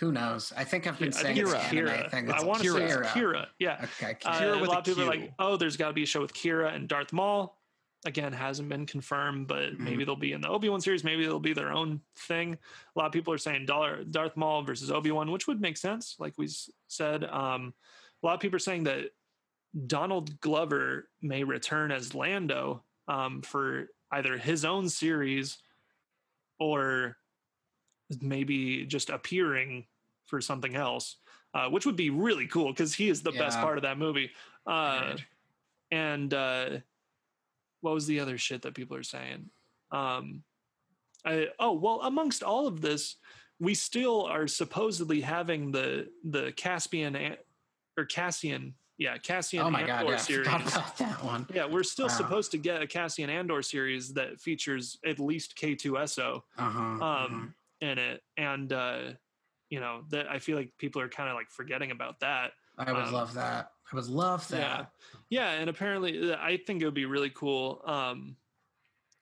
[0.00, 0.52] Who knows?
[0.56, 2.10] I think I've been I saying think it's it's anime Kira.
[2.12, 2.30] thing.
[2.30, 3.04] I want to say it's Kira.
[3.06, 3.46] Kira.
[3.58, 3.84] Yeah.
[4.00, 4.16] Okay.
[4.24, 6.06] Uh, Kira a lot a of people are like, "Oh, there's got to be a
[6.06, 7.56] show with Kira and Darth Maul."
[8.06, 9.80] Again, hasn't been confirmed, but Mhm.
[9.80, 11.02] maybe they'll be in the Obi Wan series.
[11.02, 12.54] Maybe they'll be their own thing.
[12.54, 16.14] A lot of people are saying Darth Maul versus Obi Wan, which would make sense,
[16.20, 16.48] like we
[16.86, 17.24] said.
[17.24, 17.74] Um,
[18.22, 19.10] a lot of people are saying that
[19.86, 25.58] Donald Glover may return as Lando um, for either his own series
[26.58, 27.16] or
[28.20, 29.86] maybe just appearing
[30.24, 31.16] for something else,
[31.54, 34.30] uh, which would be really cool because he is the best part of that movie.
[34.66, 35.16] Uh,
[35.90, 36.70] and uh,
[37.80, 39.48] what was the other shit that people are saying?
[39.90, 40.42] Um,
[41.24, 43.16] I, oh well, amongst all of this,
[43.60, 47.36] we still are supposedly having the the Caspian An-
[47.98, 50.06] or Cassian, yeah, Cassian Oh my Andor god!
[50.08, 51.46] Yeah, I forgot about that one.
[51.52, 52.12] Yeah, we're still Wow.
[52.16, 57.98] supposed to get a Cassian Andor series that features at least K2SO Uh-huh, um, in
[57.98, 59.12] it, and uh,
[59.70, 62.52] you know that I feel like people are kind of like forgetting about that.
[62.78, 63.72] I would um, love that.
[63.92, 64.92] I would love that.
[65.30, 67.82] Yeah, yeah, and apparently, uh, I think it would be really cool.
[67.84, 68.36] Um,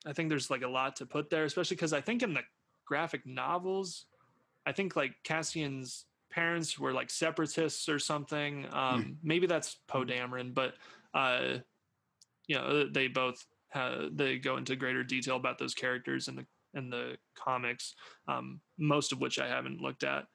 [0.05, 2.41] I think there's like a lot to put there, especially because I think in the
[2.85, 4.05] graphic novels,
[4.65, 6.05] I think like Cassian's
[6.37, 8.67] parents were like separatists or something.
[8.71, 10.75] Um, Maybe that's Poe Dameron, but
[11.15, 11.57] uh,
[12.47, 13.43] you know, they both
[14.11, 16.45] they go into greater detail about those characters in the
[16.75, 17.95] in the comics,
[18.27, 20.25] um, most of which I haven't looked at.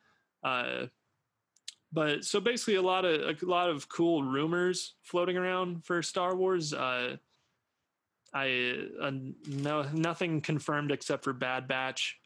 [0.43, 0.87] Uh,
[1.93, 6.35] but so basically, a lot of a lot of cool rumors floating around for Star
[6.35, 6.75] Wars.
[6.75, 7.17] Uh,
[8.35, 9.13] I uh,
[9.47, 12.19] no nothing confirmed except for Bad Batch.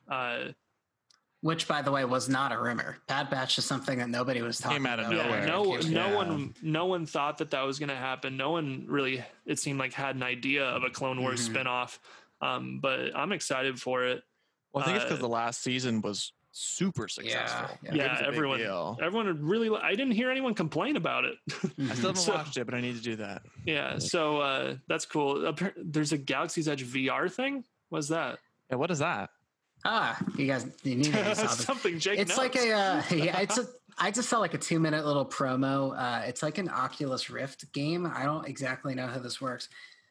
[1.47, 2.99] Uh, Which, by the way, was not a rumor.
[3.07, 5.17] Bad Batch is something that nobody was talking Came out of about.
[5.31, 5.81] yeah, nowhere.
[5.83, 6.15] no, no Yeah.
[6.15, 8.37] one, no one thought that that was going to happen.
[8.37, 11.55] No one really, it seemed like, had an idea of a Clone Wars Mhm.
[11.65, 11.99] spinoff.
[12.41, 14.23] Um, but I'm excited for it.
[14.73, 17.79] Well, I think it's because Uh, the last season was super successful.
[17.83, 17.91] yeah.
[17.91, 18.99] It Yeah, was a big everyone- deal.
[19.01, 19.71] Everyone really.
[19.79, 21.37] I didn't hear anyone complain about it.
[21.49, 23.43] I still haven't So- watched it, but I need to do that.
[23.65, 25.55] yeah, so uh, that's cool.
[25.77, 27.65] There's a Galaxy's Edge VR thing.
[27.91, 28.39] What's that?
[28.71, 29.31] Yeah, what is that?
[29.85, 31.47] Ah, you guys, you need to saw.
[31.47, 32.39] Something Jake It's knows.
[32.39, 33.67] like a, uh, yeah, it's a.
[33.99, 35.95] I just saw like a two minute little promo.
[35.97, 38.07] Uh, it's like an Oculus Rift game.
[38.07, 39.69] I don't exactly know how this works,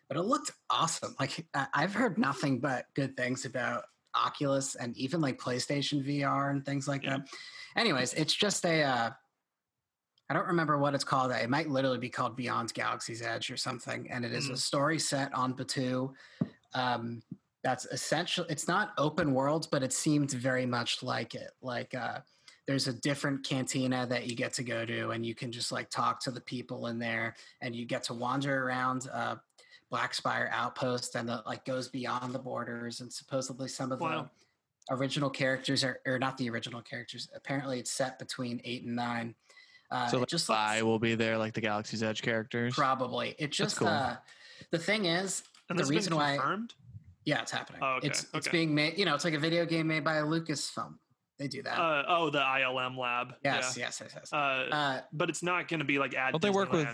[0.08, 1.16] but it looked awesome.
[1.20, 3.84] Like I- I've heard nothing but good things about
[4.16, 7.18] Oculus and even like PlayStation VR and things like Yeah.
[7.18, 7.28] that.
[7.76, 8.84] Anyways, it's just a.
[8.84, 9.10] Uh,
[10.28, 11.32] I don't remember what it's called.
[11.32, 14.58] It might literally be called Beyond Galaxy's Edge or something, and it is a Mhm.
[14.58, 16.14] story set on Batuu.
[16.74, 17.22] Um,
[17.66, 18.46] that's essential.
[18.48, 21.50] It's not open world, but it seemed very much like it.
[21.62, 22.20] Like uh,
[22.68, 25.90] there's a different cantina that you get to go to, and you can just like
[25.90, 29.10] talk to the people in there, and you get to wander around.
[29.12, 29.36] Uh,
[29.92, 34.30] Black Spire outpost and that like goes beyond the borders and supposedly some of Wow.
[34.90, 37.30] the original characters are or not the original characters.
[37.36, 39.36] Apparently it's set between eight and nine.
[39.92, 42.74] Uh, so it like just Spy looks, will be there, like the Galaxy's Edge characters.
[42.74, 43.88] probably it just cool.
[43.88, 44.18] uh,
[44.72, 46.74] the thing is And the reason been why confirmed.
[47.26, 47.82] Yeah it's happening.
[47.84, 48.58] Oh, okay, It's it's okay.
[48.58, 48.98] being made.
[48.98, 50.96] You know, it's like a video game made by a Lucasfilm.
[51.38, 51.78] They do that.
[51.78, 53.34] Uh, oh, the ILM lab.
[53.44, 54.32] yes, yes, yes, yes.
[54.32, 54.36] Uh,
[54.72, 56.88] Uh, but it's not going to be like at Don't they work with-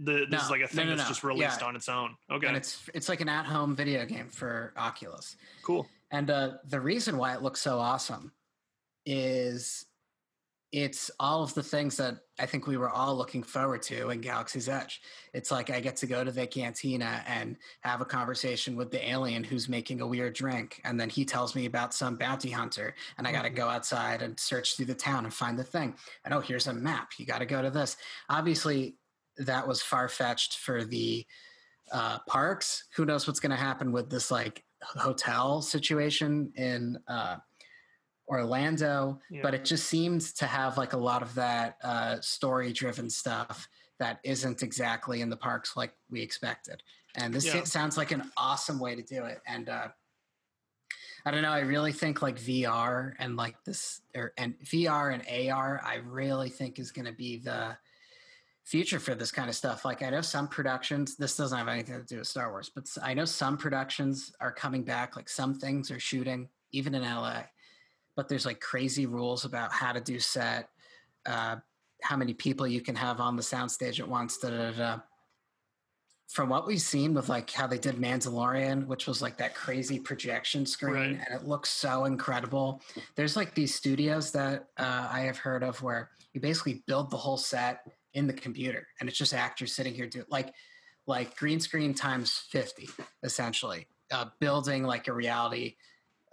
[0.00, 1.08] The, this is No, like a no, thing no, that's no.
[1.08, 1.66] just released Yeah.
[1.66, 2.14] on its own.
[2.30, 5.36] Okay, and it's it's like an at-home video game for Oculus.
[5.62, 5.88] cool.
[6.12, 8.32] And uh, the reason why it looks so awesome
[9.06, 9.86] is
[10.70, 14.20] it's all of the things that I think we were all looking forward to in
[14.20, 15.00] Galaxy's Edge.
[15.32, 19.08] It's like I get to go to the cantina and have a conversation with the
[19.08, 20.80] alien who's making a weird drink.
[20.84, 22.94] And then he tells me about some bounty hunter.
[23.16, 23.56] And I got to Mhm.
[23.56, 25.96] go outside and search through the town and find the thing.
[26.24, 27.12] And oh, here's a map.
[27.18, 27.96] You got to go to this.
[28.28, 28.98] Obviously,
[29.38, 31.26] that was far fetched for the
[31.90, 32.84] uh, parks.
[32.96, 37.38] Who knows what's going to happen with this like hotel situation in uh,
[38.28, 39.20] Orlando?
[39.30, 39.40] Yeah.
[39.42, 43.68] But it just seems to have like a lot of that uh, story driven stuff
[43.98, 46.82] that isn't exactly in the parks like we expected.
[47.16, 47.64] And this Yeah.
[47.64, 49.40] sounds like an awesome way to do it.
[49.46, 49.88] And uh,
[51.24, 51.50] I don't know.
[51.50, 56.48] I really think like VR and like this, or and VR and AR, I really
[56.48, 57.76] think is going to be the
[58.64, 59.84] future for this kind of stuff.
[59.84, 62.86] Like I know some productions, this doesn't have anything to do with Star Wars, but
[63.02, 65.16] I know some productions are coming back.
[65.16, 67.42] Like some things are shooting, even in LA,
[68.18, 70.70] but there's like crazy rules about how to do set,
[71.24, 71.54] uh,
[72.02, 74.38] how many people you can have on the soundstage at once.
[74.38, 74.98] Da, da, da.
[76.28, 80.00] From what we've seen with like how they did Mandalorian, which was like that crazy
[80.00, 81.20] projection screen, Right.
[81.30, 82.82] and it looks so incredible.
[83.14, 87.16] There's like these studios that uh, I have heard of where you basically build the
[87.16, 87.82] whole set
[88.14, 90.52] in the computer, and it's just actors sitting here doing like
[91.06, 92.88] like green screen times 50
[93.22, 95.76] essentially uh, building like a reality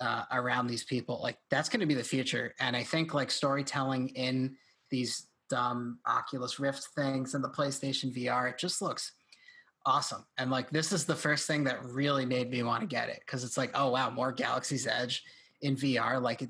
[0.01, 3.31] uh, around these people like that's going to be the future and i think like
[3.31, 4.55] storytelling in
[4.91, 9.13] these dumb oculus rift things and the playstation vr it just looks
[9.85, 13.07] awesome and like this is the first thing that really made me want to get
[13.09, 15.23] it because it's like oh wow more galaxy's edge
[15.61, 16.49] in vr like it,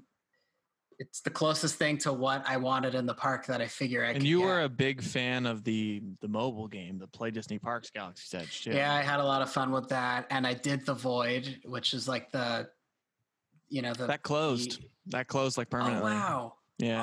[0.97, 4.11] it's the closest thing to what i wanted in the park that i figure i
[4.11, 4.45] And you get.
[4.45, 8.63] were a big fan of the the mobile game, the Play Disney Parks Galaxy's Edge
[8.63, 8.71] too.
[8.71, 11.93] Yeah, I had a lot of fun with that, and I did the Void, which
[11.93, 12.69] is like the,
[13.69, 14.81] you know, the that closed.
[14.81, 16.11] the- That closed like oh permanently.
[16.13, 16.53] wow!
[16.79, 17.01] Yeah.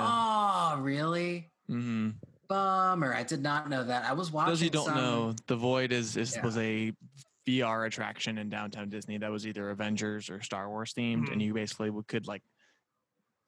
[0.76, 1.51] Oh really?
[1.68, 2.10] hmm
[2.48, 3.14] Bummer.
[3.14, 4.05] I did not know that.
[4.05, 4.51] I was watching.
[4.51, 6.44] Those you don't some- know, the Void is, is Yeah.
[6.44, 6.93] was a
[7.48, 11.32] VR attraction in downtown Disney that was either Avengers or Star Wars themed, Mhm.
[11.32, 12.43] and you basically could like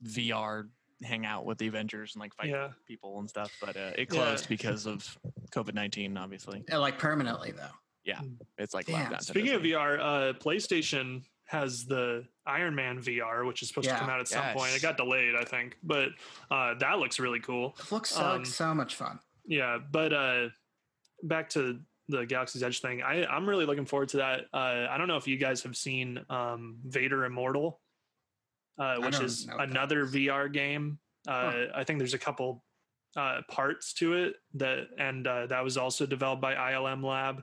[0.03, 0.69] VR
[1.03, 2.71] hang out with the Avengers and like fight Yeah.
[2.87, 3.53] people and stuff.
[3.61, 4.05] But uh, it Yeah.
[4.25, 5.19] closed because of
[5.51, 6.17] COVID nineteen.
[6.17, 7.71] Obviously, uh, like permanently though.
[8.05, 8.21] Yeah,
[8.59, 9.11] it's like Damn.
[9.13, 13.95] locked Speaking of VR, uh, PlayStation has the Iron Man VR, which is supposed Yeah.
[13.95, 14.75] to come out at some point.
[14.75, 16.09] It got delayed, I think, but
[16.51, 17.77] uh, that looks really cool.
[17.79, 19.19] It looks so Um, so much fun.
[19.47, 20.49] Yeah, but uh,
[21.23, 23.03] back to the Galaxy's Edge thing.
[23.03, 24.47] I, I'm really looking forward to that.
[24.53, 27.81] Uh, I don't know if you guys have seen um, Vader Immortal,
[28.79, 30.13] uh, which is know what that another is.
[30.15, 30.99] VR game.
[31.29, 31.65] Uh, Huh.
[31.75, 32.65] I think there's a couple
[33.17, 37.43] uh, parts to it that, and uh, that was also developed by ILM Lab.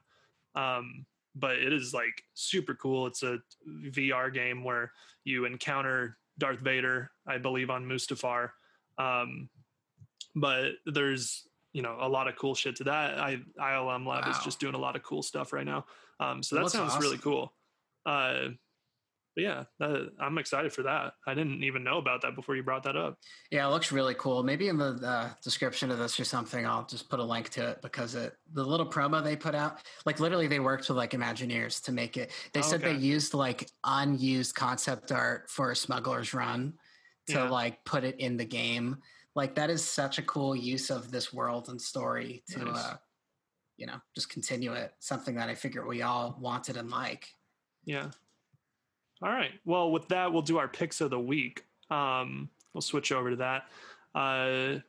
[0.53, 1.05] Um,
[1.35, 3.07] but it is like super cool.
[3.07, 4.91] It's a VR game where
[5.23, 8.51] you encounter Darth Vader, I believe, on Mustafar.
[8.97, 9.49] Um,
[10.35, 13.19] but there's you know a lot of cool shit to that.
[13.19, 15.85] I ILM Lab is just doing a lot of cool stuff right now.
[16.19, 17.53] Um, so That sounds really cool.
[18.05, 18.49] Uh,
[19.41, 21.13] yeah, that, I'm excited for that.
[21.25, 23.17] I didn't even know about that before you brought that up.
[23.49, 24.43] Yeah, it looks really cool.
[24.43, 27.69] Maybe in the uh, description of this or something, I'll just put a link to
[27.69, 31.11] it because it the little promo they put out, like literally they worked with like
[31.11, 32.31] Imagineers to make it.
[32.53, 32.93] They Oh, said okay.
[32.93, 36.73] they used like unused concept art for a Smuggler's Run
[37.27, 37.49] to Yeah.
[37.49, 38.97] like put it in the game.
[39.35, 42.77] Like that is such a cool use of this world and story to, Nice.
[42.77, 42.97] uh,
[43.77, 44.93] you know, just continue it.
[44.99, 47.27] Something that I figure we all wanted and like.
[47.85, 48.11] Yeah.
[49.21, 49.51] All right.
[49.65, 51.63] Well, with that, we'll do our picks of the week.
[51.89, 53.63] Um, we'll switch over to that.
[54.15, 54.79] Uh,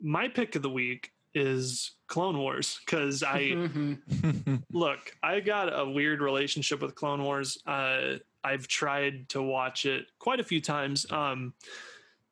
[0.00, 4.62] my pick of the week is Clone Wars because I Mhm.
[4.72, 5.16] look.
[5.22, 7.58] I got a weird relationship with Clone Wars.
[7.66, 11.54] Uh, I've tried to watch it quite a few times, um,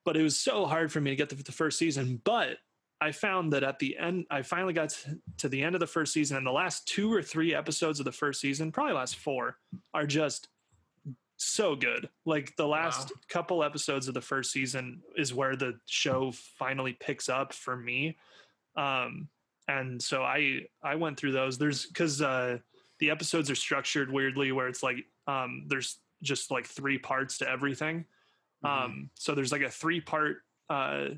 [0.05, 2.21] but it was so hard for me to get to the first season.
[2.25, 2.59] But
[3.01, 5.87] I found that at the end, I finally got to- to the end of the
[5.87, 9.17] first season, and the last two or three episodes of the first season, probably last
[9.17, 9.59] four,
[9.95, 10.49] are just
[11.41, 12.09] so good.
[12.27, 13.21] Like the last Wow.
[13.29, 18.19] couple episodes of the first season is where the show finally picks up for me.
[18.77, 19.29] Um,
[19.69, 21.57] and so I I went through those.
[21.59, 22.59] There's because uh,
[22.99, 27.49] the episodes are structured weirdly where it's like um, there's just like three parts to
[27.49, 28.05] everything.
[28.65, 28.69] Mhm.
[28.69, 31.11] Um, so there's like a three part uh,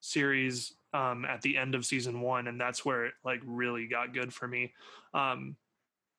[0.00, 4.14] series um, at the end of season one, and that's where it like really got
[4.14, 4.72] good for me.
[5.14, 5.56] Um,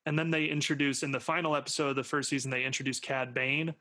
[0.06, 3.34] and then they introduce in the final episode of the first season, they introduce Cad
[3.34, 3.74] Bane,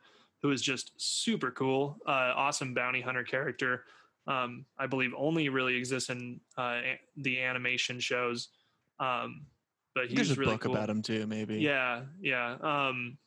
[0.43, 3.85] who is just super cool, uh, awesome bounty hunter character.
[4.27, 6.81] Um, I believe only really exists in uh,
[7.17, 8.49] the animation shows.
[9.01, 9.47] Um,
[9.95, 10.77] but he's There's a really book cool.
[10.77, 11.59] about him too, maybe.
[11.59, 12.57] Yeah, yeah.
[12.63, 13.19] Um,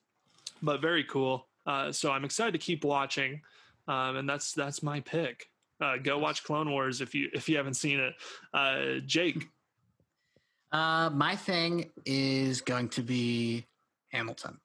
[0.61, 1.47] but very cool.
[1.65, 3.41] Uh, so I'm excited to keep watching,
[3.87, 5.45] um, and that's that's my pick.
[5.81, 8.15] Uh, go watch Clone Wars if you if you haven't seen it.
[8.53, 9.45] Uh, Jake,
[10.75, 13.65] Uh, my thing is going to be
[14.11, 14.59] Hamilton.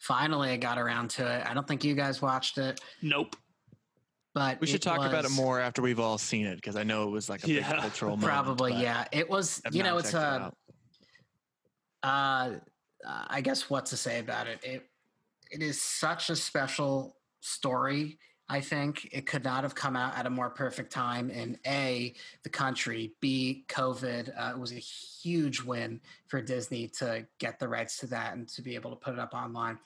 [0.00, 1.46] Finally, I got around to it.
[1.48, 3.36] I don't think you guys watched it, nope.
[4.34, 6.82] but We should it talk about it more after we've all seen it because I
[6.82, 8.32] know it was like a big Yeah, cultural moment.
[8.32, 9.06] Probably, yeah.
[9.12, 9.62] It was.
[9.64, 10.54] I've You know, it's checked it
[12.02, 12.50] uh,
[13.04, 14.58] I guess what to say about it.
[14.62, 14.88] It
[15.50, 18.18] it is such a special story.
[18.52, 22.12] I think it could not have come out at a more perfect time in a
[22.42, 24.28] the country, b COVID.
[24.38, 28.46] Uh, it was a huge win for Disney to get the rights to that and
[28.50, 29.78] to be able to put it up online.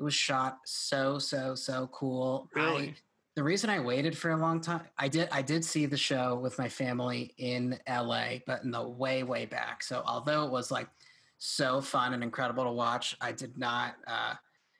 [0.00, 2.48] It was shot so so so cool.
[2.56, 2.94] I- Really?
[3.34, 6.34] the reason I waited for a long time, I did I did see the show
[6.36, 9.82] with my family in LA, but in the way way back.
[9.82, 10.88] So although it was like
[11.36, 13.96] so fun and incredible to watch, I did not.
[14.06, 14.32] Uh,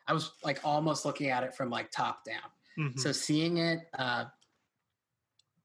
[0.06, 2.48] I was like almost looking at it from like top down.
[2.78, 2.98] Mhm.
[2.98, 4.26] So seeing it uh,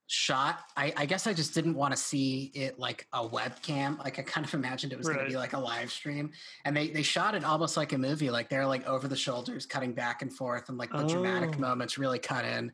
[0.08, 3.98] shot, I, I guess I just didn't want to see it like a webcam.
[4.00, 6.32] Like I kind of imagined it was going to be like a live stream,
[6.66, 8.30] and they they shot it almost like a movie.
[8.30, 11.60] Like they're like over the shoulders, cutting back and forth, and like the dramatic Oh.
[11.60, 12.72] moments really cut in.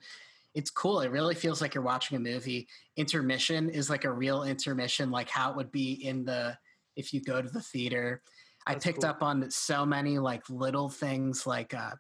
[0.54, 1.02] It's cool.
[1.02, 2.70] It really feels like you're watching a movie.
[2.96, 6.58] Intermission is like a real intermission, like how it would be in the
[6.96, 8.22] if you go to the theater.
[8.66, 9.10] I picked cool.
[9.10, 11.92] up on so many like little things like uh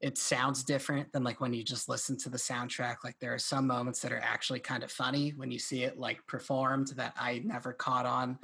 [0.00, 2.98] it sounds different than like when you just listen to the soundtrack.
[3.02, 5.98] Like there are some moments that are actually kind of funny when you see it
[5.98, 8.38] like performed that I never caught on.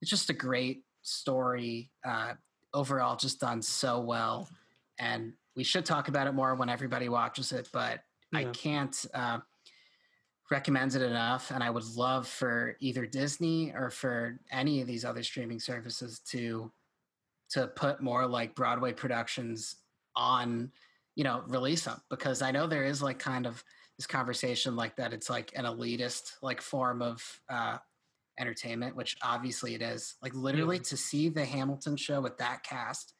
[0.00, 1.90] It's just a great story.
[2.04, 2.34] Uh,
[2.72, 4.48] overall, just done so well.
[5.00, 8.00] And we should talk about it more when everybody watches it, but
[8.32, 9.38] I can't uh,
[10.50, 11.50] recommend it enough.
[11.50, 16.20] And I would love for either Disney or for any of these other streaming services
[16.30, 16.70] to
[17.50, 19.76] to put more like Broadway productions
[20.18, 20.72] on,
[21.16, 23.64] you know, release them because I know there is like kind of
[23.98, 25.14] this conversation like that.
[25.14, 27.78] It's like an elitist like form of uh,
[28.38, 30.16] entertainment, which obviously it is.
[30.22, 30.82] Like literally Yeah.
[30.84, 33.14] to see the Hamilton show with that cast,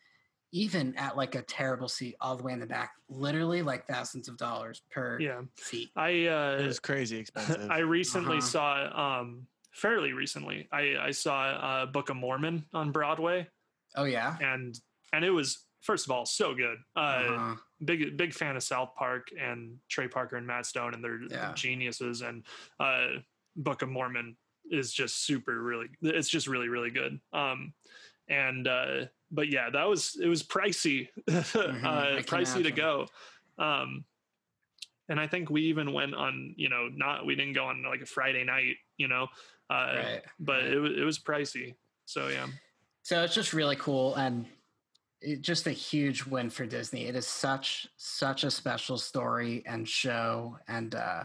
[0.52, 4.28] even at like a terrible seat all the way in the back, literally like thousands
[4.28, 5.90] of dollars per Yeah, seat.
[5.96, 7.70] I It uh, was crazy expensive.
[7.70, 8.50] I recently Uh-huh.
[8.50, 10.68] saw um fairly recently.
[10.72, 13.48] I I saw uh, Book of Mormon on Broadway,
[13.96, 14.38] Oh yeah.
[14.40, 14.78] and
[15.12, 16.78] and it was first of all so good.
[16.96, 17.56] Uh, Uh-huh.
[17.84, 21.52] big big fan of South Park and Trey Parker and Matt Stone and they're Yeah.
[21.54, 22.44] geniuses and
[22.80, 23.08] uh
[23.56, 24.36] Book of Mormon
[24.70, 27.20] is just super really it's just really really good.
[27.32, 27.72] Um
[28.28, 31.86] and uh but yeah, that was it was pricey Mm-hmm.
[31.86, 33.06] Uh pricey to go.
[33.58, 34.04] Um
[35.10, 38.02] and I think we even went on, you know, not we didn't go on like
[38.02, 39.28] a Friday night, you know.
[39.70, 40.22] Uh Right.
[40.40, 40.72] but right.
[40.72, 41.74] it was it was pricey.
[42.04, 42.48] So yeah.
[43.02, 44.44] So it's just really cool and
[45.20, 47.06] it, just a huge win for Disney.
[47.06, 51.24] It is such such a special story and show, and uh,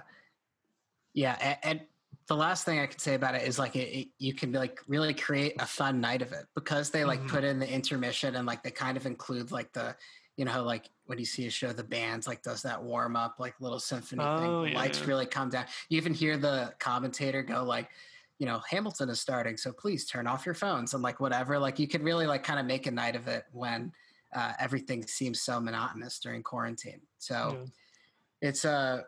[1.14, 1.82] yeah, and, and
[2.28, 4.80] the last thing I could say about it is like it, it, you can like
[4.88, 7.28] really create a fun night of it because they like Mhm.
[7.30, 9.96] put in the intermission and like they kind of include like the
[10.38, 13.36] you know like when you see a show the bands like does that warm up
[13.40, 15.08] like little symphony Oh, thing the yeah, lights yeah.
[15.08, 17.90] really come down you even hear the commentator go like
[18.40, 21.80] you know hamilton is starting so please turn off your phones and like whatever like
[21.80, 23.92] you can really like kind of make a night of it when
[24.36, 28.50] uh, everything seems so monotonous during quarantine so yeah.
[28.50, 29.02] it's uh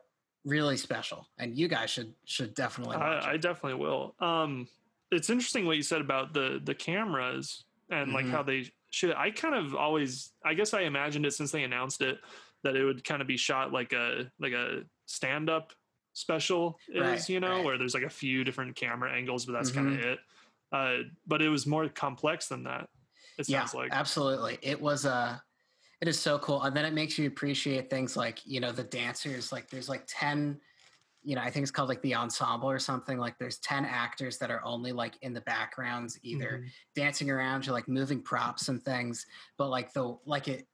[0.45, 4.13] really special and you guys should should definitely watch I, I definitely will.
[4.19, 4.67] Um,
[5.11, 8.31] it's interesting what you said about the the cameras and like Mhm.
[8.31, 9.13] how they should.
[9.15, 12.19] I kind of always, I guess, I imagined it since they announced it
[12.63, 15.73] that it would kind of be shot like a like a stand up
[16.15, 17.63] special is, Right, you know, right.
[17.63, 19.95] where there's like a few different camera angles, but that's kind Mhm.
[19.95, 20.19] of it.
[20.71, 22.89] Uh, but it was more complex than that.
[23.37, 23.91] It yeah sounds like.
[23.91, 25.37] absolutely it was uh
[26.01, 28.83] it is so cool and then it makes you appreciate things like you know the
[28.83, 30.61] dancers like there's like 10
[31.23, 34.39] you know i think it's called like the ensemble or something like there's 10 actors
[34.39, 36.73] that are only like in the backgrounds either Mhm.
[36.95, 39.27] dancing around or like moving props and things
[39.57, 40.67] but like the like it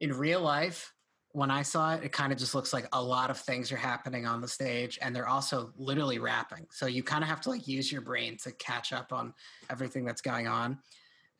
[0.00, 0.94] in real life
[1.36, 3.76] when i saw it it kind of just looks like a lot of things are
[3.76, 7.50] happening on the stage and they're also literally rapping so you kind of have to
[7.50, 9.34] like use your brain to catch up on
[9.70, 10.78] everything that's going on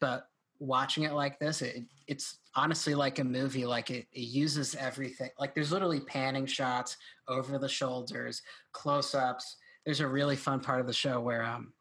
[0.00, 0.28] but
[0.58, 3.66] watching it like this, it, it's honestly like a movie.
[3.66, 5.30] Like it, it uses everything.
[5.38, 6.96] Like there's literally panning shots
[7.28, 8.42] over the shoulders,
[8.72, 9.56] close ups.
[9.84, 11.72] There's a really fun part of the show where um,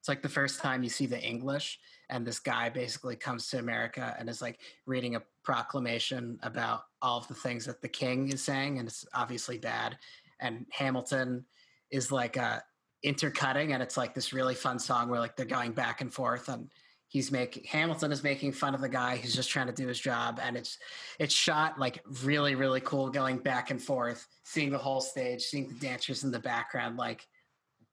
[0.00, 3.58] it's like the first time you see the English, and this guy basically comes to
[3.58, 8.30] America and is like reading a proclamation about all of the things that the king
[8.30, 9.98] is saying, and it's obviously bad.
[10.40, 11.44] And Hamilton
[11.90, 12.60] is like uh,
[13.02, 16.48] intercutting, and it's like this really fun song where like they're going back and forth,
[16.48, 16.70] and
[17.08, 19.98] he's making Hamilton is making fun of the guy who's just trying to do his
[19.98, 20.78] job, and it's
[21.18, 25.68] it's shot like really really cool, going back and forth, seeing the whole stage, seeing
[25.68, 27.26] the dancers in the background, like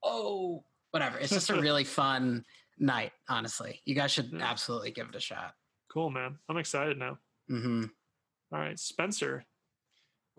[0.03, 1.17] oh whatever.
[1.17, 2.45] It's just a really fun
[2.83, 3.11] night.
[3.29, 4.43] Honestly, you guys should Yeah.
[4.49, 5.53] absolutely give it a shot.
[5.91, 6.37] Cool, man.
[6.49, 7.17] I'm excited now.
[7.47, 7.85] hmm
[8.51, 9.45] All right, Spencer.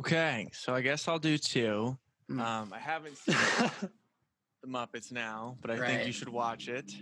[0.00, 1.96] Okay, so I guess I'll do two.
[2.30, 2.40] Mm.
[2.40, 3.36] Um, I haven't seen
[4.62, 6.92] the Muppets now, but I think you should watch it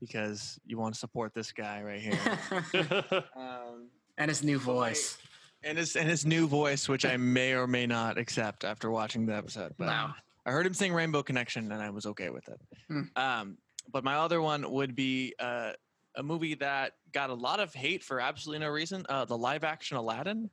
[0.00, 3.22] because you want to support this guy right here.
[3.36, 3.88] um,
[4.18, 5.18] and his new voice.
[5.64, 9.26] and his and his new voice, which I may or may not accept after watching
[9.26, 9.74] the episode.
[9.78, 10.14] But Wow.
[10.46, 12.60] I heard him sing Rainbow Connection, and I was okay with it.
[12.88, 13.02] Hmm.
[13.16, 13.58] Um,
[13.90, 15.72] but my other one would be uh,
[16.16, 19.04] a movie that got a lot of hate for absolutely no reason.
[19.08, 20.50] Uh, the live action Aladdin.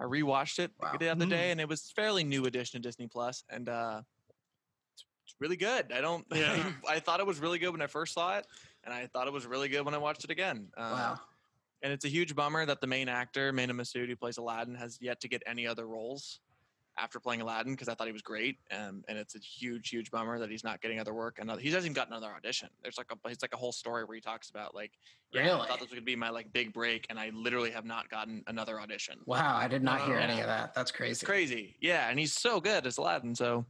[0.00, 0.96] I rewatched it Wow.
[0.98, 1.30] the other Hmm.
[1.30, 4.00] day, and it was fairly new edition to Disney Plus, and uh,
[4.94, 5.92] it's, it's really good.
[5.92, 6.24] I don't.
[6.34, 6.72] Yeah.
[6.88, 8.46] I thought it was really good when I first saw it,
[8.84, 10.68] and I thought it was really good when I watched it again.
[10.76, 11.20] Uh, Wow.
[11.82, 14.96] and it's a huge bummer that the main actor, Mena Massoud, who plays Aladdin, has
[15.02, 16.40] yet to get any other roles
[17.00, 18.58] after playing Aladdin because I thought he was great.
[18.70, 21.38] Um, and it's a huge, huge bummer that he's not getting other work.
[21.40, 22.68] Another, he hasn't even got another audition.
[22.82, 24.92] There's like a, it's like a whole story where he talks about like,
[25.32, 25.68] yeah, I Really?
[25.68, 28.42] thought this was gonna be my like big break, and I literally have not gotten
[28.46, 29.18] another audition.
[29.26, 29.56] Wow.
[29.56, 30.74] I did not hear any of that.
[30.74, 31.12] That's crazy.
[31.12, 32.08] It's crazy, yeah.
[32.08, 33.34] And he's so good as Aladdin.
[33.34, 33.64] So.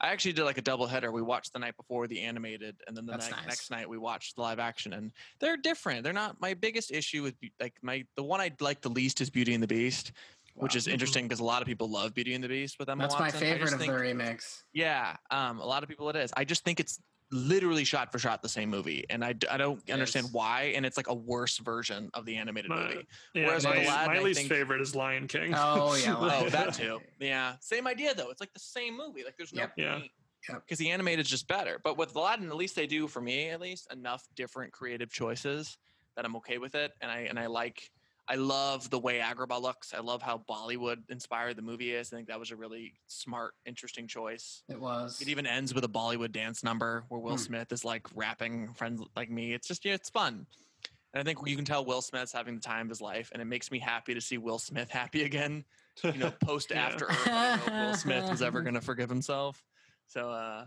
[0.00, 1.10] I actually did like a double header.
[1.10, 3.46] We watched the night before the animated, and then the night, nice.
[3.48, 4.92] next night we watched the live action.
[4.92, 5.10] And
[5.40, 6.04] they're different.
[6.04, 9.28] They're not my biggest issue with like my the one I like the least is
[9.28, 10.12] Beauty and the Beast,
[10.58, 13.04] which is interesting because a lot of people love Beauty and the Beast with Emma
[13.04, 13.38] That's my Watson.
[13.38, 14.64] I favorite just of think- the remakes.
[14.72, 16.32] Yeah, um, a lot of people it is.
[16.36, 19.82] I just think it's literally shot for shot the same movie, and I, I don't
[19.86, 20.32] It understand is.
[20.32, 20.72] why.
[20.76, 23.06] And it's like a worse version of the animated My- movie.
[23.34, 25.52] Yeah, Whereas my, Aladdin, my least think- favorite is Lion King.
[25.54, 27.00] Oh, yeah, Oh, that too.
[27.20, 28.30] Yeah, same idea though.
[28.30, 29.24] It's like the same movie.
[29.24, 29.72] Like there's no Yep.
[29.76, 29.92] Yeah.
[29.98, 30.10] point.
[30.48, 30.62] Yep.
[30.64, 31.78] Because the animated is just better.
[31.84, 35.76] But with Aladdin, at least they do for me at least enough different creative choices
[36.16, 36.92] that I'm okay with it.
[37.02, 37.90] And I and I like
[38.28, 39.94] I love the way Agrabah looks.
[39.94, 42.12] I love how Bollywood inspired the movie is.
[42.12, 44.62] I think that was a really smart, interesting choice.
[44.68, 45.20] It was.
[45.20, 47.42] It even ends with a Bollywood dance number where Will Hmm.
[47.42, 49.54] Smith is like rapping friends like me.
[49.54, 50.46] It's just yeah, it's fun.
[51.14, 53.40] And I think you can tell Will Smith's having the time of his life, and
[53.40, 55.64] it makes me happy to see Will Smith happy again
[56.04, 58.80] you know, post after Earth, I don't know if Will Smith was ever going to
[58.80, 59.64] forgive himself.
[60.06, 60.66] So, uh,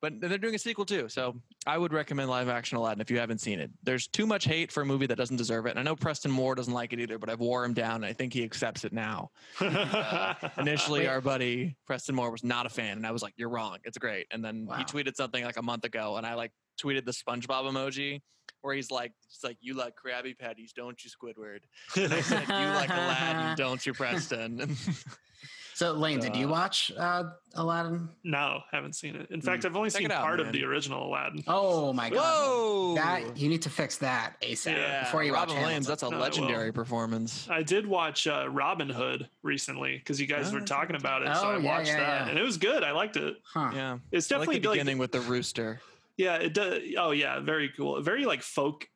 [0.00, 1.08] but they're doing a sequel too.
[1.08, 1.36] So
[1.66, 3.70] I would recommend live action Aladdin if you haven't seen it.
[3.82, 5.70] There's too much hate for a movie that doesn't deserve it.
[5.70, 7.96] And I know Preston Moore doesn't like it either, but I've wore him down.
[7.96, 9.30] And I think he accepts it now.
[9.60, 13.48] Uh, initially, our buddy Preston Moore was not a fan, and I was like, "You're
[13.50, 13.78] wrong.
[13.84, 14.76] It's great." And then Wow.
[14.76, 16.52] he tweeted something like a month ago, and I like
[16.82, 18.20] tweeted the SpongeBob emoji
[18.62, 21.60] where he's like, "It's like you like Krabby Patties, don't you, Squidward?"
[21.96, 24.76] And I said, "You like Aladdin, don't you, Preston?"
[25.80, 27.24] So, Lane, did you Uh, watch uh,
[27.54, 28.10] Aladdin?
[28.22, 29.30] no, haven't seen it.
[29.30, 30.48] In fact, I've only Check seen out, part man.
[30.48, 31.42] of the original Aladdin.
[31.46, 32.18] Oh my god!
[32.18, 32.94] Whoa!
[32.96, 35.86] That you need to fix that ASAP yeah, before you Robin watch Williams.
[35.86, 36.22] That's a No, I will.
[36.24, 37.48] legendary performance.
[37.48, 41.34] I did watch uh, Robin Hood recently because you guys Oh, were talking about it,
[41.34, 42.28] so Oh, I yeah, watched yeah, that, yeah.
[42.28, 42.84] and it was good.
[42.84, 43.38] I liked it.
[43.42, 43.70] Huh.
[43.72, 45.80] Yeah, It's I like definitely the like, beginning with the rooster.
[46.18, 46.82] yeah, it does.
[46.98, 48.02] Oh yeah, very cool.
[48.02, 48.86] Very like folk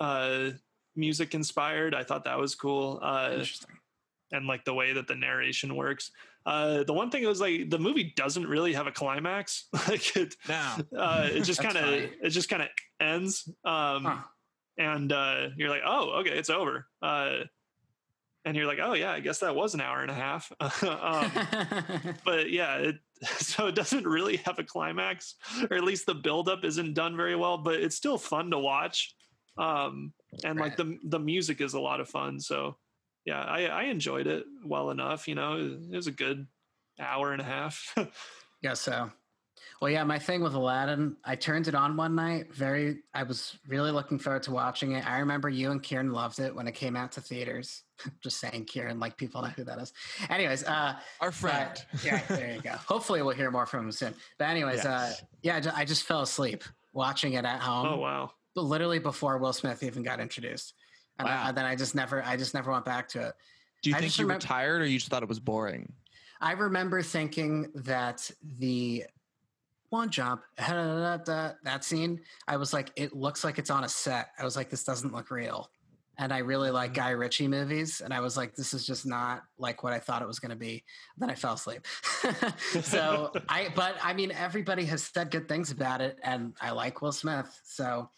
[0.00, 0.52] uh,
[0.96, 1.94] music inspired.
[1.94, 2.98] I thought that was cool.
[3.02, 3.73] Uh, Interesting.
[4.32, 6.10] And like the way that the narration works.
[6.46, 9.66] Uh, the one thing was like the movie doesn't really have a climax.
[9.88, 12.68] like it, Now, uh, it just kind of it just kind of
[13.00, 13.48] ends.
[13.64, 14.18] Um, Huh.
[14.78, 16.86] and uh, you're like, oh, okay, it's over.
[17.00, 17.44] Uh,
[18.44, 20.52] and you're like, oh yeah, I guess that was an hour and a half.
[20.60, 21.30] um,
[22.26, 22.96] but yeah, it,
[23.38, 25.36] so it doesn't really have a climax,
[25.70, 27.56] or at least the buildup isn't done very well.
[27.56, 29.14] But it's still fun to watch,
[29.56, 30.12] um,
[30.44, 32.38] and like the the music is a lot of fun.
[32.38, 32.76] So
[33.24, 35.26] yeah, I, I enjoyed it well enough.
[35.28, 35.56] You know,
[35.90, 36.46] it was a good
[37.00, 37.94] hour and a half.
[38.62, 39.10] yeah, so.
[39.80, 42.54] Well, yeah, my thing with Aladdin, I turned it on one night.
[42.54, 45.06] Very, I was really looking forward to watching it.
[45.06, 47.82] I remember you and Kieran loved it when it came out to theaters.
[48.22, 49.92] Just saying, Kieran, like people know who that is.
[50.30, 51.70] Anyways, uh, our friend.
[51.92, 52.70] but- yeah, there you go.
[52.70, 54.14] Hopefully, we'll hear more from him soon.
[54.38, 57.86] But anyways, uh, yeah, I I just fell asleep watching it at home.
[57.86, 60.74] oh wow, but literally before Will Smith even got introduced.
[61.18, 61.52] And I- Wow.
[61.52, 63.34] then I just never, I just never went back to it.
[63.82, 65.92] Do you I think you were tired, or you just thought it was boring?
[66.40, 69.04] I remember thinking that the
[69.90, 74.28] one jump, that scene, I was like, it looks like it's on a set.
[74.38, 75.70] I was like, this doesn't look real.
[76.16, 77.00] And I really like Mm-hmm.
[77.02, 80.22] Guy Ritchie movies, and I was like, this is just not like what I thought
[80.22, 80.84] it was going to be.
[81.18, 81.86] Then I fell asleep.
[82.82, 87.02] so I, but I mean, everybody has said good things about it, and I like
[87.02, 88.08] Will Smith, so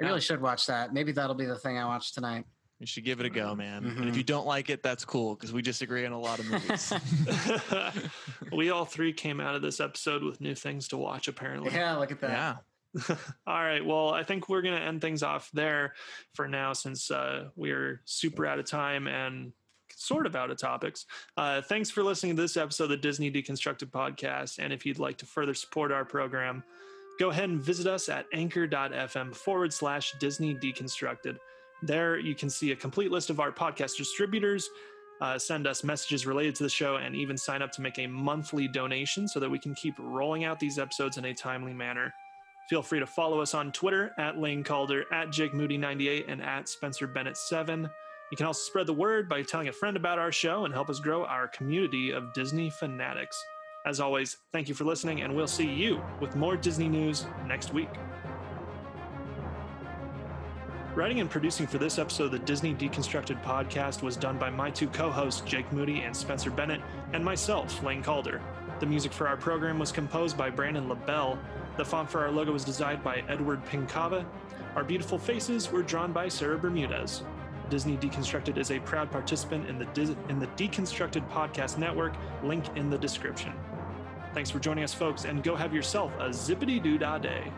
[0.00, 0.92] I really should watch that.
[0.92, 2.44] Maybe that'll be the thing I watch tonight.
[2.78, 3.86] You should give it a go, man.
[3.86, 4.08] And Mhm.
[4.08, 6.92] if you don't like it, that's cool because we disagree on a lot of movies.
[8.52, 11.72] we all three came out of this episode with new things to watch, apparently.
[11.72, 12.30] Yeah, look at that.
[12.30, 12.56] yeah.
[13.46, 13.84] All right.
[13.84, 15.94] Well, I think we're going to end things off there
[16.34, 19.52] for now since uh, we're super out of time and
[19.94, 21.04] sort of out of topics.
[21.36, 24.58] Uh, thanks for listening to this episode of the Disney Deconstructed podcast.
[24.58, 26.64] And if you'd like to further support our program,
[27.18, 31.36] go ahead and visit us at anchor.fm forward slash Disney Deconstructed.
[31.82, 34.68] There you can see a complete list of our podcast distributors.
[35.20, 38.06] Uh, send us messages related to the show and even sign up to make a
[38.06, 42.12] monthly donation so that we can keep rolling out these episodes in a timely manner.
[42.68, 46.68] Feel free to follow us on Twitter at Lane Calder, at Jake Moody98, and at
[46.68, 47.88] Spencer Bennett7.
[48.30, 50.90] You can also spread the word by telling a friend about our show and help
[50.90, 53.40] us grow our community of Disney fanatics.
[53.86, 57.72] As always, thank you for listening, and we'll see you with more Disney news next
[57.72, 57.88] week.
[60.96, 64.70] Writing and producing for this episode of the Disney Deconstructed podcast was done by my
[64.70, 66.80] two co hosts, Jake Moody and Spencer Bennett,
[67.12, 68.42] and myself, Lane Calder.
[68.80, 71.38] The music for our program was composed by Brandon LaBelle.
[71.76, 74.26] The font for our logo was designed by Edward Pincava.
[74.74, 77.22] Our beautiful faces were drawn by Sarah Bermudez.
[77.70, 82.64] Disney Deconstructed is a proud participant in the, Dis- in the Deconstructed Podcast Network, link
[82.76, 83.52] in the description.
[84.36, 87.50] Thanks for joining us, folks, and go have yourself a zippity doo dah day.